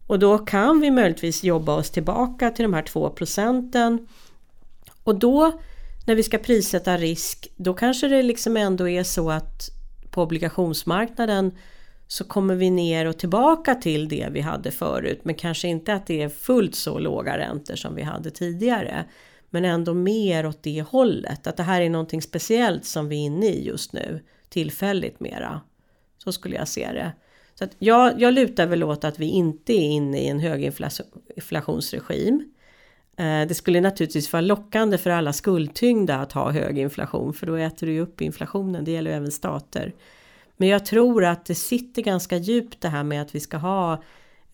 Och 0.06 0.18
då 0.18 0.38
kan 0.38 0.80
vi 0.80 0.90
möjligtvis 0.90 1.44
jobba 1.44 1.76
oss 1.76 1.90
tillbaka 1.90 2.50
till 2.50 2.62
de 2.62 2.74
här 2.74 2.82
2 2.82 3.10
procenten. 3.10 4.08
Och 5.04 5.18
då 5.18 5.60
när 6.06 6.14
vi 6.14 6.22
ska 6.22 6.38
prissätta 6.38 6.96
risk, 6.96 7.48
då 7.56 7.74
kanske 7.74 8.08
det 8.08 8.22
liksom 8.22 8.56
ändå 8.56 8.88
är 8.88 9.02
så 9.02 9.30
att 9.30 9.70
på 10.10 10.22
obligationsmarknaden 10.22 11.52
så 12.12 12.24
kommer 12.24 12.54
vi 12.54 12.70
ner 12.70 13.06
och 13.06 13.18
tillbaka 13.18 13.74
till 13.74 14.08
det 14.08 14.28
vi 14.30 14.40
hade 14.40 14.70
förut. 14.70 15.20
Men 15.22 15.34
kanske 15.34 15.68
inte 15.68 15.94
att 15.94 16.06
det 16.06 16.22
är 16.22 16.28
fullt 16.28 16.74
så 16.74 16.98
låga 16.98 17.38
räntor 17.38 17.76
som 17.76 17.94
vi 17.94 18.02
hade 18.02 18.30
tidigare. 18.30 19.04
Men 19.50 19.64
ändå 19.64 19.94
mer 19.94 20.46
åt 20.46 20.62
det 20.62 20.82
hållet. 20.82 21.46
Att 21.46 21.56
det 21.56 21.62
här 21.62 21.80
är 21.80 21.90
någonting 21.90 22.22
speciellt 22.22 22.84
som 22.84 23.08
vi 23.08 23.16
är 23.16 23.20
inne 23.20 23.46
i 23.46 23.66
just 23.66 23.92
nu. 23.92 24.20
Tillfälligt 24.48 25.20
mera. 25.20 25.60
Så 26.18 26.32
skulle 26.32 26.56
jag 26.56 26.68
se 26.68 26.92
det. 26.92 27.12
Så 27.54 27.64
att 27.64 27.70
jag, 27.78 28.20
jag 28.20 28.34
lutar 28.34 28.66
väl 28.66 28.82
åt 28.82 29.04
att 29.04 29.18
vi 29.18 29.26
inte 29.26 29.72
är 29.72 29.90
inne 29.90 30.18
i 30.18 30.28
en 30.28 30.40
höginflationsregim. 30.40 32.52
Eh, 33.16 33.42
det 33.48 33.54
skulle 33.54 33.80
naturligtvis 33.80 34.32
vara 34.32 34.40
lockande 34.40 34.98
för 34.98 35.10
alla 35.10 35.32
skuldtyngda 35.32 36.16
att 36.16 36.32
ha 36.32 36.50
hög 36.50 36.78
inflation 36.78 37.34
för 37.34 37.46
då 37.46 37.56
äter 37.56 37.86
du 37.86 37.92
ju 37.92 38.00
upp 38.00 38.20
inflationen, 38.20 38.84
det 38.84 38.90
gäller 38.90 39.10
ju 39.10 39.16
även 39.16 39.30
stater. 39.30 39.92
Men 40.56 40.68
jag 40.68 40.86
tror 40.86 41.24
att 41.24 41.44
det 41.44 41.54
sitter 41.54 42.02
ganska 42.02 42.36
djupt 42.36 42.80
det 42.80 42.88
här 42.88 43.04
med 43.04 43.22
att 43.22 43.34
vi 43.34 43.40
ska 43.40 43.56
ha 43.56 44.02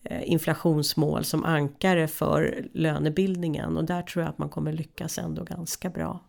eh, 0.03 0.31
inflationsmål 0.31 1.23
som 1.23 1.45
ankare 1.45 2.07
för 2.07 2.65
lönebildningen 2.73 3.77
och 3.77 3.85
där 3.85 4.01
tror 4.01 4.23
jag 4.23 4.29
att 4.29 4.37
man 4.37 4.49
kommer 4.49 4.73
lyckas 4.73 5.17
ändå 5.17 5.43
ganska 5.43 5.89
bra. 5.89 6.19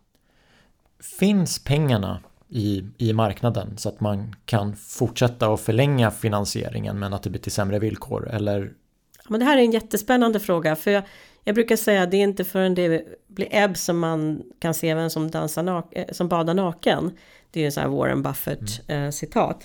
Finns 1.19 1.63
pengarna 1.63 2.19
i, 2.49 2.83
i 2.97 3.13
marknaden 3.13 3.77
så 3.77 3.89
att 3.89 3.99
man 3.99 4.35
kan 4.45 4.75
fortsätta 4.75 5.49
och 5.49 5.59
förlänga 5.59 6.11
finansieringen 6.11 6.99
men 6.99 7.13
att 7.13 7.23
det 7.23 7.29
blir 7.29 7.41
till 7.41 7.51
sämre 7.51 7.79
villkor 7.79 8.29
eller? 8.29 8.73
Ja, 9.17 9.25
men 9.29 9.39
det 9.39 9.45
här 9.45 9.57
är 9.57 9.61
en 9.61 9.71
jättespännande 9.71 10.39
fråga 10.39 10.75
för 10.75 10.91
jag, 10.91 11.03
jag 11.43 11.55
brukar 11.55 11.75
säga 11.75 12.03
att 12.03 12.11
det 12.11 12.17
är 12.17 12.23
inte 12.23 12.43
förrän 12.43 12.75
det 12.75 13.05
blir 13.27 13.47
ebb 13.51 13.77
som 13.77 13.99
man 13.99 14.43
kan 14.59 14.73
se 14.73 14.93
vem 14.93 15.09
som, 15.09 15.31
dansar 15.31 15.83
eh, 15.91 16.05
som 16.11 16.27
badar 16.27 16.53
naken. 16.53 17.11
Det 17.51 17.61
är 17.61 17.65
en 17.65 17.71
sån 17.71 17.83
här 17.83 17.89
Warren 17.89 18.21
Buffett 18.21 18.81
mm. 18.87 19.11
eh. 19.33 19.55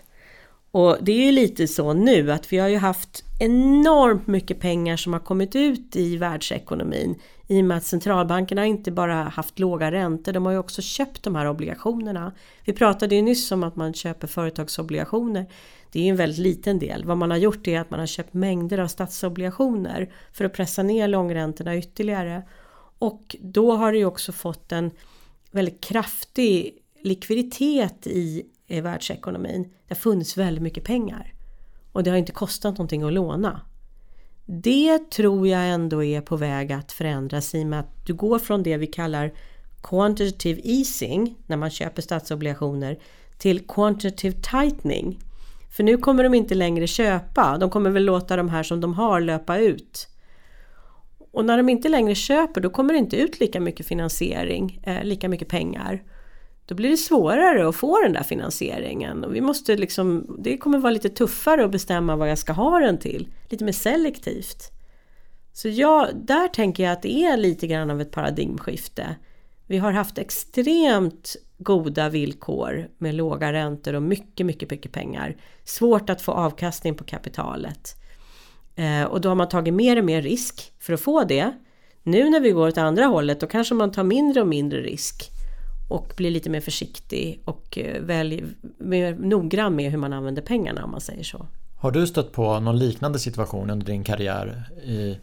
Och 0.70 0.96
det 1.01 1.12
är 1.12 1.27
ju 1.27 1.33
lite 1.33 1.68
så 1.68 1.92
nu 1.92 2.33
att 2.33 2.53
vi 2.53 2.59
har 2.59 2.68
ju 2.68 2.77
haft 2.77 3.25
enormt 3.40 4.27
mycket 4.27 4.61
pengar 4.61 4.96
som 4.96 5.12
har 5.12 5.20
kommit 5.20 5.57
ut 5.57 5.96
i 5.96 6.16
världsekonomin 6.16 7.14
i 7.46 7.61
och 7.61 7.64
med 7.64 7.77
att 7.77 7.85
centralbankerna 7.85 8.66
inte 8.66 8.90
bara 8.90 9.14
haft 9.14 9.59
låga 9.59 9.92
räntor, 9.92 10.33
de 10.33 10.46
har 10.46 10.53
ju 10.53 10.59
också 10.59 10.83
köpt 10.83 11.22
de 11.22 11.35
här 11.35 11.49
obligationerna. 11.49 12.33
Vi 12.64 12.72
pratade 12.72 13.14
ju 13.14 13.22
nyss 13.22 13.53
om 13.53 13.62
att 13.62 13.77
man 13.77 13.94
köper 13.94 14.27
företagsobligationer. 14.27 15.46
Det 15.92 15.99
är 15.99 16.03
ju 16.03 16.11
en 16.11 16.16
väldigt 16.16 16.38
liten 16.38 16.79
del. 16.79 17.05
Vad 17.05 17.16
man 17.16 17.31
har 17.31 17.38
gjort 17.38 17.68
är 17.68 17.81
att 17.81 17.90
man 17.90 18.01
har 18.01 18.07
köpt 18.07 18.35
mängder 18.35 18.79
av 18.79 18.88
statsobligationer 18.88 20.12
för 20.33 20.44
att 20.44 20.53
pressa 20.53 20.83
ner 20.83 21.09
långräntorna 21.09 21.77
ytterligare. 21.77 22.42
Och 22.99 23.37
då 23.40 23.72
har 23.72 23.92
det 23.92 23.99
ju 23.99 24.05
också 24.05 24.33
fått 24.33 24.72
en 24.72 24.90
väldigt 25.51 25.81
kraftig 25.81 26.75
likviditet 27.03 28.07
i 28.07 28.47
i 28.67 28.81
världsekonomin. 28.81 29.63
Det 29.63 29.95
har 29.95 29.97
funnits 29.97 30.37
väldigt 30.37 30.63
mycket 30.63 30.85
pengar. 30.85 31.33
Och 31.93 32.03
det 32.03 32.11
har 32.11 32.17
inte 32.17 32.33
kostat 32.33 32.79
någonting 32.79 33.03
att 33.03 33.13
låna. 33.13 33.61
Det 34.47 35.11
tror 35.11 35.49
jag 35.49 35.69
ändå 35.69 36.05
är 36.05 36.21
på 36.21 36.37
väg 36.37 36.73
att 36.73 36.93
förändras 36.93 37.55
i 37.55 37.63
och 37.63 37.67
med 37.67 37.81
att 37.81 38.07
du 38.07 38.15
går 38.15 38.39
från 38.39 38.63
det 38.63 38.77
vi 38.77 38.87
kallar 38.87 39.33
quantitative 39.83 40.61
easing 40.65 41.37
när 41.47 41.57
man 41.57 41.71
köper 41.71 42.03
statsobligationer 42.03 42.99
till 43.39 43.67
quantitative 43.67 44.37
tightening. 44.43 45.19
För 45.77 45.83
nu 45.83 45.97
kommer 45.97 46.23
de 46.23 46.35
inte 46.35 46.55
längre 46.55 46.87
köpa, 46.87 47.59
de 47.59 47.71
kommer 47.71 47.91
väl 47.91 48.05
låta 48.05 48.37
de 48.37 48.49
här 48.49 48.63
som 48.63 48.81
de 48.81 48.95
har 48.95 49.21
löpa 49.21 49.59
ut. 49.59 50.09
Och 51.33 51.45
när 51.45 51.57
de 51.57 51.69
inte 51.69 51.89
längre 51.89 52.15
köper 52.15 52.61
då 52.61 52.71
kommer 52.71 52.93
det 52.93 52.99
inte 52.99 53.17
ut 53.17 53.41
lika 53.41 53.61
mycket 53.61 53.87
finansiering, 53.87 54.81
eh, 54.83 55.05
lika 55.05 55.29
mycket 55.29 55.49
pengar 55.49 56.03
då 56.66 56.74
blir 56.74 56.90
det 56.90 56.96
svårare 56.96 57.68
att 57.68 57.76
få 57.76 58.02
den 58.02 58.12
där 58.12 58.22
finansieringen. 58.22 59.24
Och 59.24 59.35
vi 59.35 59.40
måste 59.40 59.76
liksom, 59.76 60.37
det 60.38 60.59
kommer 60.59 60.79
vara 60.79 60.90
lite 60.90 61.09
tuffare 61.09 61.64
att 61.64 61.70
bestämma 61.70 62.16
vad 62.16 62.31
jag 62.31 62.38
ska 62.38 62.52
ha 62.52 62.79
den 62.79 62.98
till. 62.98 63.29
Lite 63.48 63.64
mer 63.64 63.72
selektivt. 63.72 64.72
Så 65.52 65.68
jag, 65.68 66.09
där 66.14 66.48
tänker 66.48 66.83
jag 66.83 66.92
att 66.92 67.02
det 67.02 67.24
är 67.24 67.37
lite 67.37 67.66
grann 67.66 67.90
av 67.90 68.00
ett 68.00 68.11
paradigmskifte. 68.11 69.16
Vi 69.66 69.79
har 69.79 69.92
haft 69.92 70.18
extremt 70.18 71.37
goda 71.59 72.09
villkor 72.09 72.88
med 72.98 73.14
låga 73.14 73.52
räntor 73.52 73.94
och 73.94 74.02
mycket, 74.02 74.46
mycket, 74.46 74.70
mycket 74.70 74.92
pengar. 74.92 75.37
Svårt 75.64 76.11
att 76.11 76.22
få 76.22 76.33
avkastning 76.33 76.94
på 76.94 77.05
kapitalet. 77.05 77.94
Eh, 78.76 79.02
och 79.05 79.20
då 79.20 79.29
har 79.29 79.37
man 79.37 79.48
tagit 79.48 79.74
mer 79.74 79.98
och 79.98 80.05
mer 80.05 80.22
risk 80.22 80.72
för 80.81 80.92
att 80.92 81.00
få 81.00 81.24
det. 81.24 81.52
Nu 82.02 82.31
när 82.31 82.40
vi 82.40 82.50
går 82.50 82.68
åt 82.68 82.79
andra 82.79 83.05
hållet 83.05 83.40
då 83.40 83.46
kanske 83.46 83.74
man 83.74 83.92
tar 83.92 84.05
mindre 84.05 84.40
och 84.40 84.48
mindre 84.48 84.81
risk 84.81 85.36
och 85.88 86.12
blir 86.16 86.31
lite 86.31 86.51
mer 86.51 86.61
försiktig 86.61 87.40
och 87.44 87.79
eh, 87.79 88.03
välj, 88.03 88.44
mer 88.79 89.14
noggrann 89.14 89.77
med 89.77 89.90
hur 89.90 89.99
man 89.99 90.12
använder 90.12 90.42
pengarna 90.42 90.85
om 90.85 90.90
man 90.90 91.01
säger 91.01 91.25
så. 91.25 91.46
Har 91.77 91.90
du 91.90 92.07
stött 92.07 92.33
på 92.33 92.61
någon 92.61 92.79
liknande 92.79 93.18
situation 93.18 93.70
under 93.70 93.87
din 93.87 94.05
karriär? 94.05 94.64
I, 94.85 95.18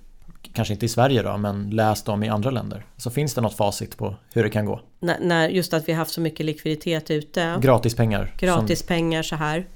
kanske 0.54 0.74
inte 0.74 0.86
i 0.86 0.90
Sverige 0.90 1.24
då, 1.24 1.38
men 1.38 1.70
läst 1.70 2.10
om 2.10 2.24
i 2.24 2.30
andra 2.30 2.52
länder? 2.52 2.86
Så 2.98 3.10
finns 3.10 3.34
det 3.34 3.42
något 3.42 3.58
facit 3.58 3.98
på 3.98 4.16
hur 4.34 4.44
det 4.44 4.50
kan 4.50 4.66
gå? 4.66 4.82
När, 5.00 5.20
när 5.20 5.50
just 5.50 5.74
att 5.74 5.88
vi 5.88 5.92
har 5.92 5.98
haft 5.98 6.12
så 6.12 6.22
mycket 6.22 6.46
likviditet 6.46 7.12
ute. 7.12 7.60
Gratispengar. 7.62 8.34
Gratispengar 8.40 9.24
så 9.24 9.36
här. 9.36 9.68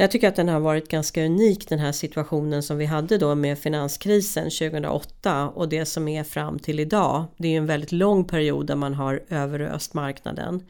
Jag 0.00 0.10
tycker 0.10 0.28
att 0.28 0.36
den 0.36 0.48
har 0.48 0.60
varit 0.60 0.88
ganska 0.88 1.24
unik 1.24 1.68
den 1.68 1.78
här 1.78 1.92
situationen 1.92 2.62
som 2.62 2.78
vi 2.78 2.84
hade 2.84 3.18
då 3.18 3.34
med 3.34 3.58
finanskrisen 3.58 4.44
2008 4.44 5.48
och 5.48 5.68
det 5.68 5.84
som 5.84 6.08
är 6.08 6.24
fram 6.24 6.58
till 6.58 6.80
idag. 6.80 7.24
Det 7.36 7.48
är 7.48 7.52
ju 7.52 7.58
en 7.58 7.66
väldigt 7.66 7.92
lång 7.92 8.24
period 8.24 8.66
där 8.66 8.76
man 8.76 8.94
har 8.94 9.22
överöst 9.28 9.94
marknaden. 9.94 10.62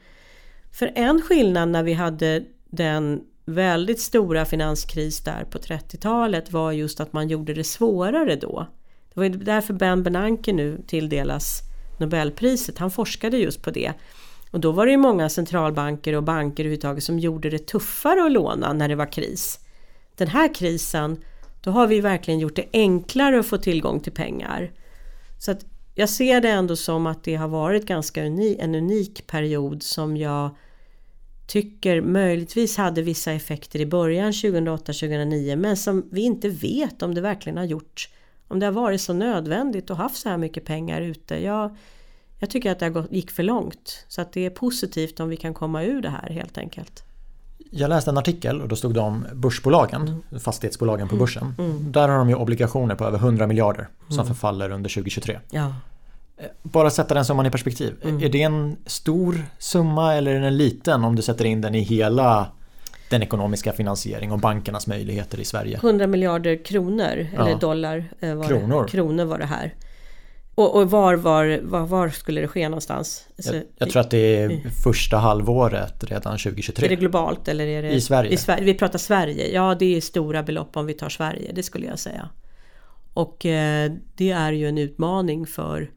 För 0.73 0.93
en 0.95 1.23
skillnad 1.23 1.69
när 1.69 1.83
vi 1.83 1.93
hade 1.93 2.45
den 2.71 3.21
väldigt 3.45 4.01
stora 4.01 4.45
finanskris 4.45 5.21
där 5.21 5.45
på 5.45 5.59
30-talet 5.59 6.53
var 6.53 6.73
just 6.73 7.01
att 7.01 7.13
man 7.13 7.29
gjorde 7.29 7.55
det 7.55 7.65
svårare 7.65 8.37
då. 8.37 8.67
Det 9.15 9.21
var 9.21 9.29
därför 9.29 9.75
Ben 9.75 10.03
Bernanke 10.03 10.53
nu 10.53 10.83
tilldelas 10.87 11.61
Nobelpriset. 11.99 12.79
Han 12.79 12.91
forskade 12.91 13.39
just 13.39 13.63
på 13.63 13.71
det. 13.71 13.93
Och 14.51 14.61
då 14.61 14.73
var 14.73 14.87
det 14.87 14.93
ju 14.93 14.99
många 14.99 15.29
centralbanker 15.29 16.13
och 16.13 16.23
banker 16.23 16.63
överhuvudtaget 16.63 17.05
som 17.05 17.19
gjorde 17.19 17.51
det 17.51 17.67
tuffare 17.67 18.25
att 18.25 18.33
låna 18.33 18.73
när 18.73 18.89
det 18.89 18.95
var 18.95 19.13
kris. 19.13 19.59
Den 20.17 20.29
här 20.29 20.55
krisen, 20.55 21.23
då 21.61 21.71
har 21.71 21.87
vi 21.87 22.01
verkligen 22.01 22.41
gjort 22.41 22.57
det 22.57 22.67
enklare 22.73 23.39
att 23.39 23.47
få 23.47 23.59
tillgång 23.59 24.01
till 24.01 24.13
pengar. 24.13 24.73
Så 25.39 25.51
att 25.51 25.65
jag 25.95 26.09
ser 26.09 26.41
det 26.41 26.49
ändå 26.49 26.77
som 26.77 27.07
att 27.07 27.25
det 27.25 27.35
har 27.35 27.49
varit 27.49 27.87
ganska 27.87 28.27
unik, 28.27 28.59
en 28.61 28.75
unik 28.75 29.27
period 29.27 29.83
som 29.83 30.17
jag 30.17 30.57
tycker 31.47 32.01
möjligtvis 32.01 32.77
hade 32.77 33.03
vissa 33.03 33.33
effekter 33.33 33.81
i 33.81 33.87
början 33.87 34.33
2008-2009 34.33 35.57
men 35.57 35.77
som 35.77 36.09
vi 36.11 36.21
inte 36.21 36.49
vet 36.49 37.03
om 37.03 37.15
det 37.15 37.21
verkligen 37.21 37.59
har 37.59 37.65
gjort 37.65 38.09
om 38.49 38.59
det 38.59 38.67
har 38.67 38.73
varit 38.73 39.01
så 39.01 39.13
nödvändigt 39.13 39.91
att 39.91 39.99
ha 39.99 40.09
så 40.09 40.29
här 40.29 40.39
mycket 40.39 40.65
pengar 40.65 41.01
ute. 41.01 41.45
Jag, 41.45 41.77
jag 42.39 42.51
tycker 42.51 42.73
att 42.73 42.79
det 42.79 43.07
gick 43.11 43.31
för 43.31 43.43
långt. 43.43 44.05
Så 44.09 44.21
att 44.21 44.33
det 44.33 44.47
är 44.47 44.51
positivt 44.51 45.21
om 45.21 45.29
vi 45.29 45.37
kan 45.37 45.55
komma 45.55 45.83
ur 45.83 46.03
det 46.03 46.11
här 46.11 46.31
helt 46.31 46.59
enkelt. 46.59 47.05
Jag 47.71 47.89
läste 47.89 48.11
en 48.11 48.19
artikel 48.19 48.61
och 48.61 48.69
då 48.69 48.77
stod 48.77 48.95
det 48.95 49.01
om 49.01 49.27
börsbolagen, 49.35 50.03
mm. 50.03 50.41
fastighetsbolagen 50.41 51.09
på 51.09 51.15
mm. 51.15 51.21
börsen. 51.23 51.55
Mm. 51.59 51.93
Där 51.93 52.09
har 52.09 52.19
de 52.19 52.29
ju 52.29 52.35
obligationer 52.35 52.95
på 52.95 53.05
över 53.05 53.19
100 53.19 53.47
miljarder 53.47 53.89
som 54.09 54.19
mm. 54.19 54.27
förfaller 54.27 54.71
under 54.71 54.91
2023. 54.91 55.39
Ja. 55.51 55.75
Eh, 56.37 56.47
bara 56.63 56.91
sätta 56.91 57.15
den 57.15 57.25
summan 57.25 57.47
i 57.47 57.51
perspektiv. 57.51 57.95
Mm. 58.03 58.23
Är 58.23 58.29
det 58.29 58.43
en 58.43 58.77
stor 58.87 59.45
summa 59.59 60.15
eller 60.15 60.35
är 60.35 60.41
den 60.41 60.57
liten 60.57 61.05
om 61.05 61.17
du 61.17 61.23
sätter 61.23 61.45
in 61.45 61.61
den 61.61 61.75
i 61.75 61.81
hela 61.81 62.47
den 63.11 63.23
ekonomiska 63.23 63.73
finansiering 63.73 64.33
och 64.33 64.39
bankernas 64.39 64.87
möjligheter 64.87 65.41
i 65.41 65.45
Sverige? 65.45 65.77
100 65.77 66.07
miljarder 66.07 66.65
kronor 66.65 67.27
eller 67.35 67.51
ja. 67.51 67.57
dollar. 67.57 68.05
Eh, 68.21 68.35
var 68.35 68.45
kronor. 68.45 68.83
Det, 68.83 68.89
kronor 68.89 69.25
var 69.25 69.39
det 69.39 69.47
här. 69.47 69.75
Och, 70.59 70.75
och 70.75 70.91
var, 70.91 71.15
var, 71.15 71.61
var, 71.63 71.87
var, 71.87 72.09
skulle 72.09 72.41
det 72.41 72.49
ske 72.49 72.69
någonstans? 72.69 73.27
Alltså, 73.37 73.55
jag, 73.55 73.65
jag, 73.77 73.91
tror 73.91 74.01
att 74.01 74.11
det 74.11 74.37
är 74.37 74.71
första 74.83 75.17
halvåret 75.17 76.05
redan 76.05 76.39
2023. 76.39 76.87
Är 76.87 76.89
det 76.89 76.97
globalt 76.97 77.49
eller 77.49 77.67
är 77.67 77.83
det 77.83 77.91
i 77.91 78.01
Sverige? 78.01 78.31
I 78.31 78.37
Sverige. 78.37 78.65
Vi 78.65 78.75
pratar 78.75 78.99
Sverige. 78.99 79.55
Ja, 79.55 79.77
det 79.79 79.97
är 79.97 80.01
stora 80.01 80.43
belopp 80.43 80.77
om 80.77 80.87
vi 80.87 80.95
tar 80.95 81.09
Sverige, 81.09 81.53
det 81.53 81.63
skulle 81.63 81.87
jag 81.87 81.99
säga. 81.99 82.29
Och 83.15 83.47
eh, 83.47 83.93
det 84.17 84.31
är 84.31 84.53
ju 84.53 84.69
en 84.69 84.79
utmaning 84.79 85.47
för, 85.47 85.91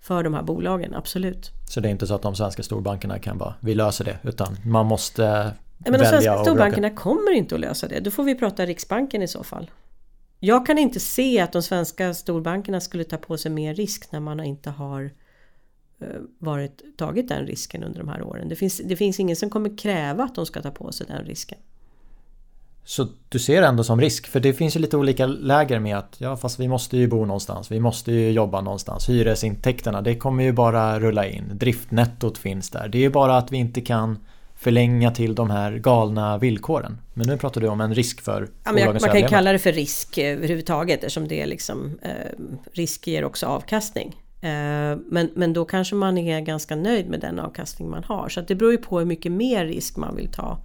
för 0.00 0.22
de 0.22 0.34
här 0.34 0.42
bolagen, 0.42 0.94
absolut. 0.94 1.50
Så 1.68 1.80
det 1.80 1.88
är 1.88 1.90
inte 1.90 2.06
så 2.06 2.14
att 2.14 2.22
de 2.22 2.36
svenska 2.36 2.62
storbankerna 2.62 3.18
kan 3.18 3.38
bara, 3.38 3.54
vi 3.60 3.74
löser 3.74 4.04
det, 4.04 4.18
utan 4.22 4.56
man 4.64 4.86
måste 4.86 5.52
men 5.78 5.92
De 5.92 6.06
svenska 6.06 6.38
storbankerna 6.38 6.90
kommer 6.90 7.32
inte 7.32 7.54
att 7.54 7.60
lösa 7.60 7.88
det. 7.88 8.00
Då 8.00 8.10
får 8.10 8.24
vi 8.24 8.34
prata 8.34 8.66
Riksbanken 8.66 9.22
i 9.22 9.28
så 9.28 9.42
fall. 9.42 9.70
Jag 10.40 10.66
kan 10.66 10.78
inte 10.78 11.00
se 11.00 11.40
att 11.40 11.52
de 11.52 11.62
svenska 11.62 12.14
storbankerna 12.14 12.80
skulle 12.80 13.04
ta 13.04 13.16
på 13.16 13.38
sig 13.38 13.50
mer 13.50 13.74
risk 13.74 14.12
när 14.12 14.20
man 14.20 14.40
inte 14.40 14.70
har 14.70 15.10
eh, 16.00 16.06
varit, 16.38 16.82
tagit 16.96 17.28
den 17.28 17.46
risken 17.46 17.82
under 17.82 17.98
de 17.98 18.08
här 18.08 18.22
åren. 18.22 18.48
Det 18.48 18.56
finns, 18.56 18.80
det 18.84 18.96
finns 18.96 19.20
ingen 19.20 19.36
som 19.36 19.50
kommer 19.50 19.78
kräva 19.78 20.24
att 20.24 20.34
de 20.34 20.46
ska 20.46 20.62
ta 20.62 20.70
på 20.70 20.92
sig 20.92 21.06
den 21.06 21.24
risken. 21.24 21.58
Så 22.84 23.06
du 23.28 23.38
ser 23.38 23.60
det 23.60 23.66
ändå 23.66 23.84
som 23.84 24.00
risk, 24.00 24.26
för 24.26 24.40
det 24.40 24.52
finns 24.52 24.76
ju 24.76 24.80
lite 24.80 24.96
olika 24.96 25.26
läger 25.26 25.78
med 25.78 25.98
att 25.98 26.16
ja 26.18 26.36
fast 26.36 26.60
vi 26.60 26.68
måste 26.68 26.96
ju 26.96 27.06
bo 27.06 27.24
någonstans, 27.24 27.70
vi 27.70 27.80
måste 27.80 28.12
ju 28.12 28.30
jobba 28.30 28.60
någonstans. 28.60 29.08
Hyresintäkterna, 29.08 30.02
det 30.02 30.16
kommer 30.16 30.44
ju 30.44 30.52
bara 30.52 31.00
rulla 31.00 31.26
in. 31.26 31.44
Driftnettot 31.54 32.38
finns 32.38 32.70
där. 32.70 32.88
Det 32.88 32.98
är 32.98 33.02
ju 33.02 33.10
bara 33.10 33.36
att 33.36 33.52
vi 33.52 33.56
inte 33.56 33.80
kan 33.80 34.18
förlänga 34.58 35.10
till 35.10 35.34
de 35.34 35.50
här 35.50 35.72
galna 35.78 36.38
villkoren. 36.38 36.98
Men 37.14 37.26
nu 37.26 37.38
pratar 37.38 37.60
du 37.60 37.68
om 37.68 37.80
en 37.80 37.94
risk 37.94 38.20
för 38.20 38.48
ja, 38.64 38.72
men 38.72 38.82
jag, 38.82 39.00
Man 39.00 39.10
kan 39.10 39.20
ju 39.20 39.28
kalla 39.28 39.52
det 39.52 39.58
för 39.58 39.72
risk 39.72 40.18
överhuvudtaget 40.18 40.98
eftersom 40.98 41.28
det 41.28 41.42
är 41.42 41.46
liksom 41.46 41.98
eh, 42.02 42.10
risk 42.72 43.06
ger 43.06 43.24
också 43.24 43.46
avkastning. 43.46 44.16
Eh, 44.40 44.98
men, 45.06 45.30
men 45.34 45.52
då 45.52 45.64
kanske 45.64 45.94
man 45.94 46.18
är 46.18 46.40
ganska 46.40 46.76
nöjd 46.76 47.08
med 47.08 47.20
den 47.20 47.38
avkastning 47.38 47.90
man 47.90 48.04
har. 48.04 48.28
Så 48.28 48.40
det 48.40 48.54
beror 48.54 48.72
ju 48.72 48.78
på 48.78 48.98
hur 48.98 49.06
mycket 49.06 49.32
mer 49.32 49.66
risk 49.66 49.96
man 49.96 50.16
vill 50.16 50.32
ta. 50.32 50.58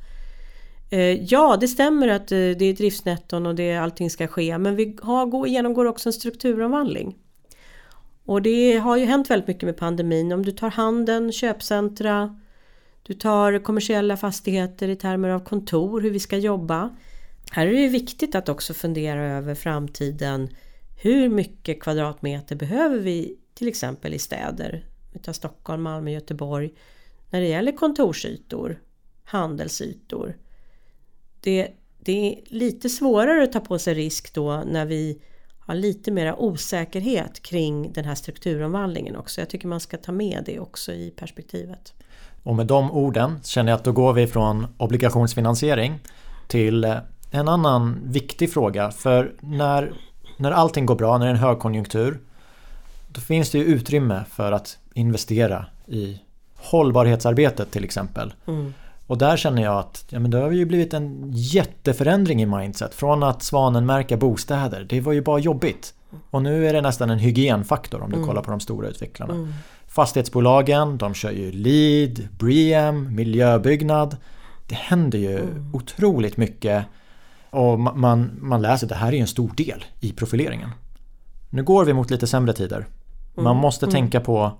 Eh, 0.90 1.24
ja, 1.24 1.58
det 1.62 1.68
stämmer 1.68 2.08
att 2.08 2.32
eh, 2.32 2.38
det 2.38 2.66
är 2.66 2.74
driftsnetton 2.74 3.46
och 3.46 3.56
det, 3.56 3.76
allting 3.76 4.10
ska 4.10 4.28
ske. 4.28 4.58
Men 4.58 4.76
vi 4.76 4.98
har, 5.02 5.48
genomgår 5.48 5.86
också 5.86 6.10
en 6.10 6.14
strukturomvandling. 6.14 7.16
Och 8.26 8.42
det 8.42 8.78
har 8.78 8.98
ju 8.98 9.06
hänt 9.06 9.30
väldigt 9.30 9.48
mycket 9.48 9.64
med 9.64 9.78
pandemin. 9.78 10.32
Om 10.32 10.46
du 10.46 10.52
tar 10.52 10.70
handeln, 10.70 11.32
köpcentra, 11.32 12.40
du 13.04 13.14
tar 13.14 13.60
kommersiella 13.60 14.18
fastigheter 14.18 14.88
i 14.88 14.96
termer 14.96 15.30
av 15.30 15.40
kontor, 15.40 16.02
hur 16.02 16.12
vi 16.12 16.20
ska 16.20 16.38
jobba. 16.38 16.96
Här 17.52 17.68
är 17.68 17.74
det 17.74 17.88
viktigt 17.88 18.36
att 18.36 18.50
också 18.50 18.74
fundera 18.74 19.24
över 19.24 19.56
framtiden. 19.56 20.50
Hur 21.02 21.30
mycket 21.30 21.82
kvadratmeter 21.82 22.56
behöver 22.56 23.00
vi 23.00 23.38
till 23.54 23.68
exempel 23.68 24.14
i 24.14 24.20
städer? 24.20 24.86
Vi 25.14 25.20
tar 25.20 25.34
Stockholm, 25.34 25.84
Malmö, 25.84 26.12
Göteborg. 26.12 26.74
När 27.30 27.42
det 27.42 27.48
gäller 27.48 27.72
kontorsytor, 27.72 28.82
handelsytor. 29.24 30.38
Det, 31.42 31.72
det 32.00 32.12
är 32.12 32.42
lite 32.46 32.90
svårare 32.90 33.44
att 33.44 33.52
ta 33.52 33.60
på 33.60 33.80
sig 33.80 33.94
risk 33.94 34.34
då 34.34 34.64
när 34.68 34.86
vi 34.86 35.22
har 35.60 35.76
lite 35.76 36.12
mera 36.12 36.36
osäkerhet 36.36 37.40
kring 37.40 37.94
den 37.94 38.06
här 38.06 38.16
strukturomvandlingen 38.16 39.16
också. 39.16 39.42
Jag 39.42 39.50
tycker 39.50 39.68
man 39.68 39.80
ska 39.80 39.98
ta 39.98 40.12
med 40.12 40.44
det 40.46 40.60
också 40.60 40.94
i 40.94 41.12
perspektivet. 41.12 41.94
Och 42.44 42.56
med 42.56 42.68
de 42.68 42.92
orden 42.92 43.40
känner 43.44 43.72
jag 43.72 43.78
att 43.78 43.84
då 43.84 43.92
går 43.92 44.14
vi 44.14 44.28
från 44.28 44.68
obligationsfinansiering 44.78 46.00
till 46.48 46.84
eh, 46.84 46.96
en 47.32 47.48
annan 47.48 48.00
viktig 48.04 48.54
fråga. 48.54 48.92
För 48.92 49.32
när, 49.40 49.94
när 50.38 50.52
allting 50.52 50.86
går 50.86 50.96
bra, 50.96 51.18
när 51.18 51.26
det 51.26 51.32
är 51.32 51.36
en 51.36 51.40
högkonjunktur, 51.40 52.20
då 53.08 53.22
finns 53.22 53.52
det 53.52 53.58
ju 53.58 53.64
utrymme 53.64 54.24
för 54.30 54.52
att 54.52 54.78
investera 54.94 55.66
i 55.88 56.20
hållbarhetsarbetet 56.56 57.72
till 57.72 57.84
exempel. 57.84 58.34
Mm. 58.48 58.74
Och 59.08 59.18
där 59.18 59.38
känner 59.38 59.64
jag 59.64 59.78
att 59.78 60.06
ja, 60.10 60.20
men 60.20 60.32
det 60.32 60.38
har 60.38 60.52
ju 60.52 60.66
blivit 60.66 60.94
en 60.94 61.32
jätteförändring 61.34 62.42
i 62.42 62.46
mindset. 62.46 62.96
Från 62.96 63.24
att 63.24 63.44
svanenmärka 63.44 64.18
bostäder, 64.18 64.86
det 64.90 65.02
var 65.02 65.14
ju 65.14 65.22
bara 65.22 65.40
jobbigt. 65.40 65.94
Och 66.30 66.42
nu 66.42 66.68
är 66.68 66.74
det 66.74 66.82
nästan 66.82 67.10
en 67.10 67.20
hygienfaktor 67.20 68.02
om 68.02 68.10
du 68.10 68.16
mm. 68.16 68.28
kollar 68.28 68.42
på 68.42 68.52
de 68.52 68.60
stora 68.60 68.88
utvecklarna. 68.88 69.34
Mm. 69.34 69.54
Fastighetsbolagen, 69.94 70.98
de 70.98 71.14
kör 71.14 71.32
ju 71.32 71.52
LEED, 71.52 72.30
BREEAM, 72.38 73.16
miljöbyggnad. 73.16 74.18
Det 74.68 74.76
händer 74.76 75.20
ju 75.20 75.40
mm. 75.40 75.76
otroligt 75.76 76.38
mycket. 76.38 76.86
Och 77.50 77.80
man, 77.80 78.32
man 78.42 78.62
läser 78.62 78.86
att 78.86 78.90
det 78.90 78.96
här 78.96 79.14
är 79.14 79.22
en 79.22 79.28
stor 79.28 79.52
del 79.56 79.86
i 80.00 80.12
profileringen. 80.12 80.70
Nu 81.50 81.64
går 81.64 81.86
vi 81.86 81.94
mot 81.94 82.12
lite 82.12 82.28
sämre 82.28 82.54
tider. 82.54 82.88
Man 83.36 83.46
mm. 83.46 83.58
måste 83.58 83.86
mm. 83.86 83.94
tänka 83.94 84.20
på 84.22 84.52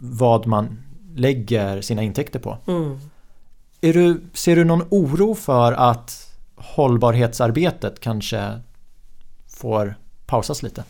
vad 0.00 0.46
man 0.46 0.82
lägger 1.14 1.80
sina 1.80 2.02
intäkter 2.02 2.38
på. 2.38 2.58
Mm. 2.66 2.98
Du, 3.80 4.22
ser 4.32 4.56
du 4.56 4.64
någon 4.64 4.84
oro 4.90 5.34
för 5.34 5.72
att 5.72 6.36
hållbarhetsarbetet 6.56 8.00
kanske 8.00 8.60
får 9.48 9.94
pausas 10.26 10.62
lite? 10.62 10.84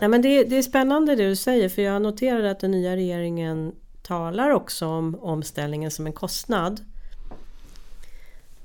Nej, 0.00 0.08
men 0.08 0.22
det, 0.22 0.44
det 0.44 0.56
är 0.56 0.62
spännande 0.62 1.14
det 1.14 1.28
du 1.28 1.36
säger 1.36 1.68
för 1.68 1.82
jag 1.82 2.02
noterade 2.02 2.50
att 2.50 2.60
den 2.60 2.70
nya 2.70 2.96
regeringen 2.96 3.72
talar 4.02 4.50
också 4.50 4.86
om 4.86 5.14
omställningen 5.20 5.90
som 5.90 6.06
en 6.06 6.12
kostnad. 6.12 6.80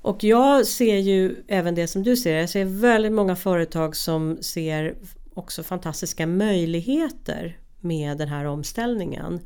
Och 0.01 0.23
jag 0.23 0.67
ser 0.67 0.97
ju 0.97 1.35
även 1.47 1.75
det 1.75 1.87
som 1.87 2.03
du 2.03 2.17
ser. 2.17 2.39
Jag 2.39 2.49
ser 2.49 2.65
väldigt 2.65 3.11
många 3.11 3.35
företag 3.35 3.95
som 3.95 4.37
ser 4.41 4.95
också 5.33 5.63
fantastiska 5.63 6.27
möjligheter 6.27 7.57
med 7.79 8.17
den 8.17 8.27
här 8.27 8.45
omställningen 8.45 9.39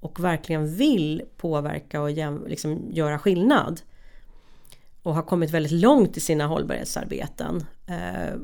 och 0.00 0.24
verkligen 0.24 0.74
vill 0.76 1.22
påverka 1.36 2.02
och 2.02 2.10
liksom 2.48 2.90
göra 2.90 3.18
skillnad. 3.18 3.80
Och 5.02 5.14
har 5.14 5.22
kommit 5.22 5.50
väldigt 5.50 5.72
långt 5.72 6.16
i 6.16 6.20
sina 6.20 6.46
hållbarhetsarbeten. 6.46 7.64
Eh, 7.86 8.34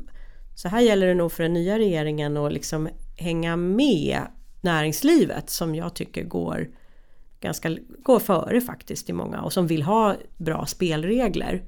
så 0.59 0.67
här 0.67 0.81
gäller 0.81 1.07
det 1.07 1.13
nog 1.13 1.31
för 1.31 1.43
den 1.43 1.53
nya 1.53 1.79
regeringen 1.79 2.37
att 2.37 2.53
liksom 2.53 2.89
hänga 3.17 3.55
med 3.55 4.21
näringslivet 4.61 5.49
som 5.49 5.75
jag 5.75 5.93
tycker 5.93 6.23
går 6.23 6.67
ganska 7.39 7.77
går 8.03 8.19
före 8.19 8.61
faktiskt 8.61 9.09
i 9.09 9.13
många 9.13 9.41
och 9.41 9.53
som 9.53 9.67
vill 9.67 9.83
ha 9.83 10.15
bra 10.37 10.65
spelregler. 10.65 11.63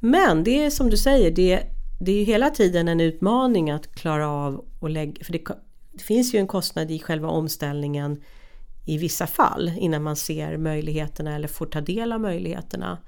Men 0.00 0.44
det 0.44 0.64
är 0.64 0.70
som 0.70 0.90
du 0.90 0.96
säger, 0.96 1.30
det, 1.30 1.62
det 2.00 2.12
är 2.12 2.24
hela 2.24 2.50
tiden 2.50 2.88
en 2.88 3.00
utmaning 3.00 3.70
att 3.70 3.94
klara 3.94 4.28
av 4.28 4.64
och 4.80 4.90
lägga, 4.90 5.24
för 5.24 5.32
det, 5.32 5.44
det 5.92 6.02
finns 6.02 6.34
ju 6.34 6.38
en 6.38 6.46
kostnad 6.46 6.90
i 6.90 6.98
själva 6.98 7.28
omställningen 7.28 8.22
i 8.86 8.98
vissa 8.98 9.26
fall 9.26 9.72
innan 9.78 10.02
man 10.02 10.16
ser 10.16 10.56
möjligheterna 10.56 11.34
eller 11.34 11.48
får 11.48 11.66
ta 11.66 11.80
del 11.80 12.12
av 12.12 12.20
möjligheterna. 12.20 12.98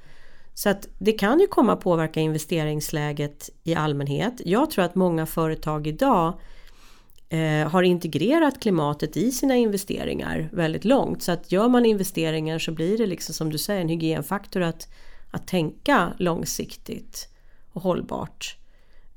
Så 0.60 0.68
att 0.68 0.88
det 0.98 1.12
kan 1.12 1.40
ju 1.40 1.46
komma 1.46 1.72
att 1.72 1.80
påverka 1.80 2.20
investeringsläget 2.20 3.50
i 3.62 3.74
allmänhet. 3.74 4.40
Jag 4.44 4.70
tror 4.70 4.84
att 4.84 4.94
många 4.94 5.26
företag 5.26 5.86
idag 5.86 6.40
eh, 7.28 7.68
har 7.68 7.82
integrerat 7.82 8.60
klimatet 8.60 9.16
i 9.16 9.30
sina 9.30 9.56
investeringar 9.56 10.48
väldigt 10.52 10.84
långt. 10.84 11.22
Så 11.22 11.32
att 11.32 11.52
gör 11.52 11.68
man 11.68 11.86
investeringar 11.86 12.58
så 12.58 12.72
blir 12.72 12.98
det 12.98 13.06
liksom 13.06 13.34
som 13.34 13.50
du 13.50 13.58
säger 13.58 13.80
en 13.80 13.88
hygienfaktor 13.88 14.62
att, 14.62 14.88
att 15.30 15.46
tänka 15.46 16.12
långsiktigt 16.18 17.28
och 17.72 17.82
hållbart. 17.82 18.56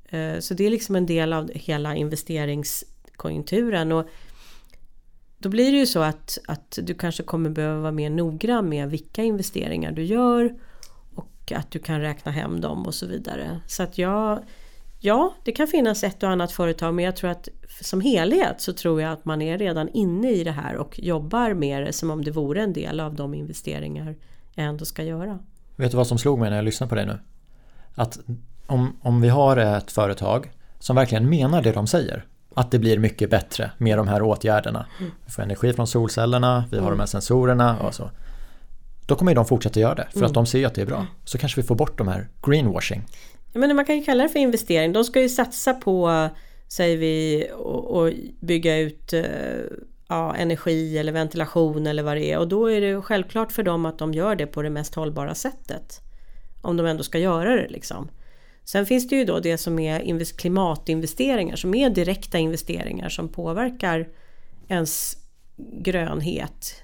Eh, 0.10 0.40
så 0.40 0.54
det 0.54 0.66
är 0.66 0.70
liksom 0.70 0.96
en 0.96 1.06
del 1.06 1.34
av 1.34 1.52
hela 1.54 1.96
investeringskonjunkturen. 1.96 3.92
Och 3.92 4.08
då 5.38 5.50
blir 5.50 5.72
det 5.72 5.78
ju 5.78 5.86
så 5.86 6.00
att, 6.00 6.38
att 6.48 6.80
du 6.82 6.94
kanske 6.94 7.24
kommer 7.24 7.50
behöva 7.50 7.82
vara 7.82 7.92
mer 7.92 8.10
noggrann 8.10 8.70
med 8.70 8.90
vilka 8.90 9.24
investeringar 9.24 9.92
du 9.92 10.04
gör 10.04 10.58
och 11.46 11.52
att 11.52 11.72
du 11.72 11.80
kan 11.80 12.02
räkna 12.02 12.32
hem 12.32 12.62
dem 12.62 12.86
och 12.86 12.94
så 12.94 13.06
vidare. 13.06 13.60
Så 13.68 13.84
att 13.84 13.98
jag, 13.98 14.40
ja, 15.00 15.34
det 15.44 15.52
kan 15.52 15.68
finnas 15.68 16.04
ett 16.04 16.24
och 16.24 16.30
annat 16.30 16.52
företag 16.52 16.94
men 16.94 17.06
jag 17.06 17.16
tror 17.16 17.30
att 17.30 17.50
som 17.82 18.02
helhet 18.02 18.62
så 18.62 18.74
tror 18.74 19.02
jag 19.02 19.14
att 19.14 19.26
man 19.26 19.42
är 19.42 19.58
redan 19.58 19.90
inne 19.90 20.32
i 20.32 20.44
det 20.44 20.52
här 20.52 20.76
och 20.76 21.00
jobbar 21.00 21.54
med 21.54 21.84
det 21.84 21.94
som 21.94 22.12
om 22.12 22.24
det 22.24 22.32
vore 22.32 22.64
en 22.64 22.74
del 22.74 23.00
av 23.00 23.16
de 23.16 23.34
investeringar 23.34 24.16
jag 24.54 24.66
ändå 24.66 24.86
ska 24.86 25.04
göra. 25.04 25.40
Vet 25.76 25.92
du 25.92 25.98
vad 25.98 26.08
som 26.08 26.18
slog 26.18 26.40
mig 26.40 26.50
när 26.50 26.58
jag 26.58 26.66
lyssnade 26.66 26.90
på 26.90 26.96
dig 26.96 27.06
nu? 27.06 27.20
Att 27.96 28.20
om, 28.68 28.98
om 29.02 29.22
vi 29.22 29.30
har 29.30 29.58
ett 29.58 29.92
företag 29.92 30.52
som 30.80 30.96
verkligen 30.96 31.30
menar 31.30 31.62
det 31.62 31.72
de 31.72 31.88
säger 31.88 32.26
att 32.56 32.72
det 32.72 32.80
blir 32.80 32.98
mycket 32.98 33.30
bättre 33.30 33.72
med 33.78 33.98
de 33.98 34.08
här 34.08 34.22
åtgärderna. 34.22 34.86
Mm. 35.00 35.12
Vi 35.26 35.32
får 35.32 35.44
energi 35.44 35.74
från 35.74 35.88
solcellerna, 35.88 36.66
vi 36.72 36.80
har 36.80 36.90
de 36.90 37.00
här 37.00 37.08
sensorerna 37.08 37.80
och 37.80 37.94
så. 37.94 38.10
Då 39.06 39.16
kommer 39.16 39.36
de 39.36 39.46
fortsätta 39.46 39.80
göra 39.80 39.96
det 39.96 40.08
för 40.12 40.20
att 40.20 40.32
mm. 40.32 40.34
de 40.34 40.46
ser 40.46 40.68
att 40.68 40.76
det 40.76 40.82
är 40.82 40.86
bra. 40.86 41.08
Så 41.26 41.38
kanske 41.38 41.62
vi 41.62 41.68
får 41.68 41.76
bort 41.76 41.98
de 41.98 42.08
här 42.08 42.28
greenwashing. 42.46 43.04
Jag 43.54 43.60
menar, 43.60 43.74
man 43.74 43.86
kan 43.86 43.98
ju 43.98 44.04
kalla 44.04 44.24
det 44.24 44.30
för 44.30 44.40
investering. 44.40 44.94
De 44.94 45.04
ska 45.04 45.22
ju 45.22 45.30
satsa 45.30 45.74
på, 45.74 46.30
säger 46.68 46.98
vi, 46.98 47.48
och 47.64 48.12
bygga 48.40 48.78
ut 48.78 49.14
eh, 49.14 49.24
ja, 50.08 50.36
energi 50.36 50.98
eller 50.98 51.12
ventilation 51.12 51.88
eller 51.88 52.04
vad 52.04 52.18
det 52.18 52.32
är. 52.32 52.38
Och 52.38 52.48
då 52.48 52.72
är 52.72 52.82
det 52.82 53.02
självklart 53.02 53.52
för 53.52 53.64
dem 53.64 53.86
att 53.86 54.00
de 54.00 54.14
gör 54.14 54.36
det 54.36 54.48
på 54.48 54.62
det 54.62 54.70
mest 54.70 54.96
hållbara 54.96 55.36
sättet. 55.36 56.02
Om 56.62 56.78
de 56.78 56.86
ändå 56.86 57.04
ska 57.04 57.20
göra 57.20 57.56
det 57.56 57.68
liksom. 57.70 58.10
Sen 58.66 58.86
finns 58.86 59.08
det 59.08 59.16
ju 59.16 59.26
då 59.26 59.40
det 59.40 59.58
som 59.58 59.80
är 59.80 60.38
klimatinvesteringar 60.38 61.56
som 61.56 61.76
är 61.76 61.90
direkta 61.90 62.38
investeringar 62.38 63.10
som 63.10 63.30
påverkar 63.30 64.08
ens 64.68 65.18
grönhet 65.58 66.83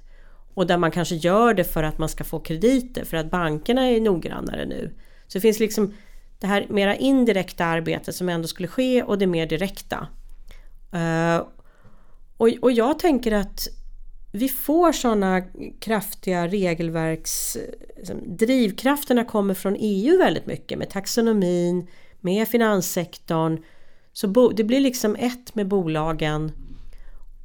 och 0.53 0.67
där 0.67 0.77
man 0.77 0.91
kanske 0.91 1.15
gör 1.15 1.53
det 1.53 1.63
för 1.63 1.83
att 1.83 1.97
man 1.97 2.09
ska 2.09 2.23
få 2.23 2.39
krediter 2.39 3.03
för 3.03 3.17
att 3.17 3.31
bankerna 3.31 3.81
är 3.81 4.01
noggrannare 4.01 4.65
nu. 4.65 4.95
Så 5.27 5.37
det 5.37 5.41
finns 5.41 5.59
liksom 5.59 5.93
det 6.39 6.47
här 6.47 6.65
mera 6.69 6.95
indirekta 6.95 7.65
arbetet 7.65 8.15
som 8.15 8.29
ändå 8.29 8.47
skulle 8.47 8.67
ske 8.67 9.03
och 9.03 9.17
det 9.17 9.27
mer 9.27 9.45
direkta. 9.45 10.07
Uh, 10.93 11.47
och, 12.37 12.49
och 12.61 12.71
jag 12.71 12.99
tänker 12.99 13.31
att 13.31 13.67
vi 14.31 14.49
får 14.49 14.91
sådana 14.91 15.41
kraftiga 15.79 16.47
regelverks... 16.47 17.57
Liksom, 17.97 18.37
drivkrafterna 18.37 19.23
kommer 19.23 19.53
från 19.53 19.75
EU 19.79 20.17
väldigt 20.17 20.45
mycket 20.45 20.77
med 20.77 20.89
taxonomin, 20.89 21.87
med 22.19 22.47
finanssektorn. 22.47 23.63
Så 24.13 24.51
det 24.55 24.63
blir 24.63 24.79
liksom 24.79 25.15
ett 25.15 25.55
med 25.55 25.67
bolagen. 25.67 26.51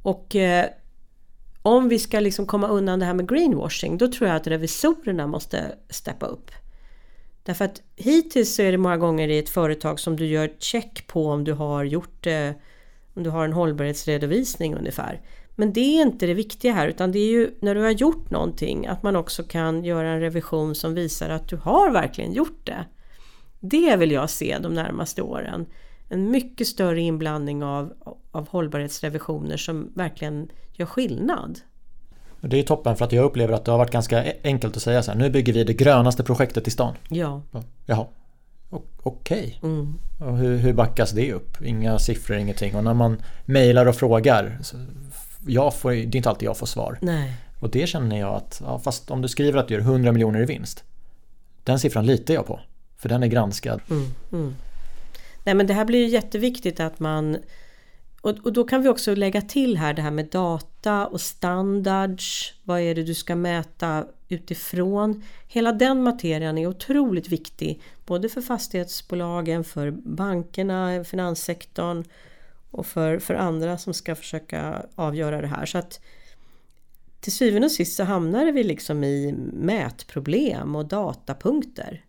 Och 0.01 0.35
eh, 0.35 0.65
om 1.65 1.89
vi 1.89 1.99
ska 1.99 2.19
liksom 2.19 2.45
komma 2.45 2.67
undan 2.67 2.99
det 2.99 3.05
här 3.05 3.13
med 3.13 3.29
greenwashing 3.29 3.97
då 3.97 4.07
tror 4.07 4.27
jag 4.29 4.35
att 4.37 4.47
revisorerna 4.47 5.27
måste 5.27 5.75
steppa 5.89 6.25
upp. 6.25 6.51
Därför 7.43 7.65
att 7.65 7.81
hittills 7.95 8.55
så 8.55 8.61
är 8.61 8.71
det 8.71 8.77
många 8.77 8.97
gånger 8.97 9.27
i 9.27 9.37
ett 9.37 9.49
företag 9.49 9.99
som 9.99 10.15
du 10.15 10.25
gör 10.25 10.51
check 10.59 11.07
på 11.07 11.27
om 11.27 11.43
du 11.43 11.53
har 11.53 11.83
gjort 11.83 12.23
det, 12.23 12.53
om 13.13 13.23
du 13.23 13.29
har 13.29 13.45
en 13.45 13.53
hållbarhetsredovisning 13.53 14.75
ungefär. 14.75 15.21
Men 15.55 15.73
det 15.73 15.79
är 15.79 16.01
inte 16.01 16.25
det 16.25 16.33
viktiga 16.33 16.73
här 16.73 16.87
utan 16.87 17.11
det 17.11 17.19
är 17.19 17.31
ju 17.31 17.51
när 17.59 17.75
du 17.75 17.81
har 17.81 17.91
gjort 17.91 18.29
någonting 18.29 18.87
att 18.87 19.03
man 19.03 19.15
också 19.15 19.43
kan 19.43 19.83
göra 19.83 20.09
en 20.09 20.19
revision 20.19 20.75
som 20.75 20.93
visar 20.93 21.29
att 21.29 21.47
du 21.47 21.55
har 21.55 21.91
verkligen 21.91 22.33
gjort 22.33 22.65
det. 22.65 22.85
Det 23.59 23.95
vill 23.95 24.11
jag 24.11 24.29
se 24.29 24.57
de 24.61 24.73
närmaste 24.73 25.21
åren. 25.21 25.65
En 26.09 26.31
mycket 26.31 26.67
större 26.67 27.01
inblandning 27.01 27.63
av, 27.63 27.93
av 28.31 28.47
hållbarhetsrevisioner 28.49 29.57
som 29.57 29.91
verkligen 29.95 30.49
gör 30.75 30.85
skillnad. 30.85 31.59
Det 32.41 32.59
är 32.59 32.63
toppen 32.63 32.95
för 32.95 33.05
att 33.05 33.11
jag 33.11 33.25
upplever 33.25 33.53
att 33.53 33.65
det 33.65 33.71
har 33.71 33.77
varit 33.77 33.91
ganska 33.91 34.25
e- 34.25 34.37
enkelt 34.43 34.77
att 34.77 34.83
säga 34.83 35.03
så 35.03 35.11
här. 35.11 35.17
Nu 35.17 35.29
bygger 35.29 35.53
vi 35.53 35.63
det 35.63 35.73
grönaste 35.73 36.23
projektet 36.23 36.67
i 36.67 36.71
stan. 36.71 36.95
Ja. 37.09 37.41
Jaha. 37.85 38.07
Okej. 39.03 39.57
Okay. 39.59 39.71
Mm. 39.71 39.93
Och 40.19 40.37
hur, 40.37 40.57
hur 40.57 40.73
backas 40.73 41.11
det 41.11 41.33
upp? 41.33 41.61
Inga 41.61 41.99
siffror, 41.99 42.37
ingenting. 42.37 42.75
Och 42.75 42.83
när 42.83 42.93
man 42.93 43.21
mejlar 43.45 43.85
och 43.85 43.95
frågar. 43.95 44.59
jag 45.47 45.73
får, 45.73 45.91
det 45.91 45.97
är 45.97 46.15
inte 46.15 46.29
alltid 46.29 46.47
jag 46.47 46.57
får 46.57 46.67
svar. 46.67 46.97
Nej. 47.01 47.33
Och 47.59 47.69
det 47.69 47.87
känner 47.87 48.19
jag 48.19 48.35
att, 48.35 48.61
ja, 48.65 48.79
fast 48.79 49.11
om 49.11 49.21
du 49.21 49.27
skriver 49.27 49.59
att 49.59 49.67
du 49.67 49.73
gör 49.73 49.81
100 49.81 50.11
miljoner 50.11 50.41
i 50.41 50.45
vinst. 50.45 50.83
Den 51.63 51.79
siffran 51.79 52.05
litar 52.05 52.33
jag 52.33 52.45
på. 52.45 52.59
För 52.97 53.09
den 53.09 53.23
är 53.23 53.27
granskad. 53.27 53.81
Mm, 53.89 54.05
mm. 54.31 54.55
Nej 55.43 55.55
men 55.55 55.67
det 55.67 55.73
här 55.73 55.85
blir 55.85 55.99
ju 55.99 56.07
jätteviktigt 56.07 56.79
att 56.79 56.99
man 56.99 57.37
och, 58.25 58.45
och, 58.45 58.53
då 58.53 58.63
kan 58.63 58.81
vi 58.81 58.89
också 58.89 59.15
lägga 59.15 59.41
till 59.41 59.77
här 59.77 59.93
det 59.93 60.01
här 60.01 60.11
med 60.11 60.25
data 60.25 61.07
och 61.07 61.21
standards. 61.21 62.53
Vad 62.63 62.79
är 62.79 62.95
det 62.95 63.03
du 63.03 63.13
ska 63.13 63.35
mäta 63.35 64.05
utifrån? 64.29 65.23
Hela 65.47 65.71
den 65.71 66.03
materian 66.03 66.57
är 66.57 66.67
otroligt 66.67 67.27
viktig. 67.27 67.81
Både 68.05 68.29
för 68.29 68.41
fastighetsbolagen, 68.41 69.63
för 69.63 69.91
bankerna, 69.91 71.03
finanssektorn 71.03 72.03
och 72.71 72.85
för, 72.85 73.19
för 73.19 73.33
andra 73.33 73.77
som 73.77 73.93
ska 73.93 74.15
försöka 74.15 74.85
avgöra 74.95 75.41
det 75.41 75.47
här. 75.47 75.65
Så 75.65 75.77
att 75.77 75.99
till 77.19 77.33
syvende 77.33 77.65
och 77.65 77.71
sist 77.71 77.95
så 77.95 78.03
hamnar 78.03 78.51
vi 78.51 78.63
liksom 78.63 79.03
i 79.03 79.35
mätproblem 79.53 80.75
och 80.75 80.85
datapunkter. 80.85 82.05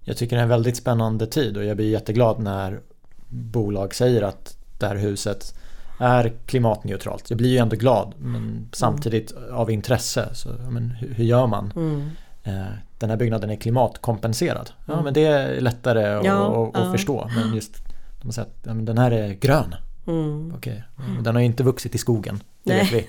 Jag 0.00 0.16
tycker 0.16 0.36
det 0.36 0.40
är 0.40 0.44
en 0.44 0.48
väldigt 0.48 0.76
spännande 0.76 1.26
tid 1.26 1.56
och 1.56 1.64
jag 1.64 1.76
blir 1.76 1.90
jätteglad 1.90 2.40
när 2.40 2.80
bolag 3.28 3.94
säger 3.94 4.22
att 4.22 4.63
det 4.84 4.88
här 4.88 4.96
huset 4.96 5.54
är 5.98 6.32
klimatneutralt. 6.46 7.30
Jag 7.30 7.36
blir 7.36 7.50
ju 7.50 7.58
ändå 7.58 7.76
glad 7.76 8.14
men 8.18 8.68
samtidigt 8.72 9.32
av 9.52 9.70
intresse. 9.70 10.34
Så, 10.34 10.48
men 10.70 10.90
hur, 10.90 11.14
hur 11.14 11.24
gör 11.24 11.46
man? 11.46 11.72
Mm. 11.76 12.10
Eh, 12.44 12.72
den 12.98 13.10
här 13.10 13.16
byggnaden 13.16 13.50
är 13.50 13.56
klimatkompenserad. 13.56 14.70
Ja 14.86 14.92
mm. 14.92 15.04
men 15.04 15.14
det 15.14 15.24
är 15.24 15.60
lättare 15.60 16.14
att, 16.14 16.24
ja, 16.24 16.68
att, 16.68 16.76
att 16.76 16.86
ja. 16.86 16.92
förstå. 16.92 17.30
Men 17.36 17.54
just 17.54 17.76
de 18.22 18.32
säger 18.32 18.48
att 18.48 18.56
ja, 18.62 18.72
den 18.72 18.98
här 18.98 19.10
är 19.10 19.34
grön. 19.34 19.74
Mm. 20.06 20.52
Okej, 20.56 20.84
den 21.22 21.34
har 21.34 21.40
ju 21.40 21.46
inte 21.46 21.62
vuxit 21.62 21.94
i 21.94 21.98
skogen. 21.98 22.42
Nej, 22.62 23.06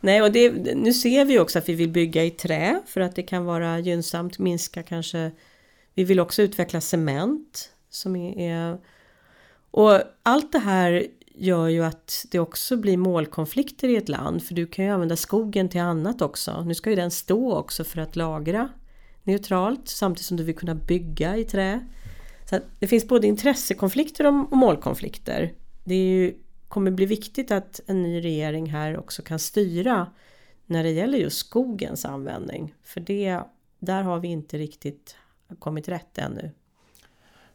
Nej 0.00 0.22
och 0.22 0.32
det, 0.32 0.50
nu 0.74 0.92
ser 0.92 1.24
vi 1.24 1.38
också 1.38 1.58
att 1.58 1.68
vi 1.68 1.74
vill 1.74 1.88
bygga 1.88 2.24
i 2.24 2.30
trä 2.30 2.80
för 2.86 3.00
att 3.00 3.16
det 3.16 3.22
kan 3.22 3.44
vara 3.44 3.78
gynnsamt, 3.78 4.38
minska 4.38 4.82
kanske 4.82 5.30
vi 5.94 6.04
vill 6.04 6.20
också 6.20 6.42
utveckla 6.42 6.80
cement 6.80 7.70
som 7.90 8.16
är... 8.16 8.78
Och 9.72 10.00
allt 10.22 10.52
det 10.52 10.58
här 10.58 11.06
gör 11.34 11.68
ju 11.68 11.84
att 11.84 12.26
det 12.30 12.38
också 12.38 12.76
blir 12.76 12.96
målkonflikter 12.96 13.88
i 13.88 13.96
ett 13.96 14.08
land 14.08 14.42
för 14.42 14.54
du 14.54 14.66
kan 14.66 14.84
ju 14.84 14.90
använda 14.90 15.16
skogen 15.16 15.68
till 15.68 15.80
annat 15.80 16.22
också. 16.22 16.64
Nu 16.64 16.74
ska 16.74 16.90
ju 16.90 16.96
den 16.96 17.10
stå 17.10 17.56
också 17.56 17.84
för 17.84 18.00
att 18.00 18.16
lagra 18.16 18.68
neutralt 19.22 19.88
samtidigt 19.88 20.26
som 20.26 20.36
du 20.36 20.44
vill 20.44 20.56
kunna 20.56 20.74
bygga 20.74 21.36
i 21.36 21.44
trä. 21.44 21.86
Så 22.50 22.58
det 22.78 22.86
finns 22.86 23.08
både 23.08 23.26
intressekonflikter 23.26 24.26
och 24.26 24.56
målkonflikter. 24.56 25.52
Det 25.84 25.94
är 25.94 26.06
ju, 26.06 26.34
kommer 26.68 26.90
bli 26.90 27.06
viktigt 27.06 27.50
att 27.50 27.80
en 27.86 28.02
ny 28.02 28.20
regering 28.24 28.70
här 28.70 28.98
också 28.98 29.22
kan 29.22 29.38
styra 29.38 30.06
när 30.66 30.82
det 30.82 30.90
gäller 30.90 31.18
just 31.18 31.38
skogens 31.38 32.04
användning. 32.04 32.74
För 32.84 33.00
det, 33.00 33.40
där 33.78 34.02
har 34.02 34.18
vi 34.18 34.28
inte 34.28 34.58
riktigt 34.58 35.16
kommit 35.58 35.88
rätt 35.88 36.18
ännu. 36.18 36.50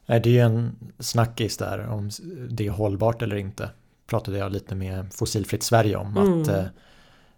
Nej, 0.10 0.20
det 0.20 0.30
är 0.30 0.34
ju 0.34 0.40
en 0.40 0.76
snackis 1.00 1.58
där 1.58 1.88
om 1.88 2.10
det 2.50 2.68
är 2.68 2.72
hållbart 2.72 3.22
eller 3.22 3.36
inte. 3.36 3.70
Pratade 4.08 4.38
jag 4.38 4.52
lite 4.52 4.76
med 4.76 5.14
Fossilfritt 5.14 5.64
Sverige 5.64 5.96
om. 5.96 6.18
Mm. 6.18 6.42
Att 6.42 6.48
eh, 6.48 6.64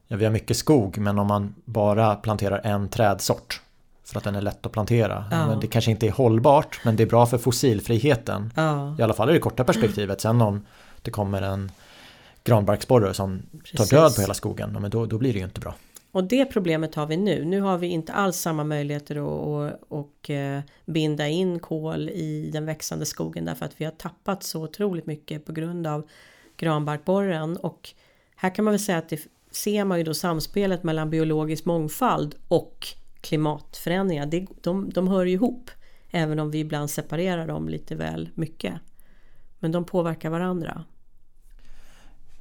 ja, 0.07 0.17
vi 0.17 0.25
har 0.25 0.31
mycket 0.31 0.57
skog 0.57 0.97
men 0.97 1.19
om 1.19 1.27
man 1.27 1.55
bara 1.65 2.15
planterar 2.15 2.61
en 2.63 2.89
trädsort 2.89 3.61
för 4.03 4.17
att 4.17 4.23
den 4.23 4.35
är 4.35 4.41
lätt 4.41 4.65
att 4.65 4.71
plantera. 4.71 5.25
Ja. 5.31 5.47
Men 5.47 5.59
det 5.59 5.67
kanske 5.67 5.91
inte 5.91 6.07
är 6.07 6.11
hållbart 6.11 6.79
men 6.83 6.95
det 6.95 7.03
är 7.03 7.07
bra 7.07 7.25
för 7.25 7.37
fossilfriheten. 7.37 8.53
Ja. 8.55 8.95
I 8.99 9.01
alla 9.01 9.13
fall 9.13 9.29
i 9.29 9.33
det 9.33 9.39
korta 9.39 9.63
perspektivet. 9.63 10.21
Sen 10.21 10.41
om 10.41 10.65
det 11.01 11.11
kommer 11.11 11.41
en 11.41 11.71
granbarksborre 12.43 13.13
som 13.13 13.41
Precis. 13.63 13.89
tar 13.89 13.97
död 13.97 14.15
på 14.15 14.21
hela 14.21 14.33
skogen, 14.33 14.77
men 14.81 14.91
då, 14.91 15.05
då 15.05 15.17
blir 15.17 15.33
det 15.33 15.39
ju 15.39 15.45
inte 15.45 15.61
bra. 15.61 15.75
Och 16.11 16.23
det 16.23 16.45
problemet 16.45 16.95
har 16.95 17.07
vi 17.07 17.17
nu. 17.17 17.45
Nu 17.45 17.61
har 17.61 17.77
vi 17.77 17.87
inte 17.87 18.13
alls 18.13 18.37
samma 18.37 18.63
möjligheter 18.63 19.15
att, 19.15 19.73
att, 19.73 19.91
att 19.91 20.29
eh, 20.29 20.59
binda 20.85 21.27
in 21.27 21.59
kol 21.59 22.09
i 22.09 22.49
den 22.53 22.65
växande 22.65 23.05
skogen 23.05 23.45
därför 23.45 23.65
att 23.65 23.81
vi 23.81 23.85
har 23.85 23.91
tappat 23.91 24.43
så 24.43 24.63
otroligt 24.63 25.05
mycket 25.05 25.45
på 25.45 25.51
grund 25.51 25.87
av 25.87 26.07
granbarkborren 26.57 27.57
och 27.57 27.89
här 28.35 28.55
kan 28.55 28.65
man 28.65 28.71
väl 28.71 28.79
säga 28.79 28.97
att 28.97 29.09
det 29.09 29.27
ser 29.51 29.85
man 29.85 29.97
ju 29.97 30.03
då 30.03 30.13
samspelet 30.13 30.83
mellan 30.83 31.09
biologisk 31.09 31.65
mångfald 31.65 32.35
och 32.47 32.87
klimatförändringar. 33.21 34.25
Det, 34.25 34.47
de, 34.61 34.89
de 34.89 35.07
hör 35.07 35.25
ju 35.25 35.33
ihop 35.33 35.71
även 36.11 36.39
om 36.39 36.51
vi 36.51 36.59
ibland 36.59 36.89
separerar 36.89 37.47
dem 37.47 37.69
lite 37.69 37.95
väl 37.95 38.29
mycket. 38.35 38.73
Men 39.59 39.71
de 39.71 39.85
påverkar 39.85 40.29
varandra 40.29 40.83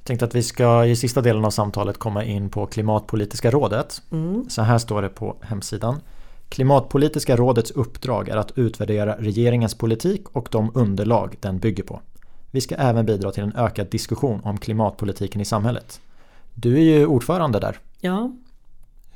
tänkte 0.09 0.25
att 0.25 0.35
vi 0.35 0.43
ska 0.43 0.85
i 0.85 0.95
sista 0.95 1.21
delen 1.21 1.45
av 1.45 1.49
samtalet 1.49 1.97
komma 1.97 2.23
in 2.23 2.49
på 2.49 2.65
Klimatpolitiska 2.65 3.51
rådet. 3.51 4.01
Mm. 4.11 4.49
Så 4.49 4.61
här 4.61 4.77
står 4.77 5.01
det 5.01 5.09
på 5.09 5.35
hemsidan. 5.41 6.01
Klimatpolitiska 6.49 7.35
rådets 7.35 7.71
uppdrag 7.71 8.29
är 8.29 8.37
att 8.37 8.57
utvärdera 8.57 9.15
regeringens 9.19 9.75
politik 9.75 10.29
och 10.31 10.47
de 10.51 10.71
underlag 10.73 11.35
den 11.39 11.59
bygger 11.59 11.83
på. 11.83 12.01
Vi 12.51 12.61
ska 12.61 12.75
även 12.75 13.05
bidra 13.05 13.31
till 13.31 13.43
en 13.43 13.55
ökad 13.55 13.89
diskussion 13.89 14.41
om 14.43 14.57
klimatpolitiken 14.57 15.41
i 15.41 15.45
samhället. 15.45 16.01
Du 16.53 16.75
är 16.75 16.83
ju 16.83 17.05
ordförande 17.05 17.59
där. 17.59 17.79
Ja. 17.99 18.31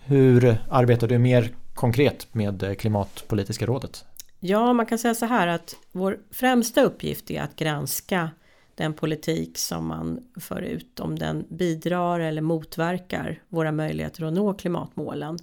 Hur 0.03 0.57
arbetar 0.69 1.07
du 1.07 1.17
mer 1.17 1.55
konkret 1.73 2.27
med 2.31 2.79
Klimatpolitiska 2.79 3.65
rådet? 3.65 4.05
Ja, 4.39 4.73
man 4.73 4.85
kan 4.85 4.97
säga 4.97 5.15
så 5.15 5.25
här 5.25 5.47
att 5.47 5.75
vår 5.91 6.17
främsta 6.31 6.83
uppgift 6.83 7.31
är 7.31 7.41
att 7.41 7.55
granska 7.55 8.29
den 8.75 8.93
politik 8.93 9.57
som 9.57 9.87
man 9.87 10.19
för 10.39 10.61
ut 10.61 10.99
om 10.99 11.19
den 11.19 11.45
bidrar 11.49 12.19
eller 12.19 12.41
motverkar 12.41 13.41
våra 13.49 13.71
möjligheter 13.71 14.23
att 14.23 14.33
nå 14.33 14.53
klimatmålen. 14.53 15.37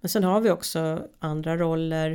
Men 0.00 0.08
sen 0.08 0.24
har 0.24 0.40
vi 0.40 0.50
också 0.50 1.08
andra 1.18 1.56
roller 1.56 2.10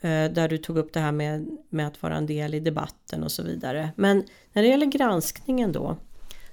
eh, 0.00 0.24
där 0.32 0.48
du 0.48 0.58
tog 0.58 0.78
upp 0.78 0.92
det 0.92 1.00
här 1.00 1.12
med, 1.12 1.58
med 1.68 1.86
att 1.86 2.02
vara 2.02 2.16
en 2.16 2.26
del 2.26 2.54
i 2.54 2.60
debatten 2.60 3.22
och 3.22 3.32
så 3.32 3.42
vidare. 3.42 3.90
Men 3.96 4.24
när 4.52 4.62
det 4.62 4.68
gäller 4.68 4.86
granskningen 4.86 5.72
då 5.72 5.96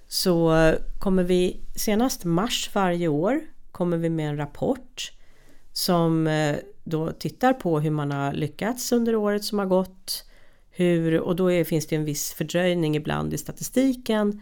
så 0.08 0.74
kommer 1.00 1.24
vi 1.24 1.60
senast 1.76 2.24
mars 2.24 2.70
varje 2.74 3.08
år 3.08 3.42
kommer 3.72 3.98
vi 3.98 4.10
med 4.10 4.30
en 4.30 4.38
rapport 4.38 5.12
som 5.74 6.28
eh, 6.28 6.56
då 6.84 7.12
tittar 7.12 7.54
på 7.54 7.80
hur 7.80 7.92
man 7.92 8.12
har 8.12 8.34
lyckats 8.34 8.92
under 8.92 9.16
året 9.16 9.44
som 9.44 9.60
har 9.60 9.66
gått 9.66 10.27
hur, 10.78 11.20
och 11.20 11.36
då 11.36 11.52
är, 11.52 11.64
finns 11.64 11.88
det 11.88 11.96
en 11.96 12.06
viss 12.06 12.34
fördröjning 12.34 12.96
ibland 12.96 13.34
i 13.34 13.38
statistiken. 13.38 14.42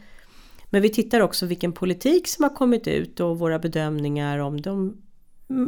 Men 0.69 0.81
vi 0.81 0.89
tittar 0.89 1.19
också 1.19 1.45
vilken 1.45 1.71
politik 1.71 2.27
som 2.27 2.43
har 2.43 2.55
kommit 2.55 2.87
ut 2.87 3.19
och 3.19 3.39
våra 3.39 3.59
bedömningar 3.59 4.39
om 4.39 4.61
de 4.61 4.97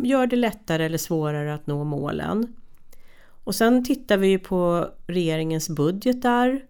gör 0.04 0.28
det 0.28 0.36
lättare 0.36 0.86
eller 0.86 0.98
svårare 0.98 1.54
att 1.54 1.68
nå 1.68 1.84
målen. 1.84 2.56
Och 3.44 3.56
sen 3.56 3.86
tittar 3.86 4.18
vi 4.18 4.28
ju 4.28 4.40
på 4.40 4.88
regeringens 5.08 5.70
budgetar. 5.70 6.62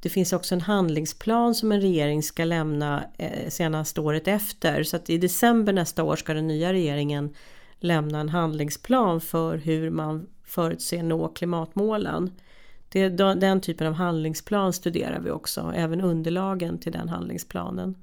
Det 0.00 0.08
finns 0.08 0.32
också 0.32 0.54
en 0.54 0.60
handlingsplan 0.60 1.54
som 1.54 1.72
en 1.72 1.80
regering 1.80 2.22
ska 2.22 2.44
lämna 2.44 3.04
eh, 3.18 3.48
senast 3.48 3.98
året 3.98 4.28
efter. 4.28 4.82
Så 4.82 4.96
att 4.96 5.10
i 5.10 5.18
december 5.18 5.72
nästa 5.72 6.02
år 6.04 6.16
ska 6.16 6.34
den 6.34 6.46
nya 6.46 6.72
regeringen 6.72 7.34
lämna 7.80 8.20
en 8.20 8.28
handlingsplan 8.28 9.20
för 9.20 9.56
hur 9.56 9.90
man 9.90 10.26
förutser 10.44 11.02
nå 11.02 11.28
klimatmålen. 11.28 12.30
Det, 12.88 13.08
den 13.08 13.60
typen 13.60 13.86
av 13.86 13.92
handlingsplan 13.92 14.72
studerar 14.72 15.20
vi 15.20 15.30
också, 15.30 15.72
även 15.76 16.00
underlagen 16.00 16.78
till 16.78 16.92
den 16.92 17.08
handlingsplanen. 17.08 17.94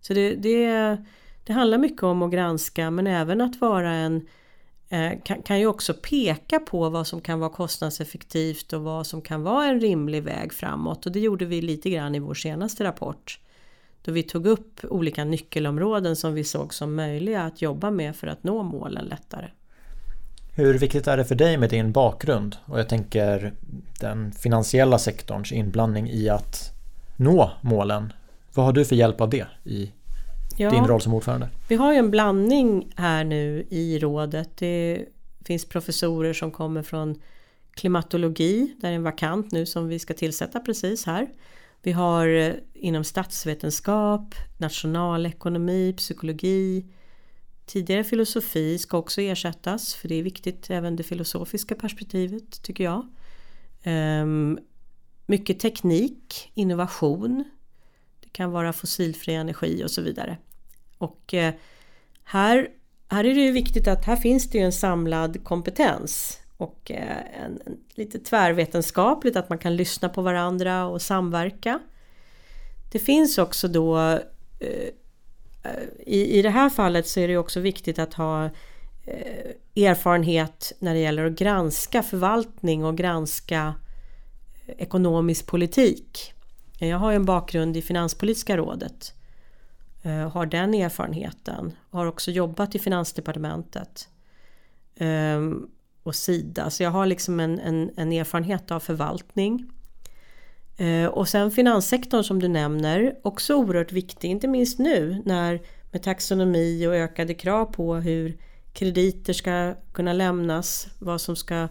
Så 0.00 0.14
det, 0.14 0.34
det, 0.34 0.96
det 1.44 1.52
handlar 1.52 1.78
mycket 1.78 2.02
om 2.02 2.22
att 2.22 2.32
granska 2.32 2.90
men 2.90 3.06
även 3.06 3.40
att 3.40 3.60
vara 3.60 3.92
en 3.92 4.26
eh, 4.88 5.12
kan, 5.24 5.42
kan 5.42 5.60
ju 5.60 5.66
också 5.66 5.94
peka 5.94 6.58
på 6.58 6.90
vad 6.90 7.06
som 7.06 7.20
kan 7.20 7.40
vara 7.40 7.50
kostnadseffektivt 7.50 8.72
och 8.72 8.82
vad 8.82 9.06
som 9.06 9.22
kan 9.22 9.42
vara 9.42 9.66
en 9.66 9.80
rimlig 9.80 10.22
väg 10.22 10.52
framåt 10.52 11.06
och 11.06 11.12
det 11.12 11.20
gjorde 11.20 11.44
vi 11.44 11.62
lite 11.62 11.90
grann 11.90 12.14
i 12.14 12.18
vår 12.18 12.34
senaste 12.34 12.84
rapport. 12.84 13.40
Då 14.02 14.12
vi 14.12 14.22
tog 14.22 14.46
upp 14.46 14.84
olika 14.84 15.24
nyckelområden 15.24 16.16
som 16.16 16.34
vi 16.34 16.44
såg 16.44 16.74
som 16.74 16.94
möjliga 16.94 17.42
att 17.42 17.62
jobba 17.62 17.90
med 17.90 18.16
för 18.16 18.26
att 18.26 18.42
nå 18.42 18.62
målen 18.62 19.04
lättare. 19.04 19.50
Hur 20.58 20.78
viktigt 20.78 21.06
är 21.06 21.16
det 21.16 21.24
för 21.24 21.34
dig 21.34 21.56
med 21.56 21.70
din 21.70 21.92
bakgrund 21.92 22.56
och 22.64 22.78
jag 22.78 22.88
tänker 22.88 23.52
den 24.00 24.32
finansiella 24.32 24.98
sektorns 24.98 25.52
inblandning 25.52 26.10
i 26.10 26.28
att 26.28 26.72
nå 27.16 27.50
målen? 27.60 28.12
Vad 28.54 28.66
har 28.66 28.72
du 28.72 28.84
för 28.84 28.96
hjälp 28.96 29.20
av 29.20 29.30
det 29.30 29.46
i 29.64 29.92
ja, 30.56 30.70
din 30.70 30.86
roll 30.86 31.00
som 31.00 31.14
ordförande? 31.14 31.48
Vi 31.68 31.76
har 31.76 31.92
ju 31.92 31.98
en 31.98 32.10
blandning 32.10 32.92
här 32.96 33.24
nu 33.24 33.66
i 33.70 33.98
rådet. 33.98 34.56
Det 34.56 35.04
finns 35.44 35.64
professorer 35.64 36.32
som 36.32 36.50
kommer 36.50 36.82
från 36.82 37.22
klimatologi, 37.74 38.74
där 38.80 38.90
är 38.90 38.94
en 38.94 39.02
vakant 39.02 39.52
nu 39.52 39.66
som 39.66 39.88
vi 39.88 39.98
ska 39.98 40.14
tillsätta 40.14 40.60
precis 40.60 41.06
här. 41.06 41.28
Vi 41.82 41.92
har 41.92 42.28
eh, 42.28 42.52
inom 42.74 43.04
statsvetenskap, 43.04 44.34
nationalekonomi, 44.56 45.94
psykologi, 45.96 46.84
tidigare 47.68 48.04
filosofi 48.04 48.78
ska 48.78 48.98
också 48.98 49.20
ersättas 49.20 49.94
för 49.94 50.08
det 50.08 50.14
är 50.14 50.22
viktigt 50.22 50.70
även 50.70 50.96
det 50.96 51.02
filosofiska 51.02 51.74
perspektivet 51.74 52.62
tycker 52.62 52.84
jag. 52.84 53.06
Um, 54.22 54.58
mycket 55.26 55.60
teknik, 55.60 56.50
innovation, 56.54 57.44
det 58.20 58.28
kan 58.32 58.50
vara 58.50 58.72
fossilfri 58.72 59.34
energi 59.34 59.84
och 59.84 59.90
så 59.90 60.02
vidare. 60.02 60.36
Och 60.98 61.34
eh, 61.34 61.54
här, 62.24 62.68
här 63.08 63.24
är 63.24 63.34
det 63.34 63.40
ju 63.40 63.52
viktigt 63.52 63.88
att 63.88 64.04
här 64.04 64.16
finns 64.16 64.50
det 64.50 64.58
ju 64.58 64.64
en 64.64 64.72
samlad 64.72 65.44
kompetens 65.44 66.40
och 66.56 66.90
eh, 66.90 67.44
en, 67.44 67.60
en, 67.66 67.76
lite 67.94 68.18
tvärvetenskapligt 68.18 69.36
att 69.36 69.48
man 69.48 69.58
kan 69.58 69.76
lyssna 69.76 70.08
på 70.08 70.22
varandra 70.22 70.86
och 70.86 71.02
samverka. 71.02 71.80
Det 72.92 72.98
finns 72.98 73.38
också 73.38 73.68
då 73.68 73.98
eh, 74.58 74.88
Eh, 75.62 75.72
i, 76.06 76.38
i 76.38 76.42
det 76.42 76.50
här 76.50 76.70
fallet 76.70 77.06
så 77.06 77.20
är 77.20 77.28
det 77.28 77.36
också 77.36 77.60
viktigt 77.60 77.98
att 77.98 78.14
ha 78.14 78.44
eh, 79.04 79.84
erfarenhet 79.84 80.72
när 80.78 80.94
det 80.94 81.00
gäller 81.00 81.24
att 81.24 81.38
granska 81.38 82.02
förvaltning 82.02 82.84
och 82.84 82.96
granska 82.96 83.74
eh, 84.66 84.74
ekonomisk 84.78 85.46
politik. 85.46 86.32
Jag 86.78 86.98
har 86.98 87.10
ju 87.10 87.16
en 87.16 87.24
bakgrund 87.24 87.76
i 87.76 87.82
Finanspolitiska 87.82 88.56
rådet. 88.56 89.14
Har 90.32 90.46
den 90.46 90.74
erfarenheten. 90.74 91.72
Har 91.90 92.06
också 92.06 92.30
jobbat 92.30 92.74
i 92.74 92.78
Finansdepartementet. 92.78 94.08
Ehm, 94.96 95.68
och 96.02 96.14
Sida. 96.14 96.70
Så 96.70 96.82
jag 96.82 96.90
har 96.90 97.06
liksom 97.06 97.40
en, 97.40 97.60
en, 97.60 97.90
en 97.96 98.12
erfarenhet 98.12 98.70
av 98.70 98.80
förvaltning. 98.80 99.70
Eh, 100.78 101.06
och 101.06 101.28
sen 101.28 101.50
finanssektorn 101.50 102.24
som 102.24 102.38
du 102.42 102.48
nämner, 102.48 103.14
också 103.22 103.54
oerhört 103.54 103.92
viktig, 103.92 104.30
inte 104.30 104.48
minst 104.48 104.78
nu 104.78 105.22
när 105.24 105.60
med 105.90 106.02
taxonomi 106.02 106.86
och 106.86 106.94
ökade 106.94 107.34
krav 107.34 107.64
på 107.64 107.94
hur 107.94 108.38
krediter 108.72 109.32
ska 109.32 109.74
kunna 109.92 110.12
lämnas, 110.12 110.88
vad 110.98 111.20
som 111.20 111.36
ska, 111.36 111.68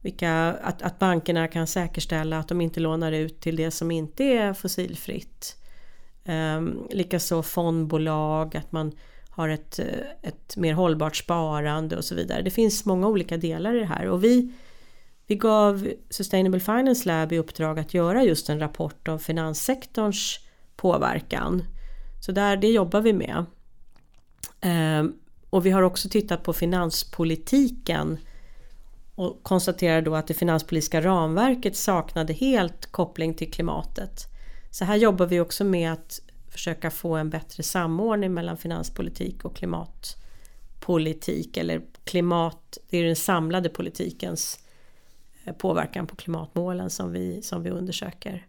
vilka, 0.00 0.32
att, 0.62 0.82
att 0.82 0.98
bankerna 0.98 1.48
kan 1.48 1.66
säkerställa 1.66 2.38
att 2.38 2.48
de 2.48 2.60
inte 2.60 2.80
lånar 2.80 3.12
ut 3.12 3.40
till 3.40 3.56
det 3.56 3.70
som 3.70 3.90
inte 3.90 4.24
är 4.24 4.52
fossilfritt. 4.52 5.56
Um, 6.24 6.86
Likaså 6.90 7.42
fondbolag, 7.42 8.56
att 8.56 8.72
man 8.72 8.92
har 9.30 9.48
ett, 9.48 9.78
ett 10.22 10.56
mer 10.56 10.74
hållbart 10.74 11.16
sparande 11.16 11.96
och 11.96 12.04
så 12.04 12.14
vidare. 12.14 12.42
Det 12.42 12.50
finns 12.50 12.84
många 12.84 13.08
olika 13.08 13.36
delar 13.36 13.74
i 13.74 13.78
det 13.78 13.86
här 13.86 14.08
och 14.08 14.24
vi, 14.24 14.52
vi 15.26 15.34
gav 15.34 15.88
Sustainable 16.10 16.60
Finance 16.60 17.08
Lab 17.08 17.32
i 17.32 17.38
uppdrag 17.38 17.78
att 17.78 17.94
göra 17.94 18.24
just 18.24 18.48
en 18.48 18.58
rapport 18.58 19.08
om 19.08 19.18
finanssektorns 19.18 20.40
påverkan. 20.76 21.62
Så 22.26 22.32
där, 22.32 22.56
det 22.56 22.68
jobbar 22.68 23.00
vi 23.00 23.12
med. 23.12 23.44
Ehm, 24.60 25.12
och 25.50 25.66
vi 25.66 25.70
har 25.70 25.82
också 25.82 26.08
tittat 26.08 26.42
på 26.42 26.52
finanspolitiken 26.52 28.18
och 29.14 29.42
konstaterar 29.42 30.02
då 30.02 30.14
att 30.14 30.26
det 30.26 30.34
finanspolitiska 30.34 31.00
ramverket 31.00 31.76
saknade 31.76 32.32
helt 32.32 32.86
koppling 32.86 33.34
till 33.34 33.52
klimatet. 33.52 34.26
Så 34.70 34.84
här 34.84 34.96
jobbar 34.96 35.26
vi 35.26 35.40
också 35.40 35.64
med 35.64 35.92
att 35.92 36.20
försöka 36.50 36.90
få 36.90 37.16
en 37.16 37.30
bättre 37.30 37.62
samordning 37.62 38.34
mellan 38.34 38.56
finanspolitik 38.56 39.44
och 39.44 39.56
klimatpolitik 39.56 41.56
eller 41.56 41.82
klimat, 42.04 42.78
det 42.90 42.98
är 42.98 43.04
den 43.04 43.16
samlade 43.16 43.68
politikens 43.68 44.63
påverkan 45.52 46.06
på 46.06 46.16
klimatmålen 46.16 46.90
som 46.90 47.12
vi, 47.12 47.42
som 47.42 47.62
vi 47.62 47.70
undersöker. 47.70 48.46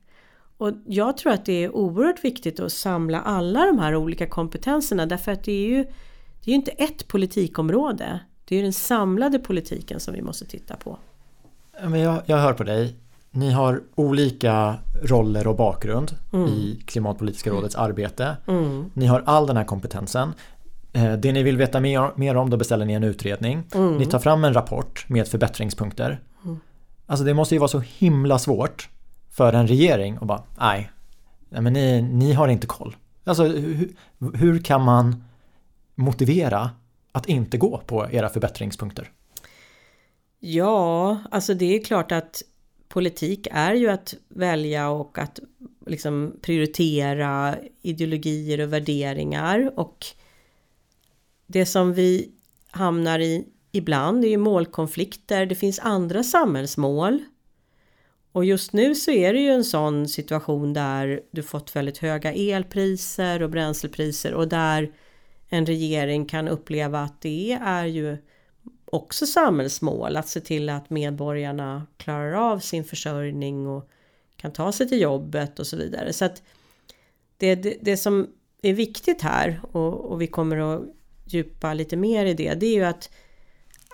Och 0.58 0.72
jag 0.86 1.18
tror 1.18 1.34
att 1.34 1.46
det 1.46 1.64
är 1.64 1.76
oerhört 1.76 2.24
viktigt 2.24 2.60
att 2.60 2.72
samla 2.72 3.22
alla 3.22 3.66
de 3.66 3.80
här 3.80 3.96
olika 3.96 4.28
kompetenserna 4.28 5.06
därför 5.06 5.32
att 5.32 5.44
det 5.44 5.52
är 5.52 5.68
ju 5.68 5.84
det 6.46 6.52
är 6.52 6.54
ju 6.54 6.56
inte 6.56 6.72
ett 6.72 7.08
politikområde. 7.08 8.20
Det 8.46 8.56
är 8.56 8.64
den 8.64 8.74
samlade 8.74 9.40
politiken 9.40 10.00
som 10.00 10.14
vi 10.14 10.22
måste 10.22 10.46
titta 10.46 10.76
på. 10.76 10.98
Jag, 11.82 12.22
jag 12.26 12.38
hör 12.38 12.54
på 12.54 12.64
dig. 12.64 12.96
Ni 13.32 13.52
har 13.52 13.82
olika 13.96 14.76
roller 15.04 15.48
och 15.48 15.56
bakgrund 15.56 16.12
mm. 16.34 16.48
i 16.48 16.84
Klimatpolitiska 16.86 17.50
rådets 17.50 17.76
arbete. 17.76 18.38
Mm. 18.48 18.92
Ni 18.94 19.06
har 19.06 19.24
all 19.26 19.48
den 19.48 19.58
här 19.58 19.64
kompetensen. 19.64 20.34
Eh, 20.94 21.14
det 21.14 21.32
ni 21.32 21.44
vill 21.44 21.58
veta 21.58 21.80
mer, 21.80 22.12
mer 22.16 22.36
om 22.36 22.50
då 22.50 22.58
beställer 22.58 22.86
ni 22.86 22.94
en 22.94 23.04
utredning. 23.04 23.64
Mm. 23.76 23.98
Ni 23.98 24.06
tar 24.06 24.20
fram 24.20 24.44
en 24.44 24.54
rapport 24.54 25.06
med 25.10 25.28
förbättringspunkter. 25.28 26.20
Alltså 27.06 27.26
det 27.26 27.34
måste 27.34 27.56
ju 27.56 27.60
vara 27.60 27.68
så 27.68 27.80
himla 27.80 28.40
svårt 28.40 28.90
för 29.32 29.54
en 29.54 29.68
regering 29.68 30.18
att 30.22 30.28
bara 30.28 30.44
nej, 30.60 30.92
nej 31.50 31.62
men 31.62 31.74
ni, 31.74 32.02
ni 32.02 32.34
har 32.34 32.48
inte 32.48 32.68
koll. 32.68 32.96
Alltså 33.24 33.44
hur, 33.44 33.96
hur 34.34 34.60
kan 34.60 34.82
man 34.82 35.24
motivera 35.96 36.70
att 37.12 37.26
inte 37.26 37.58
gå 37.58 37.78
på 37.86 38.08
era 38.12 38.30
förbättringspunkter? 38.30 39.12
Ja, 40.40 41.18
alltså 41.32 41.54
det 41.54 41.76
är 41.76 41.84
klart 41.84 42.12
att 42.12 42.42
politik 42.88 43.48
är 43.52 43.74
ju 43.74 43.90
att 43.90 44.14
välja 44.28 44.90
och 44.90 45.18
att 45.18 45.40
liksom 45.86 46.36
prioritera 46.42 47.56
ideologier 47.82 48.62
och 48.62 48.74
värderingar 48.74 49.72
och 49.76 50.06
det 51.48 51.66
som 51.66 51.94
vi 51.94 52.32
hamnar 52.70 53.20
i 53.20 53.46
ibland 53.76 54.26
är 54.26 54.30
ju 54.30 54.38
målkonflikter. 54.38 55.46
Det 55.46 55.56
finns 55.56 55.80
andra 55.80 56.24
samhällsmål. 56.24 57.24
Och 58.32 58.46
just 58.46 58.74
nu 58.74 58.96
så 58.96 59.12
är 59.12 59.34
det 59.34 59.40
ju 59.40 59.50
en 59.50 59.64
sån 59.64 60.08
situation 60.08 60.74
där 60.74 61.22
du 61.32 61.44
fått 61.44 61.76
väldigt 61.76 61.98
höga 61.98 62.34
elpriser 62.34 63.42
och 63.42 63.50
bränslepriser 63.50 64.34
och 64.34 64.48
där 64.48 64.92
en 65.50 65.66
regering 65.66 66.26
kan 66.26 66.48
uppleva 66.48 67.00
att 67.00 67.22
det 67.22 67.58
är 67.62 67.86
ju 67.86 68.18
också 68.86 69.26
samhällsmål 69.26 70.18
att 70.18 70.28
se 70.28 70.42
till 70.42 70.70
att 70.70 70.90
medborgarna 70.90 71.88
klarar 71.98 72.52
av 72.52 72.60
sin 72.60 72.84
försörjning 72.84 73.68
och 73.68 73.90
kan 74.38 74.54
ta 74.54 74.72
sig 74.72 74.90
till 74.90 75.02
jobbet 75.02 75.60
och 75.60 75.68
så 75.68 75.78
vidare. 75.78 76.14
Så 76.14 76.26
att 76.26 76.44
det, 77.38 77.56
det, 77.56 77.78
det 77.82 77.98
som 77.98 78.28
är 78.62 78.74
viktigt 78.74 79.22
här 79.22 79.62
och, 79.72 80.12
och, 80.12 80.22
vi 80.22 80.28
kommer 80.28 80.58
att 80.58 80.82
djupa 81.26 81.74
lite 81.74 81.98
mer 81.98 82.26
i 82.26 82.34
det, 82.34 82.54
det 82.54 82.66
är 82.66 82.74
ju 82.74 82.84
att, 82.84 83.10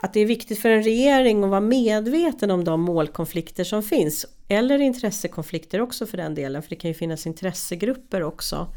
att 0.02 0.14
det 0.14 0.20
är 0.20 0.26
viktigt 0.26 0.60
för 0.60 0.70
en 0.70 0.84
regering 0.84 1.44
att 1.44 1.50
vara 1.50 1.62
medveten 1.62 2.52
om 2.52 2.64
de 2.64 2.82
målkonflikter 2.82 3.64
som 3.64 3.84
finns. 3.84 4.26
Eller 4.48 4.80
intressekonflikter 4.80 5.82
också 5.82 6.06
för 6.06 6.18
den 6.18 6.36
delen, 6.36 6.62
för 6.62 6.70
det 6.70 6.76
kan 6.76 6.90
ju 6.90 6.94
finnas 6.94 7.28
intressegrupper 7.28 8.24
också. 8.24 8.68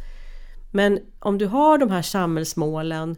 Men 0.72 0.98
om 1.18 1.38
du 1.38 1.46
har 1.46 1.78
de 1.78 1.90
här 1.90 2.02
samhällsmålen 2.02 3.16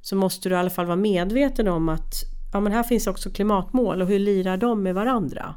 så 0.00 0.16
måste 0.16 0.48
du 0.48 0.54
i 0.54 0.58
alla 0.58 0.70
fall 0.70 0.86
vara 0.86 0.96
medveten 0.96 1.68
om 1.68 1.88
att 1.88 2.14
ja, 2.52 2.60
men 2.60 2.72
här 2.72 2.82
finns 2.82 3.06
också 3.06 3.30
klimatmål 3.30 4.02
och 4.02 4.08
hur 4.08 4.18
lirar 4.18 4.56
de 4.56 4.82
med 4.82 4.94
varandra? 4.94 5.54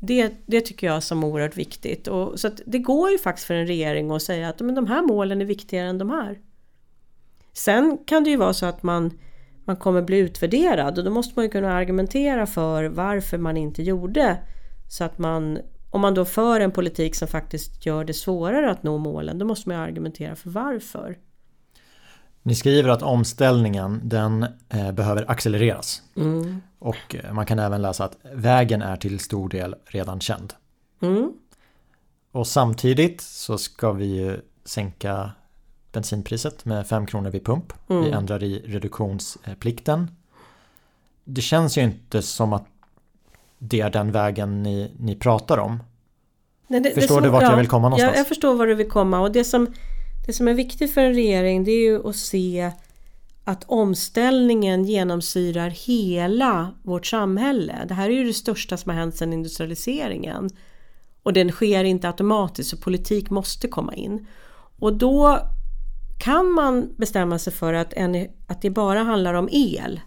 Det, 0.00 0.32
det 0.46 0.60
tycker 0.60 0.86
jag 0.86 1.02
som 1.02 1.24
oerhört 1.24 1.56
viktigt. 1.56 2.08
Och, 2.08 2.40
så 2.40 2.50
det 2.66 2.78
går 2.78 3.10
ju 3.10 3.18
faktiskt 3.18 3.46
för 3.46 3.54
en 3.54 3.66
regering 3.66 4.10
att 4.10 4.22
säga 4.22 4.48
att 4.48 4.60
men 4.60 4.74
de 4.74 4.86
här 4.86 5.02
målen 5.02 5.40
är 5.40 5.44
viktigare 5.44 5.88
än 5.88 5.98
de 5.98 6.10
här. 6.10 6.38
Sen 7.52 7.98
kan 8.06 8.24
det 8.24 8.30
ju 8.30 8.36
vara 8.36 8.54
så 8.54 8.66
att 8.66 8.82
man, 8.82 9.18
man 9.64 9.76
kommer 9.76 10.02
bli 10.02 10.18
utvärderad 10.18 10.98
och 10.98 11.04
då 11.04 11.10
måste 11.10 11.32
man 11.36 11.44
ju 11.44 11.50
kunna 11.50 11.72
argumentera 11.72 12.46
för 12.46 12.84
varför 12.84 13.38
man 13.38 13.56
inte 13.56 13.82
gjorde 13.82 14.38
så 14.88 15.04
att 15.04 15.18
man 15.18 15.58
om 15.90 16.00
man 16.00 16.14
då 16.14 16.24
för 16.24 16.60
en 16.60 16.70
politik 16.70 17.14
som 17.14 17.28
faktiskt 17.28 17.86
gör 17.86 18.04
det 18.04 18.14
svårare 18.14 18.70
att 18.70 18.82
nå 18.82 18.98
målen 18.98 19.38
då 19.38 19.46
måste 19.46 19.68
man 19.68 19.78
argumentera 19.78 20.36
för 20.36 20.50
varför. 20.50 21.18
Ni 22.42 22.54
skriver 22.54 22.90
att 22.90 23.02
omställningen 23.02 24.00
den 24.04 24.46
eh, 24.68 24.92
behöver 24.92 25.30
accelereras. 25.30 26.02
Mm. 26.16 26.62
Och 26.78 27.16
eh, 27.24 27.32
man 27.32 27.46
kan 27.46 27.58
även 27.58 27.82
läsa 27.82 28.04
att 28.04 28.16
vägen 28.32 28.82
är 28.82 28.96
till 28.96 29.18
stor 29.18 29.48
del 29.48 29.74
redan 29.86 30.20
känd. 30.20 30.54
Mm. 31.02 31.32
Och 32.32 32.46
samtidigt 32.46 33.20
så 33.20 33.58
ska 33.58 33.92
vi 33.92 34.04
ju 34.04 34.40
sänka 34.64 35.30
bensinpriset 35.92 36.64
med 36.64 36.86
5 36.86 37.06
kronor 37.06 37.30
vid 37.30 37.44
pump. 37.44 37.72
Mm. 37.88 38.04
Vi 38.04 38.10
ändrar 38.10 38.42
i 38.42 38.62
reduktionsplikten. 38.66 40.10
Det 41.24 41.40
känns 41.40 41.78
ju 41.78 41.82
inte 41.82 42.22
som 42.22 42.52
att 42.52 42.66
det 43.58 43.80
är 43.80 43.90
den 43.90 44.12
vägen 44.12 44.62
ni, 44.62 44.92
ni 44.98 45.16
pratar 45.16 45.58
om. 45.58 45.82
Nej, 46.66 46.80
det, 46.80 46.90
förstår 46.90 47.00
det 47.00 47.08
som, 47.14 47.22
du 47.22 47.28
vart 47.28 47.42
ja, 47.42 47.50
jag 47.50 47.56
vill 47.56 47.68
komma 47.68 47.88
någonstans? 47.88 48.12
Jag, 48.12 48.20
jag 48.20 48.28
förstår 48.28 48.54
var 48.54 48.66
du 48.66 48.74
vill 48.74 48.90
komma 48.90 49.20
och 49.20 49.32
det 49.32 49.44
som, 49.44 49.74
det 50.26 50.32
som 50.32 50.48
är 50.48 50.54
viktigt 50.54 50.94
för 50.94 51.00
en 51.00 51.14
regering 51.14 51.64
det 51.64 51.70
är 51.70 51.90
ju 51.90 52.08
att 52.08 52.16
se 52.16 52.72
att 53.44 53.64
omställningen 53.66 54.84
genomsyrar 54.84 55.70
hela 55.70 56.74
vårt 56.82 57.06
samhälle. 57.06 57.84
Det 57.88 57.94
här 57.94 58.10
är 58.10 58.14
ju 58.14 58.24
det 58.24 58.32
största 58.32 58.76
som 58.76 58.90
har 58.90 58.98
hänt 58.98 59.16
sedan 59.16 59.32
industrialiseringen. 59.32 60.50
Och 61.22 61.32
den 61.32 61.50
sker 61.50 61.84
inte 61.84 62.08
automatiskt 62.08 62.70
så 62.70 62.76
politik 62.76 63.30
måste 63.30 63.68
komma 63.68 63.94
in. 63.94 64.26
Och 64.78 64.92
då 64.92 65.38
kan 66.22 66.52
man 66.52 66.94
bestämma 66.96 67.38
sig 67.38 67.52
för 67.52 67.74
att, 67.74 67.92
en, 67.92 68.28
att 68.46 68.62
det 68.62 68.70
bara 68.70 69.02
handlar 69.02 69.34
om 69.34 69.48
el. 69.52 70.00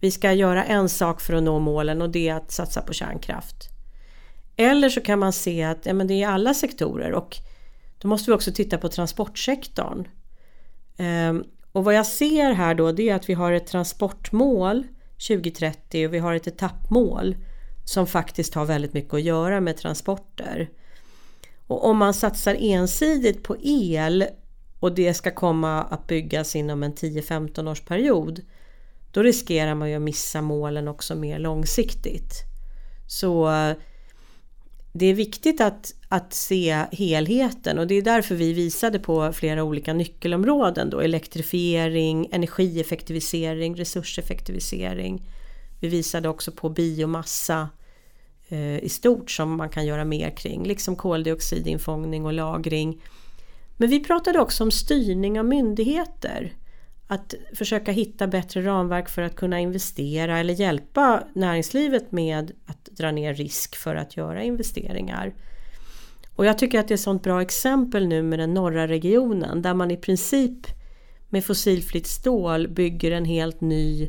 Vi 0.00 0.10
ska 0.10 0.32
göra 0.32 0.64
en 0.64 0.88
sak 0.88 1.20
för 1.20 1.34
att 1.34 1.42
nå 1.42 1.58
målen 1.58 2.02
och 2.02 2.10
det 2.10 2.28
är 2.28 2.34
att 2.34 2.52
satsa 2.52 2.82
på 2.82 2.92
kärnkraft. 2.92 3.68
Eller 4.56 4.88
så 4.88 5.00
kan 5.00 5.18
man 5.18 5.32
se 5.32 5.62
att 5.62 5.86
ja, 5.86 5.94
men 5.94 6.06
det 6.06 6.22
är 6.22 6.28
alla 6.28 6.54
sektorer 6.54 7.12
och 7.12 7.36
då 7.98 8.08
måste 8.08 8.30
vi 8.30 8.36
också 8.36 8.52
titta 8.52 8.78
på 8.78 8.88
transportsektorn. 8.88 10.08
Ehm, 10.96 11.44
och 11.72 11.84
vad 11.84 11.94
jag 11.94 12.06
ser 12.06 12.52
här 12.52 12.74
då 12.74 12.92
det 12.92 13.08
är 13.08 13.14
att 13.14 13.28
vi 13.28 13.34
har 13.34 13.52
ett 13.52 13.66
transportmål 13.66 14.86
2030 15.28 16.06
och 16.06 16.14
vi 16.14 16.18
har 16.18 16.34
ett 16.34 16.46
etappmål 16.46 17.36
som 17.84 18.06
faktiskt 18.06 18.54
har 18.54 18.64
väldigt 18.64 18.94
mycket 18.94 19.14
att 19.14 19.22
göra 19.22 19.60
med 19.60 19.76
transporter. 19.76 20.70
Och 21.66 21.84
om 21.84 21.96
man 21.96 22.14
satsar 22.14 22.56
ensidigt 22.60 23.42
på 23.42 23.56
el 23.62 24.24
och 24.80 24.94
det 24.94 25.14
ska 25.14 25.30
komma 25.30 25.82
att 25.82 26.06
byggas 26.06 26.56
inom 26.56 26.82
en 26.82 26.94
10-15 26.94 27.70
års 27.70 27.80
period 27.80 28.40
då 29.12 29.22
riskerar 29.22 29.74
man 29.74 29.90
ju 29.90 29.96
att 29.96 30.02
missa 30.02 30.42
målen 30.42 30.88
också 30.88 31.14
mer 31.14 31.38
långsiktigt. 31.38 32.32
Så 33.06 33.50
eh, 33.50 33.76
det 34.92 35.06
är 35.06 35.14
viktigt 35.14 35.60
att, 35.60 35.94
att 36.08 36.34
se 36.34 36.84
helheten 36.92 37.78
och 37.78 37.86
det 37.86 37.94
är 37.94 38.02
därför 38.02 38.34
vi 38.34 38.52
visade 38.52 38.98
på 38.98 39.32
flera 39.32 39.62
olika 39.62 39.92
nyckelområden 39.92 40.90
då 40.90 41.00
elektrifiering, 41.00 42.28
energieffektivisering, 42.32 43.76
resurseffektivisering. 43.76 45.22
Vi 45.80 45.88
visade 45.88 46.28
också 46.28 46.52
på 46.52 46.68
biomassa 46.68 47.68
eh, 48.48 48.78
i 48.78 48.88
stort 48.88 49.30
som 49.30 49.56
man 49.56 49.68
kan 49.68 49.86
göra 49.86 50.04
mer 50.04 50.30
kring, 50.30 50.64
liksom 50.66 50.96
koldioxidinfångning 50.96 52.26
och 52.26 52.32
lagring. 52.32 53.02
Men 53.80 53.90
vi 53.90 54.00
pratade 54.00 54.40
också 54.40 54.64
om 54.64 54.70
styrning 54.70 55.38
av 55.38 55.44
myndigheter. 55.44 56.52
Att 57.06 57.34
försöka 57.54 57.92
hitta 57.92 58.26
bättre 58.26 58.62
ramverk 58.62 59.08
för 59.08 59.22
att 59.22 59.36
kunna 59.36 59.60
investera 59.60 60.38
eller 60.38 60.54
hjälpa 60.54 61.24
näringslivet 61.34 62.12
med 62.12 62.52
att 62.66 62.84
dra 62.84 63.10
ner 63.10 63.34
risk 63.34 63.76
för 63.76 63.94
att 63.94 64.16
göra 64.16 64.42
investeringar. 64.42 65.34
Och 66.36 66.46
jag 66.46 66.58
tycker 66.58 66.80
att 66.80 66.88
det 66.88 66.92
är 66.92 66.96
ett 66.96 67.00
sånt 67.00 67.22
bra 67.22 67.42
exempel 67.42 68.06
nu 68.06 68.22
med 68.22 68.38
den 68.38 68.54
norra 68.54 68.88
regionen 68.88 69.62
där 69.62 69.74
man 69.74 69.90
i 69.90 69.96
princip 69.96 70.66
med 71.28 71.44
fossilfritt 71.44 72.06
stål 72.06 72.68
bygger 72.68 73.10
en 73.10 73.24
helt 73.24 73.60
ny 73.60 74.08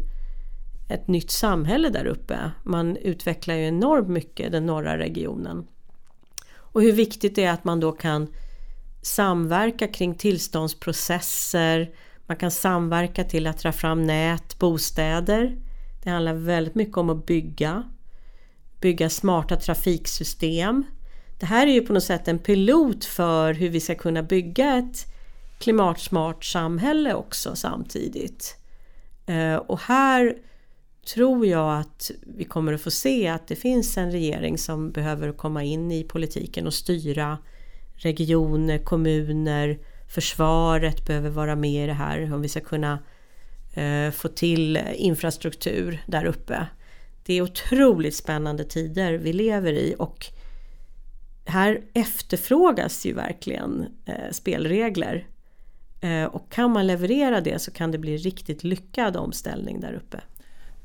ett 0.89 1.07
nytt 1.07 1.31
samhälle 1.31 1.89
där 1.89 2.05
uppe. 2.05 2.51
Man 2.63 2.97
utvecklar 2.97 3.55
ju 3.55 3.67
enormt 3.67 4.09
mycket 4.09 4.51
den 4.51 4.65
norra 4.65 4.97
regionen. 4.97 5.67
Och 6.53 6.81
hur 6.81 6.91
viktigt 6.91 7.35
det 7.35 7.43
är 7.43 7.51
att 7.51 7.63
man 7.63 7.79
då 7.79 7.91
kan 7.91 8.27
samverka 9.01 9.87
kring 9.87 10.15
tillståndsprocesser, 10.15 11.91
man 12.27 12.37
kan 12.37 12.51
samverka 12.51 13.23
till 13.23 13.47
att 13.47 13.59
dra 13.59 13.71
fram 13.71 14.07
nät, 14.07 14.59
bostäder. 14.59 15.57
Det 16.03 16.09
handlar 16.09 16.33
väldigt 16.33 16.75
mycket 16.75 16.97
om 16.97 17.09
att 17.09 17.25
bygga, 17.25 17.83
bygga 18.81 19.09
smarta 19.09 19.55
trafiksystem. 19.55 20.83
Det 21.39 21.45
här 21.45 21.67
är 21.67 21.71
ju 21.71 21.81
på 21.81 21.93
något 21.93 22.03
sätt 22.03 22.27
en 22.27 22.39
pilot 22.39 23.05
för 23.05 23.53
hur 23.53 23.69
vi 23.69 23.79
ska 23.79 23.95
kunna 23.95 24.23
bygga 24.23 24.77
ett 24.77 25.05
klimatsmart 25.59 26.45
samhälle 26.45 27.13
också 27.13 27.55
samtidigt. 27.55 28.55
Eh, 29.25 29.55
och 29.55 29.79
här 29.79 30.37
tror 31.13 31.45
jag 31.45 31.79
att 31.79 32.11
vi 32.37 32.43
kommer 32.43 32.73
att 32.73 32.81
få 32.81 32.91
se 32.91 33.27
att 33.27 33.47
det 33.47 33.55
finns 33.55 33.97
en 33.97 34.11
regering 34.11 34.57
som 34.57 34.91
behöver 34.91 35.31
komma 35.31 35.63
in 35.63 35.91
i 35.91 36.03
politiken 36.03 36.67
och 36.67 36.73
styra 36.73 37.37
regioner, 38.01 38.77
kommuner, 38.77 39.79
försvaret 40.07 41.05
behöver 41.05 41.29
vara 41.29 41.55
med 41.55 41.83
i 41.83 41.87
det 41.87 41.93
här 41.93 42.33
om 42.33 42.41
vi 42.41 42.49
ska 42.49 42.59
kunna 42.59 42.99
eh, 43.73 44.11
få 44.11 44.27
till 44.27 44.79
infrastruktur 44.95 46.03
där 46.05 46.25
uppe. 46.25 46.67
Det 47.25 47.33
är 47.33 47.41
otroligt 47.41 48.15
spännande 48.15 48.63
tider 48.63 49.13
vi 49.13 49.33
lever 49.33 49.73
i 49.73 49.95
och 49.99 50.25
här 51.45 51.81
efterfrågas 51.93 53.05
ju 53.05 53.13
verkligen 53.13 53.85
eh, 54.05 54.31
spelregler. 54.31 55.27
Eh, 56.01 56.25
och 56.25 56.51
kan 56.51 56.71
man 56.71 56.87
leverera 56.87 57.41
det 57.41 57.59
så 57.59 57.71
kan 57.71 57.91
det 57.91 57.97
bli 57.97 58.17
riktigt 58.17 58.63
lyckad 58.63 59.17
omställning 59.17 59.79
där 59.79 59.93
uppe. 59.93 60.21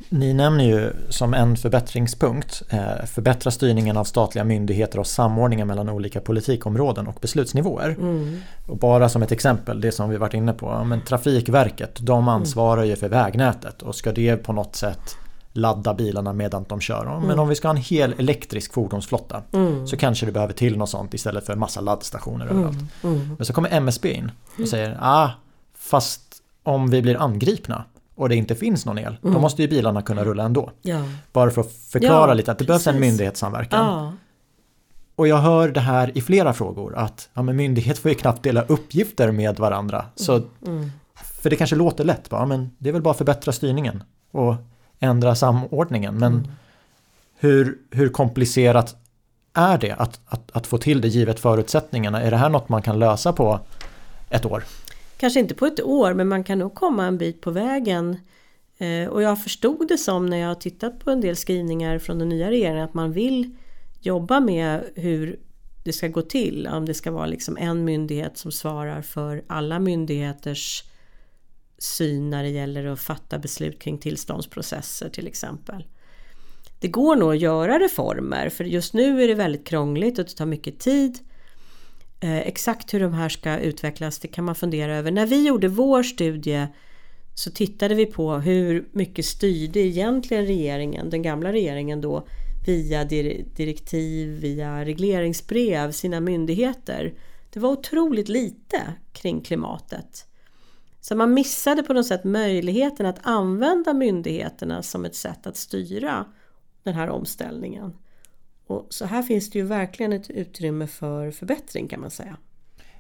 Ni 0.09 0.35
nämner 0.35 0.65
ju 0.65 0.93
som 1.09 1.35
en 1.35 1.57
förbättringspunkt 1.57 2.63
eh, 2.71 3.07
förbättra 3.07 3.51
styrningen 3.51 3.97
av 3.97 4.05
statliga 4.05 4.45
myndigheter 4.45 4.99
och 4.99 5.07
samordningen 5.07 5.69
mellan 5.69 5.89
olika 5.89 6.21
politikområden 6.21 7.07
och 7.07 7.19
beslutsnivåer. 7.21 7.89
Mm. 7.89 8.41
Och 8.67 8.77
bara 8.77 9.09
som 9.09 9.23
ett 9.23 9.33
exempel, 9.33 9.81
det 9.81 9.93
som 9.93 10.11
vi 10.11 10.17
varit 10.17 10.35
inne 10.35 10.53
på, 10.53 10.85
men 10.85 11.01
Trafikverket 11.01 11.97
de 12.01 12.19
mm. 12.19 12.29
ansvarar 12.29 12.85
ju 12.85 12.97
för 12.97 13.09
vägnätet 13.09 13.83
och 13.83 13.95
ska 13.95 14.13
det 14.13 14.37
på 14.37 14.53
något 14.53 14.77
sätt 14.77 15.17
ladda 15.53 15.95
bilarna 15.95 16.33
medan 16.33 16.65
de 16.69 16.81
kör. 16.81 17.05
Men 17.05 17.25
mm. 17.25 17.39
om 17.39 17.49
vi 17.49 17.55
ska 17.55 17.69
ha 17.69 17.75
en 17.75 17.83
hel 17.83 18.15
elektrisk 18.19 18.73
fordonsflotta 18.73 19.43
mm. 19.53 19.87
så 19.87 19.97
kanske 19.97 20.27
det 20.27 20.33
behöver 20.33 20.53
till 20.53 20.79
något 20.79 20.91
sånt 20.91 21.15
istället 21.15 21.47
för 21.47 21.55
massa 21.55 21.81
laddstationer 21.81 22.47
mm. 22.47 22.57
överallt. 22.57 22.79
Mm. 23.05 23.35
Men 23.37 23.47
så 23.47 23.53
kommer 23.53 23.71
MSB 23.73 24.13
in 24.13 24.31
och 24.61 24.69
säger 24.69 24.99
ah, 25.01 25.31
fast 25.75 26.23
om 26.63 26.91
vi 26.91 27.03
blir 27.03 27.23
angripna 27.23 27.85
och 28.17 28.29
det 28.29 28.37
inte 28.37 28.55
finns 28.55 28.87
någon 28.87 28.99
el, 28.99 29.17
mm. 29.23 29.35
då 29.35 29.41
måste 29.41 29.63
ju 29.63 29.69
bilarna 29.69 30.03
kunna 30.03 30.25
rulla 30.25 30.43
ändå. 30.43 30.71
Ja. 30.83 31.03
Bara 31.33 31.51
för 31.51 31.61
att 31.61 31.73
förklara 31.73 32.31
ja, 32.31 32.35
lite 32.35 32.53
att 32.53 32.59
det 32.59 32.65
precis. 32.65 32.85
behövs 32.85 32.97
en 32.97 33.01
myndighetssamverkan. 33.01 33.87
Ja. 33.87 34.13
Och 35.17 35.29
jag 35.29 35.37
hör 35.37 35.69
det 35.69 35.81
här 35.81 36.19
i 36.19 36.21
flera 36.21 36.53
frågor 36.53 36.97
att 36.97 37.29
ja, 37.35 37.43
men 37.43 37.57
myndighet 37.57 37.99
får 37.99 38.11
ju 38.11 38.15
knappt 38.15 38.43
dela 38.43 38.63
uppgifter 38.63 39.33
med 39.33 39.59
varandra. 39.59 40.05
Så, 40.15 40.35
mm. 40.35 40.49
mm. 40.67 40.91
För 41.43 41.51
det 41.51 41.57
kanske 41.57 41.77
låter 41.77 42.05
lätt, 42.05 42.31
bara, 42.31 42.47
men 42.47 42.71
det 42.79 42.89
är 42.89 42.93
väl 42.93 43.03
bara 43.03 43.11
att 43.11 43.19
förbättra 43.19 43.53
styrningen 43.53 44.03
och 44.31 44.55
ändra 45.01 45.35
samordningen. 45.35 46.19
Men 46.19 46.33
mm. 46.33 46.49
hur, 47.39 47.79
hur 47.91 48.09
komplicerat 48.09 48.97
är 49.55 49.79
det 49.79 49.93
att, 49.93 50.21
att, 50.27 50.51
att 50.53 50.67
få 50.67 50.79
till 50.79 51.01
det 51.01 51.09
givet 51.09 51.41
förutsättningarna? 51.41 52.23
Är 52.23 52.31
det 52.31 52.37
här 52.37 52.49
något 52.49 52.69
man 52.69 52.83
kan 52.83 52.99
lösa 52.99 53.33
på 53.33 53.61
ett 54.31 54.45
år? 54.45 54.65
Kanske 55.17 55.41
inte 55.41 55.55
på 55.55 55.67
ett 55.67 55.83
år 55.83 56.15
men 56.15 56.29
man 56.29 56.45
kan 56.45 56.59
nog 56.59 56.75
komma 56.75 57.07
en 57.07 57.19
bit 57.19 57.41
på 57.41 57.51
vägen. 57.51 58.17
Eh, 58.79 59.09
och 59.09 59.23
jag 59.23 59.43
förstod 59.43 59.89
det 59.89 59.99
som 59.99 60.27
när 60.27 60.37
jag 60.37 60.49
har 60.49 60.55
tittat 60.55 60.99
på 60.99 61.11
en 61.11 61.21
del 61.21 61.37
skrivningar 61.37 61.99
från 61.99 62.19
den 62.19 62.29
nya 62.29 62.51
regeringen 62.51 62.85
att 62.85 62.95
man 62.95 63.13
vill 63.13 63.57
jobba 64.01 64.41
med 64.41 64.85
hur 64.95 65.41
det 65.85 65.93
ska 65.93 66.09
gå 66.09 66.23
till. 66.23 66.67
Om 66.67 66.87
det 66.87 66.95
ska 66.95 67.11
vara 67.11 67.27
liksom 67.27 67.57
en 67.57 67.85
myndighet 67.85 68.39
som 68.39 68.53
svarar 68.53 69.03
för 69.03 69.45
alla 69.47 69.79
myndigheters 69.79 70.85
syn 71.79 72.31
när 72.31 72.43
det 72.43 72.49
gäller 72.49 72.87
att 72.87 73.01
fatta 73.01 73.39
beslut 73.39 73.79
kring 73.79 73.99
tillståndsprocesser 73.99 75.09
till 75.09 75.27
exempel. 75.27 75.85
Det 76.81 76.89
går 76.89 77.17
nog 77.17 77.33
att 77.33 77.41
göra 77.41 77.79
reformer 77.79 78.49
för 78.49 78.65
just 78.65 78.95
nu 78.95 79.23
är 79.23 79.29
det 79.29 79.35
väldigt 79.35 79.67
krångligt 79.67 80.19
och 80.19 80.25
det 80.25 80.37
tar 80.37 80.47
mycket 80.47 80.79
tid. 80.79 81.19
Eh, 82.21 82.39
exakt 82.39 82.95
hur 82.95 83.01
de 83.01 83.13
här 83.13 83.29
ska 83.29 83.59
utvecklas 83.59 84.19
det 84.19 84.29
kan 84.29 84.45
man 84.45 84.55
fundera 84.55 84.97
över. 84.97 85.11
När 85.11 85.27
vi 85.27 85.47
gjorde 85.47 85.69
vår 85.69 86.03
studie 86.03 86.67
så 87.35 87.51
tittade 87.51 87.95
vi 87.95 88.07
på 88.07 88.35
hur 88.35 88.89
mycket 88.93 89.25
styrde 89.25 89.81
egentligen 89.81 90.47
regeringen, 90.47 91.11
den 91.11 91.23
gamla 91.23 91.53
regeringen 91.53 92.01
då 92.01 92.27
via 92.67 93.05
direktiv, 93.05 94.29
via 94.29 94.85
regleringsbrev, 94.85 95.93
sina 95.93 96.21
myndigheter. 96.21 97.15
Det 97.51 97.61
var 97.61 97.71
otroligt 97.71 98.29
lite 98.29 98.95
kring 99.13 99.41
klimatet. 99.41 100.27
Så 101.01 101.17
man 101.17 101.35
missade 101.35 101.83
på 101.83 101.93
något 101.93 102.07
sätt 102.07 102.25
möjligheten 102.25 103.07
att 103.07 103.19
använda 103.23 103.95
myndigheterna 103.95 104.83
som 104.83 105.05
ett 105.05 105.15
sätt 105.15 105.47
att 105.47 105.57
styra 105.57 106.25
den 106.83 106.95
här 106.95 107.09
omställningen. 107.09 107.93
Och 108.67 108.87
så 108.91 109.05
här 109.05 109.23
finns 109.23 109.51
det 109.51 109.59
ju 109.59 109.65
verkligen 109.65 110.13
ett 110.13 110.31
utrymme 110.31 110.87
för 110.87 111.31
förbättring 111.31 111.89
kan 111.89 112.01
man 112.01 112.11
säga. 112.11 112.37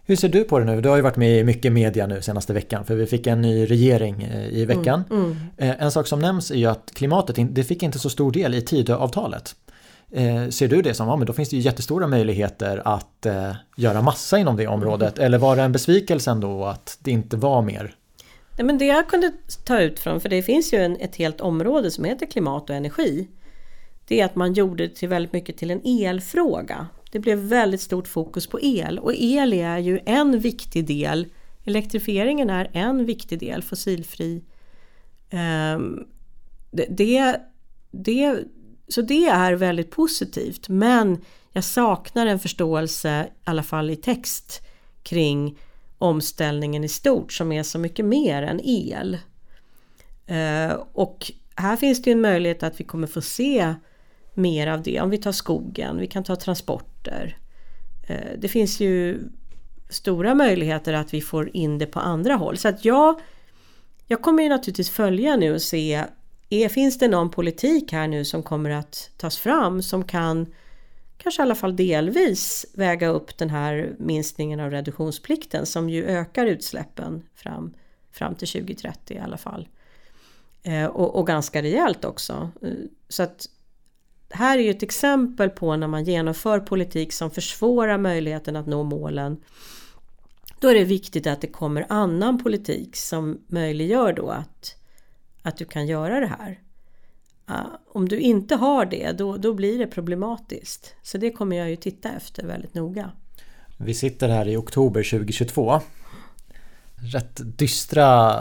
Hur 0.05 0.17
ser 0.17 0.29
du 0.29 0.45
på 0.45 0.59
det 0.59 0.64
nu? 0.64 0.81
Du 0.81 0.89
har 0.89 0.97
ju 0.97 1.03
varit 1.03 1.17
med 1.17 1.39
i 1.39 1.45
mycket 1.45 1.73
media 1.73 2.07
nu 2.07 2.23
senaste 2.23 2.53
veckan 2.53 2.85
för 2.85 2.95
vi 2.95 3.07
fick 3.07 3.27
en 3.27 3.43
ny 3.43 3.67
regering 3.67 4.23
eh, 4.23 4.49
i 4.49 4.64
veckan. 4.64 5.05
Mm, 5.11 5.37
mm. 5.57 5.77
En 5.79 5.91
sak 5.91 6.07
som 6.07 6.21
nämns 6.21 6.51
är 6.51 6.55
ju 6.55 6.67
att 6.67 6.91
klimatet 6.95 7.37
det 7.55 7.64
fick 7.64 7.83
inte 7.83 7.99
så 7.99 8.11
stor 8.11 8.33
del 8.33 8.55
i 8.55 8.61
Tidöavtalet. 8.61 9.55
Eh, 10.11 10.49
ser 10.49 10.69
du 10.69 10.83
det 10.83 10.95
som, 10.95 11.09
ja 11.09 11.17
men 11.17 11.27
då 11.27 11.33
finns 11.33 11.49
det 11.49 11.57
ju 11.57 11.62
jättestora 11.62 12.07
möjligheter 12.07 12.83
att 12.85 13.27
göra 13.77 14.03
massa 14.03 14.39
inom 14.39 14.57
det 14.57 14.67
området. 14.67 15.19
Mm. 15.19 15.27
Eller 15.27 15.39
var 15.39 15.57
det 15.57 15.62
en 15.62 15.73
besvikelse 15.73 16.31
ändå 16.31 16.64
att 16.64 16.99
det 17.01 17.11
inte 17.11 17.37
var 17.37 17.62
mer? 17.62 17.95
Nej, 18.59 18.67
men 18.67 18.79
det 18.79 18.85
jag 18.85 19.09
kunde 19.09 19.33
ta 19.64 19.81
ut 19.81 19.99
från, 19.99 20.21
för 20.21 20.29
det 20.29 20.43
finns 20.43 20.73
ju 20.73 20.79
en, 20.79 20.97
ett 20.97 21.17
helt 21.17 21.41
område 21.41 21.91
som 21.91 22.05
heter 22.05 22.27
klimat 22.27 22.71
och 22.71 22.77
energi. 22.77 23.29
Det 24.09 24.21
är 24.21 24.25
att 24.25 24.37
man 24.37 24.53
gjorde 24.53 24.87
det 24.87 24.95
till 24.95 25.09
väldigt 25.09 25.33
mycket 25.33 25.57
till 25.57 25.71
en 25.71 25.81
elfråga. 25.85 26.87
Det 27.11 27.19
blev 27.19 27.39
väldigt 27.39 27.81
stort 27.81 28.09
fokus 28.09 28.47
på 28.47 28.61
el 28.61 28.99
och 28.99 29.15
el 29.15 29.53
är 29.53 29.79
ju 29.79 30.01
en 30.07 30.39
viktig 30.39 30.87
del. 30.87 31.27
Elektrifieringen 31.65 32.51
är 32.51 32.71
en 32.73 33.05
viktig 33.05 33.39
del, 33.39 33.63
fossilfri. 33.63 34.45
Um, 35.77 36.07
det, 36.71 36.87
det, 36.91 37.41
det, 37.91 38.45
så 38.89 39.03
det 39.03 39.27
är 39.27 39.53
väldigt 39.53 39.91
positivt 39.91 40.69
men 40.69 41.25
jag 41.53 41.65
saknar 41.65 42.27
en 42.27 42.39
förståelse, 42.39 43.27
i 43.31 43.33
alla 43.45 43.63
fall 43.63 43.91
i 43.91 43.97
text, 43.97 44.63
kring 45.03 45.59
omställningen 45.99 46.85
i 46.85 46.89
stort 46.89 47.33
som 47.33 47.53
är 47.53 47.63
så 47.63 47.79
mycket 47.79 48.05
mer 48.05 48.43
än 48.43 48.61
el. 48.65 49.19
Uh, 50.31 50.77
och 50.93 51.33
här 51.55 51.77
finns 51.77 52.03
det 52.03 52.13
en 52.13 52.21
möjlighet 52.21 52.63
att 52.63 52.81
vi 52.81 52.85
kommer 52.85 53.07
få 53.07 53.21
se 53.21 53.75
mer 54.37 54.66
av 54.66 54.82
det. 54.82 55.01
Om 55.01 55.11
vi 55.11 55.18
tar 55.18 55.32
skogen, 55.32 55.99
vi 55.99 56.07
kan 56.07 56.24
ta 56.24 56.37
transporter. 56.37 57.39
Eh, 58.07 58.39
det 58.39 58.49
finns 58.49 58.80
ju 58.80 59.20
stora 59.89 60.34
möjligheter 60.34 60.93
att 60.93 61.14
vi 61.14 61.20
får 61.20 61.57
in 61.57 61.78
det 61.78 61.87
på 61.87 62.01
andra 62.01 62.34
håll. 62.34 62.57
Så 62.57 62.68
att 62.68 62.84
jag, 62.84 63.20
jag 64.07 64.22
kommer 64.22 64.43
ju 64.43 64.49
naturligtvis 64.49 64.91
följa 64.91 65.37
nu 65.37 65.55
och 65.55 65.62
se 65.62 66.05
är, 66.51 66.68
finns 66.68 66.99
det 66.99 67.09
någon 67.09 67.30
politik 67.30 67.93
här 67.93 68.09
nu 68.09 68.24
som 68.24 68.43
kommer 68.43 68.70
att 68.70 69.11
tas 69.16 69.39
fram 69.39 69.82
som 69.82 70.05
kan 70.05 70.47
kanske 71.16 71.43
i 71.43 71.45
alla 71.45 71.55
fall 71.55 71.76
delvis 71.76 72.66
väga 72.74 73.09
upp 73.09 73.39
den 73.39 73.51
här 73.51 73.95
minskningen 73.99 74.61
av 74.61 74.70
reduktionsplikten 74.70 75.66
som 75.66 75.91
ju 75.91 76.05
ökar 76.05 76.47
utsläppen 76.47 77.22
fram, 77.34 77.74
fram 78.12 78.34
till 78.34 78.49
2030 78.49 79.16
i 79.16 79.20
alla 79.20 79.37
fall. 79.37 79.68
Eh, 80.62 80.87
och, 80.87 81.14
och, 81.14 81.26
ganska 81.26 81.62
rejält 81.62 82.05
också. 82.05 82.51
Eh, 82.62 82.68
så 83.09 83.22
att 83.22 83.47
här 84.37 84.59
är 84.59 84.62
ju 84.62 84.70
ett 84.70 84.82
exempel 84.82 85.51
på 85.51 85.76
när 85.76 85.89
man 85.89 86.05
genomför 86.05 86.61
politik 86.61 87.12
som 87.12 87.30
försvårar 87.30 87.99
möjligheten 87.99 88.57
att 88.57 88.66
nå 88.66 88.82
målen. 88.82 89.37
Då 90.61 90.68
är 90.68 90.74
det 90.74 90.84
viktigt 90.84 91.26
att 91.26 91.41
det 91.41 91.47
kommer 91.47 91.87
annan 91.89 92.43
politik 92.43 92.97
som 92.97 93.39
möjliggör 93.49 94.12
då 94.12 94.28
att 94.28 94.76
att 95.47 95.57
du 95.57 95.64
kan 95.64 95.87
göra 95.87 96.20
det 96.20 96.26
här. 96.26 96.61
Ah, 97.47 97.64
om 97.93 98.09
du 98.09 98.18
inte 98.18 98.55
har 98.55 98.87
det, 98.87 99.12
då, 99.12 99.37
då 99.37 99.55
blir 99.55 99.78
det 99.78 99.87
problematiskt. 99.87 100.95
Så 101.03 101.18
det 101.18 101.30
kommer 101.30 101.57
jag 101.57 101.70
ju 101.70 101.76
titta 101.76 102.12
efter 102.12 102.47
väldigt 102.47 102.74
noga. 102.74 103.11
Vi 103.76 103.95
sitter 103.95 104.28
här 104.28 104.49
i 104.49 104.57
oktober 104.57 105.11
2022. 105.11 105.80
Rätt 106.97 107.41
dystra 107.59 108.41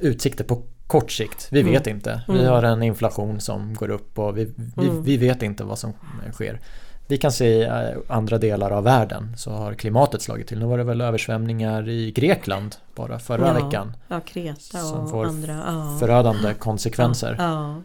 utsikter 0.00 0.44
på 0.44 0.62
kort 0.86 1.10
sikt. 1.12 1.48
Vi 1.50 1.60
mm. 1.60 1.72
vet 1.72 1.86
inte. 1.86 2.22
Vi 2.28 2.38
mm. 2.38 2.52
har 2.52 2.62
en 2.62 2.82
inflation 2.82 3.40
som 3.40 3.74
går 3.74 3.90
upp 3.90 4.18
och 4.18 4.38
vi, 4.38 4.52
vi, 4.76 4.88
mm. 4.88 5.02
vi 5.02 5.16
vet 5.16 5.42
inte 5.42 5.64
vad 5.64 5.78
som 5.78 5.92
sker. 6.32 6.60
Vi 7.08 7.18
kan 7.18 7.32
se 7.32 7.46
i 7.46 7.62
eh, 7.62 7.98
andra 8.08 8.38
delar 8.38 8.70
av 8.70 8.84
världen 8.84 9.36
så 9.36 9.50
har 9.50 9.74
klimatet 9.74 10.22
slagit 10.22 10.46
till. 10.46 10.58
Nu 10.58 10.66
var 10.66 10.78
det 10.78 10.84
väl 10.84 11.00
översvämningar 11.00 11.88
i 11.88 12.10
Grekland 12.10 12.76
bara 12.94 13.18
förra 13.18 13.46
ja, 13.46 13.64
veckan. 13.64 13.96
Ja, 14.08 14.20
Kreta 14.20 14.78
och 14.78 14.88
som 14.88 15.08
får 15.08 15.26
andra. 15.26 15.52
Ja. 15.66 15.96
förödande 16.00 16.54
konsekvenser. 16.54 17.36
Ja, 17.38 17.82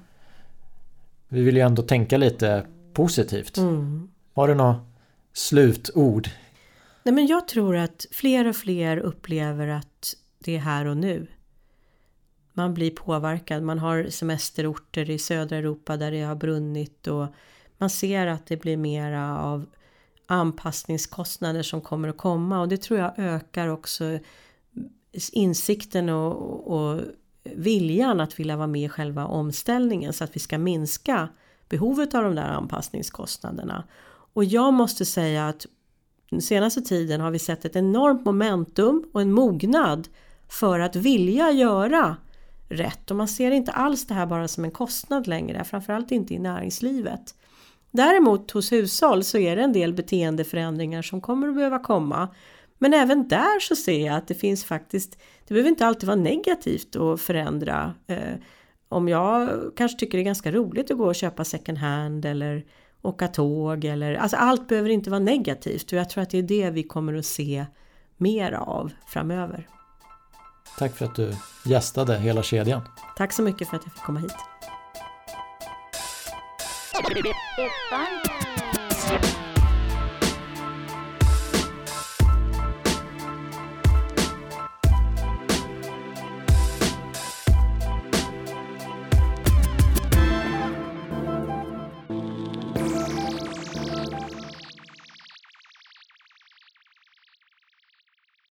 Vi 1.28 1.42
vill 1.42 1.56
ju 1.56 1.62
ändå 1.62 1.82
tänka 1.82 2.18
lite 2.18 2.66
positivt. 2.94 3.58
Mm. 3.58 4.10
Har 4.34 4.48
du 4.48 4.54
några 4.54 4.80
slutord? 5.34 6.30
Nej, 7.04 7.14
men 7.14 7.28
jag 7.28 7.48
tror 7.48 7.76
att 7.76 8.06
fler 8.12 8.48
och 8.48 8.56
fler 8.56 8.98
upplever 8.98 9.68
att 9.68 10.16
det 10.40 10.56
är 10.56 10.60
här 10.60 10.86
och 10.86 10.98
nu. 10.98 11.28
Man 12.62 12.74
blir 12.74 12.92
påverkad. 12.92 13.64
Man 13.64 13.80
har 13.80 14.10
semesterorter 14.10 15.10
i 15.10 15.20
södra 15.20 15.58
Europa 15.58 15.98
där 15.98 16.12
det 16.12 16.22
har 16.22 16.36
brunnit 16.36 17.08
och 17.08 17.28
man 17.78 17.90
ser 17.90 18.28
att 18.28 18.46
det 18.46 18.58
blir 18.58 18.78
mera 18.78 19.40
av 19.40 19.66
anpassningskostnader 20.26 21.64
som 21.64 21.82
kommer 21.82 22.08
att 22.08 22.18
komma 22.18 22.62
och 22.62 22.68
det 22.68 22.82
tror 22.82 23.00
jag 23.00 23.14
ökar 23.18 23.68
också 23.68 24.20
insikten 25.32 26.10
och, 26.10 26.68
och 26.68 27.02
viljan 27.44 28.20
att 28.20 28.40
vilja 28.40 28.58
vara 28.58 28.68
med 28.68 28.82
i 28.82 28.90
själva 28.90 29.26
omställningen 29.26 30.14
så 30.14 30.24
att 30.24 30.36
vi 30.36 30.40
ska 30.40 30.58
minska 30.58 31.30
behovet 31.70 32.14
av 32.16 32.24
de 32.24 32.36
där 32.36 32.50
anpassningskostnaderna. 32.50 33.84
Och 34.34 34.44
jag 34.44 34.74
måste 34.74 35.06
säga 35.06 35.48
att 35.48 35.66
den 36.30 36.42
senaste 36.42 36.82
tiden 36.82 37.22
har 37.22 37.32
vi 37.32 37.40
sett 37.40 37.66
ett 37.66 37.76
enormt 37.76 38.26
momentum 38.26 39.10
och 39.14 39.22
en 39.22 39.32
mognad 39.32 40.08
för 40.50 40.80
att 40.80 40.96
vilja 40.96 41.52
göra 41.52 42.18
rätt 42.72 43.12
och 43.12 43.18
man 43.18 43.28
ser 43.28 43.52
inte 43.52 43.72
alls 43.72 44.08
det 44.08 44.14
här 44.14 44.26
bara 44.26 44.48
som 44.48 44.64
en 44.64 44.72
kostnad 44.72 45.28
längre, 45.28 45.64
framförallt 45.64 46.12
inte 46.12 46.34
i 46.34 46.40
näringslivet. 46.40 47.36
Däremot 47.92 48.52
hos 48.52 48.72
hushåll 48.72 49.24
så 49.24 49.38
är 49.38 49.56
det 49.56 49.62
en 49.62 49.74
del 49.74 49.94
beteendeförändringar 49.94 51.02
som 51.02 51.22
kommer 51.22 51.48
att 51.48 51.56
behöva 51.56 51.80
komma. 51.80 52.28
Men 52.78 52.94
även 52.94 53.28
där 53.28 53.60
så 53.60 53.76
ser 53.76 54.06
jag 54.06 54.16
att 54.16 54.28
det 54.28 54.34
finns 54.34 54.66
faktiskt, 54.66 55.20
det 55.48 55.54
behöver 55.54 55.70
inte 55.70 55.86
alltid 55.86 56.08
vara 56.08 56.16
negativt 56.16 56.96
att 56.96 57.22
förändra. 57.22 57.94
Eh, 58.08 58.36
om 58.90 59.08
jag 59.08 59.50
kanske 59.76 60.00
tycker 60.00 60.18
det 60.18 60.22
är 60.22 60.26
ganska 60.26 60.52
roligt 60.52 60.92
att 60.92 60.98
gå 60.98 61.06
och 61.06 61.16
köpa 61.16 61.46
second 61.46 61.78
hand 61.78 62.26
eller 62.26 62.66
åka 63.02 63.28
tåg 63.28 63.86
eller 63.86 64.16
alltså 64.16 64.38
allt 64.38 64.68
behöver 64.68 64.90
inte 64.90 65.10
vara 65.10 65.20
negativt 65.20 65.92
och 65.92 65.98
jag 65.98 66.10
tror 66.10 66.24
att 66.24 66.30
det 66.30 66.38
är 66.38 66.44
det 66.44 66.70
vi 66.70 66.84
kommer 66.84 67.14
att 67.14 67.26
se 67.26 67.66
mer 68.18 68.52
av 68.52 68.92
framöver. 69.08 69.68
Tack 70.78 70.96
för 70.96 71.06
att 71.06 71.16
du 71.16 71.36
gästade 71.64 72.18
hela 72.18 72.44
kedjan. 72.44 72.82
Tack 73.18 73.34
så 73.34 73.42
mycket 73.42 73.70
för 73.70 73.78
att 73.78 73.84
jag 73.86 73.94
fick 73.94 74.04
komma 74.04 74.20
hit. 74.20 74.36
Fun. 77.90 79.51